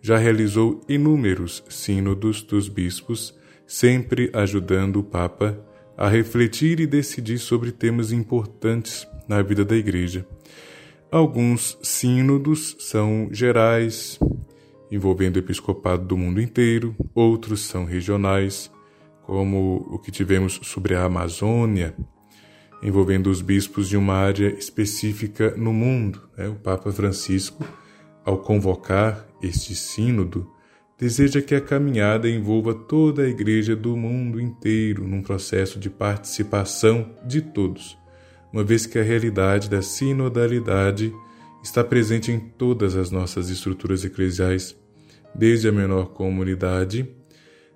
já 0.00 0.18
realizou 0.18 0.80
inúmeros 0.88 1.62
sínodos 1.68 2.42
dos 2.42 2.68
bispos, 2.68 3.34
sempre 3.66 4.30
ajudando 4.32 4.96
o 4.96 5.04
Papa 5.04 5.64
a 5.96 6.08
refletir 6.08 6.80
e 6.80 6.86
decidir 6.86 7.38
sobre 7.38 7.70
temas 7.70 8.10
importantes 8.10 9.06
na 9.28 9.40
vida 9.42 9.64
da 9.64 9.76
Igreja. 9.76 10.26
Alguns 11.12 11.78
sínodos 11.82 12.76
são 12.80 13.28
gerais, 13.30 14.18
envolvendo 14.90 15.36
o 15.36 15.40
episcopado 15.40 16.04
do 16.04 16.16
mundo 16.16 16.40
inteiro, 16.40 16.96
outros 17.14 17.60
são 17.60 17.84
regionais, 17.84 18.70
como 19.30 19.86
o 19.88 19.96
que 19.96 20.10
tivemos 20.10 20.58
sobre 20.64 20.96
a 20.96 21.04
Amazônia, 21.04 21.94
envolvendo 22.82 23.30
os 23.30 23.40
bispos 23.40 23.88
de 23.88 23.96
uma 23.96 24.14
área 24.14 24.48
específica 24.58 25.54
no 25.56 25.72
mundo. 25.72 26.20
Né? 26.36 26.48
O 26.48 26.56
Papa 26.56 26.90
Francisco, 26.90 27.64
ao 28.24 28.38
convocar 28.38 29.24
este 29.40 29.72
sínodo, 29.72 30.50
deseja 30.98 31.40
que 31.40 31.54
a 31.54 31.60
caminhada 31.60 32.28
envolva 32.28 32.74
toda 32.74 33.22
a 33.22 33.28
igreja 33.28 33.76
do 33.76 33.96
mundo 33.96 34.40
inteiro 34.40 35.06
num 35.06 35.22
processo 35.22 35.78
de 35.78 35.88
participação 35.88 37.14
de 37.24 37.40
todos, 37.40 37.96
uma 38.52 38.64
vez 38.64 38.84
que 38.84 38.98
a 38.98 39.04
realidade 39.04 39.70
da 39.70 39.80
sinodalidade 39.80 41.14
está 41.62 41.84
presente 41.84 42.32
em 42.32 42.40
todas 42.40 42.96
as 42.96 43.12
nossas 43.12 43.48
estruturas 43.48 44.04
eclesiais, 44.04 44.76
desde 45.32 45.68
a 45.68 45.72
menor 45.72 46.06
comunidade 46.06 47.19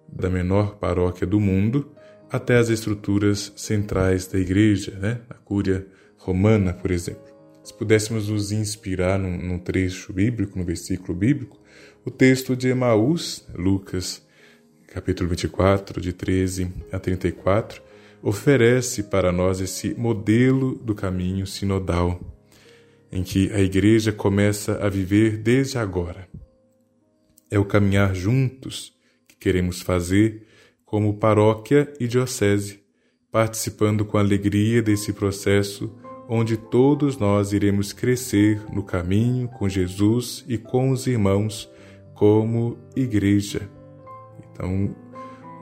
da 0.08 0.30
menor 0.30 0.76
paróquia 0.76 1.26
do 1.26 1.40
mundo 1.40 1.90
até 2.30 2.56
as 2.56 2.68
estruturas 2.68 3.52
centrais 3.56 4.26
da 4.26 4.38
igreja, 4.38 4.98
né? 4.98 5.20
a 5.30 5.34
cúria 5.34 5.86
romana, 6.16 6.72
por 6.72 6.90
exemplo. 6.90 7.32
Se 7.62 7.72
pudéssemos 7.72 8.28
nos 8.28 8.50
inspirar 8.52 9.18
num, 9.18 9.38
num 9.38 9.58
trecho 9.58 10.12
bíblico, 10.12 10.58
no 10.58 10.64
versículo 10.64 11.16
bíblico, 11.16 11.60
o 12.04 12.10
texto 12.10 12.56
de 12.56 12.68
Emaús, 12.68 13.46
Lucas, 13.54 14.24
capítulo 14.88 15.30
24, 15.30 16.00
de 16.00 16.12
13 16.12 16.72
a 16.92 16.98
34, 16.98 17.82
oferece 18.22 19.04
para 19.04 19.30
nós 19.30 19.60
esse 19.60 19.94
modelo 19.94 20.74
do 20.76 20.94
caminho 20.94 21.46
sinodal, 21.46 22.20
em 23.12 23.22
que 23.22 23.52
a 23.52 23.60
igreja 23.60 24.12
começa 24.12 24.84
a 24.84 24.88
viver 24.88 25.36
desde 25.38 25.78
agora. 25.78 26.28
É 27.50 27.58
o 27.58 27.64
caminhar 27.64 28.14
juntos 28.14 28.93
queremos 29.44 29.82
fazer 29.82 30.46
como 30.86 31.18
paróquia 31.18 31.92
e 32.00 32.08
diocese, 32.08 32.80
participando 33.30 34.02
com 34.02 34.16
alegria 34.16 34.80
desse 34.80 35.12
processo 35.12 35.94
onde 36.26 36.56
todos 36.56 37.18
nós 37.18 37.52
iremos 37.52 37.92
crescer 37.92 38.62
no 38.72 38.82
caminho 38.82 39.46
com 39.48 39.68
Jesus 39.68 40.42
e 40.48 40.56
com 40.56 40.88
os 40.88 41.06
irmãos 41.06 41.70
como 42.14 42.78
igreja. 42.96 43.68
Então, 44.50 44.96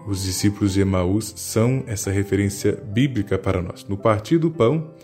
os 0.07 0.23
discípulos 0.23 0.75
de 0.75 0.81
Emaús 0.83 1.35
são 1.37 1.83
essa 1.89 2.13
referência 2.13 2.77
bíblica 2.77 3.37
para 3.37 3.61
nós. 3.61 3.85
No 3.89 3.97
partir 3.97 4.39
do 4.39 4.49
pão, 4.49 4.95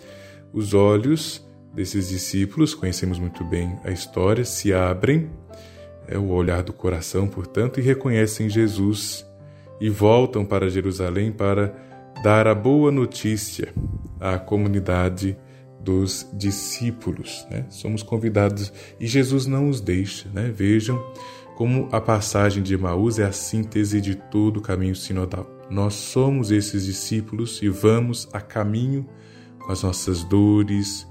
os 0.53 0.73
olhos 0.73 1.45
desses 1.75 2.11
discípulos, 2.11 2.75
conhecemos 2.75 3.19
muito 3.19 3.43
bem 3.45 3.77
a 3.83 3.91
história, 3.91 4.45
se 4.45 4.73
abrem, 4.73 5.29
é 6.09 6.19
o 6.19 6.29
olhar 6.29 6.63
do 6.63 6.73
coração, 6.73 7.29
portanto, 7.29 7.79
e 7.79 7.83
reconhecem 7.83 8.49
Jesus 8.49 9.27
e 9.81 9.89
voltam 9.89 10.45
para 10.45 10.71
Jerusalém 10.71 11.31
para 11.31 11.75
dar 12.23 12.47
a 12.47 12.55
boa 12.55 12.91
notícia 12.91 13.73
à 14.19 14.39
comunidade 14.39 15.37
dos 15.81 16.29
discípulos. 16.33 17.47
Né? 17.51 17.67
Somos 17.71 18.03
convidados 18.03 18.73
e 18.99 19.07
Jesus 19.07 19.47
não 19.47 19.69
os 19.69 19.81
deixa. 19.81 20.29
Né? 20.31 20.51
Vejam 20.53 20.99
como 21.57 21.89
a 21.93 22.01
passagem 22.01 22.63
de 22.63 22.75
Emaús 22.75 23.19
é 23.19 23.25
a 23.25 23.33
síntese 23.33 24.01
de 24.01 24.15
todo 24.15 24.59
o 24.59 24.63
caminho 24.63 24.97
sinodal. 24.97 25.47
Nós 25.71 25.95
somos 25.95 26.51
esses 26.51 26.87
discípulos 26.87 27.61
e 27.63 27.69
vamos 27.69 28.29
a 28.33 28.41
caminho 28.41 29.07
com 29.59 29.71
as 29.71 29.83
nossas 29.83 30.25
dores, 30.25 31.07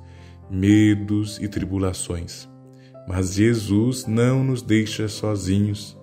medos 0.50 1.38
e 1.39 1.48
tribulações. 1.48 2.50
Mas 3.08 3.34
Jesus 3.34 4.05
não 4.05 4.43
nos 4.43 4.62
deixa 4.62 5.08
sozinhos. 5.08 5.97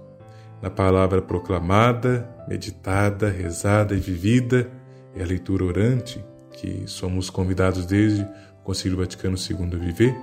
Na 0.63 0.71
palavra 0.71 1.21
proclamada, 1.21 2.27
meditada, 2.49 3.29
rezada 3.29 3.95
e 3.95 4.01
vivida, 4.01 4.71
é 5.15 5.23
a 5.23 5.27
leitura 5.27 5.65
orante, 5.65 6.25
que 6.53 6.85
somos 6.87 7.29
convidados 7.29 7.85
desde 7.85 8.23
o 8.23 8.65
Concílio 8.65 8.97
Vaticano 8.97 9.37
II 9.37 9.75
a 9.75 9.77
viver. 9.77 10.17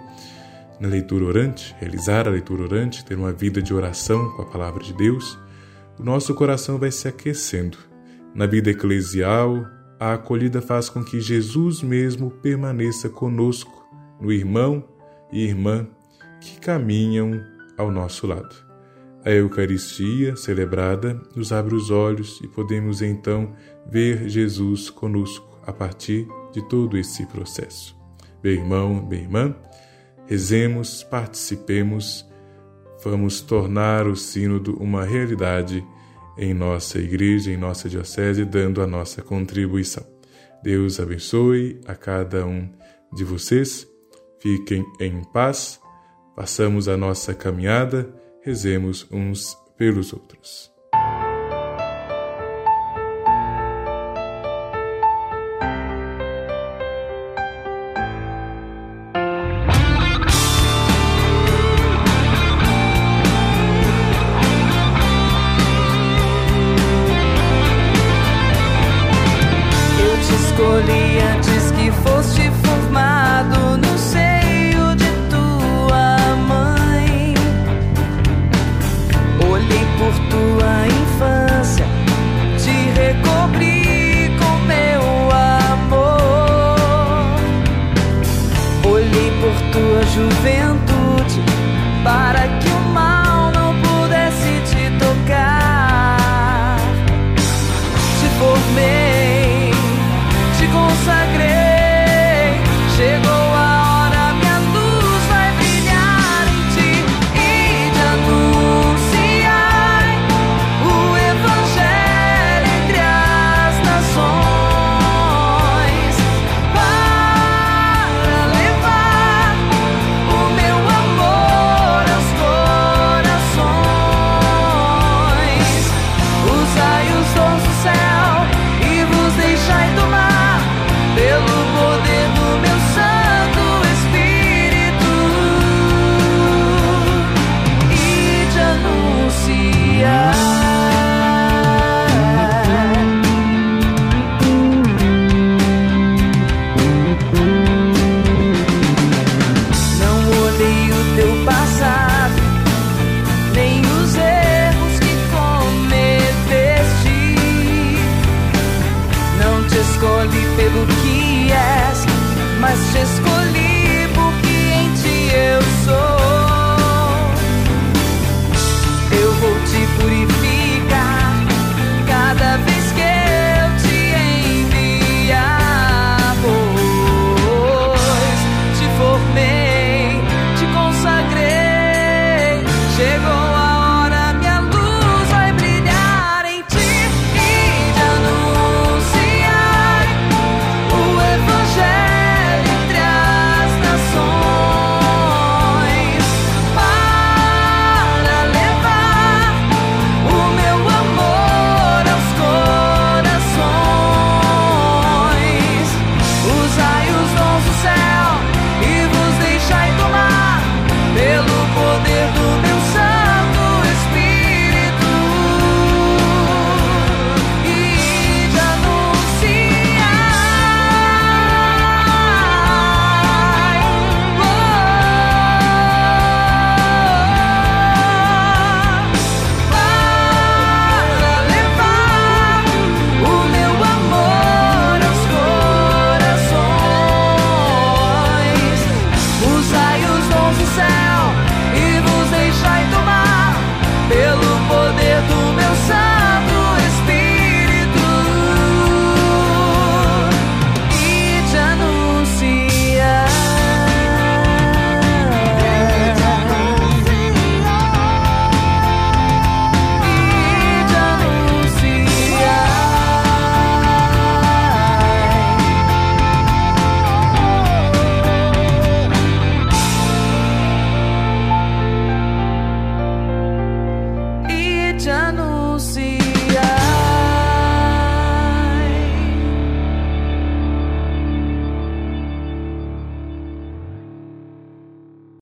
Na 0.79 0.87
leitura 0.87 1.25
orante, 1.25 1.75
realizar 1.79 2.27
a 2.27 2.31
leitura 2.31 2.63
orante, 2.63 3.05
ter 3.05 3.15
uma 3.15 3.31
vida 3.31 3.61
de 3.61 3.71
oração 3.71 4.31
com 4.31 4.41
a 4.41 4.45
palavra 4.45 4.83
de 4.83 4.93
Deus, 4.93 5.37
o 5.99 6.03
nosso 6.03 6.33
coração 6.33 6.79
vai 6.79 6.89
se 6.89 7.07
aquecendo. 7.07 7.77
Na 8.33 8.47
vida 8.47 8.71
eclesial, 8.71 9.63
a 9.99 10.13
acolhida 10.13 10.59
faz 10.59 10.89
com 10.89 11.03
que 11.03 11.21
Jesus 11.21 11.83
mesmo 11.83 12.31
permaneça 12.31 13.07
conosco 13.07 13.87
no 14.19 14.31
irmão 14.31 14.83
e 15.31 15.43
irmã 15.43 15.87
que 16.41 16.59
caminham 16.59 17.41
ao 17.77 17.91
nosso 17.91 18.27
lado. 18.27 18.55
A 19.23 19.29
Eucaristia 19.29 20.35
celebrada 20.35 21.21
nos 21.35 21.51
abre 21.51 21.75
os 21.75 21.91
olhos 21.91 22.41
e 22.43 22.47
podemos 22.47 23.01
então 23.01 23.53
ver 23.87 24.27
Jesus 24.27 24.89
conosco 24.89 25.61
a 25.65 25.71
partir 25.71 26.27
de 26.51 26.67
todo 26.67 26.97
esse 26.97 27.25
processo. 27.27 27.95
Meu 28.43 28.53
irmão, 28.53 29.05
minha 29.07 29.21
irmã, 29.21 29.55
rezemos, 30.25 31.03
participemos, 31.03 32.27
vamos 33.03 33.41
tornar 33.41 34.07
o 34.07 34.15
Sínodo 34.15 34.75
uma 34.77 35.05
realidade 35.05 35.85
em 36.35 36.53
nossa 36.53 36.97
igreja, 36.97 37.51
em 37.51 37.57
nossa 37.57 37.87
diocese, 37.87 38.43
dando 38.43 38.81
a 38.81 38.87
nossa 38.87 39.21
contribuição. 39.21 40.03
Deus 40.63 40.99
abençoe 40.99 41.79
a 41.85 41.93
cada 41.93 42.45
um 42.45 42.67
de 43.13 43.23
vocês 43.23 43.91
Fiquem 44.41 44.83
em 44.99 45.23
paz, 45.23 45.79
façamos 46.35 46.87
a 46.87 46.95
nossa 46.95 47.33
caminhada, 47.33 48.09
rezemos 48.41 49.07
uns 49.11 49.57
pelos 49.77 50.13
outros. 50.13 50.70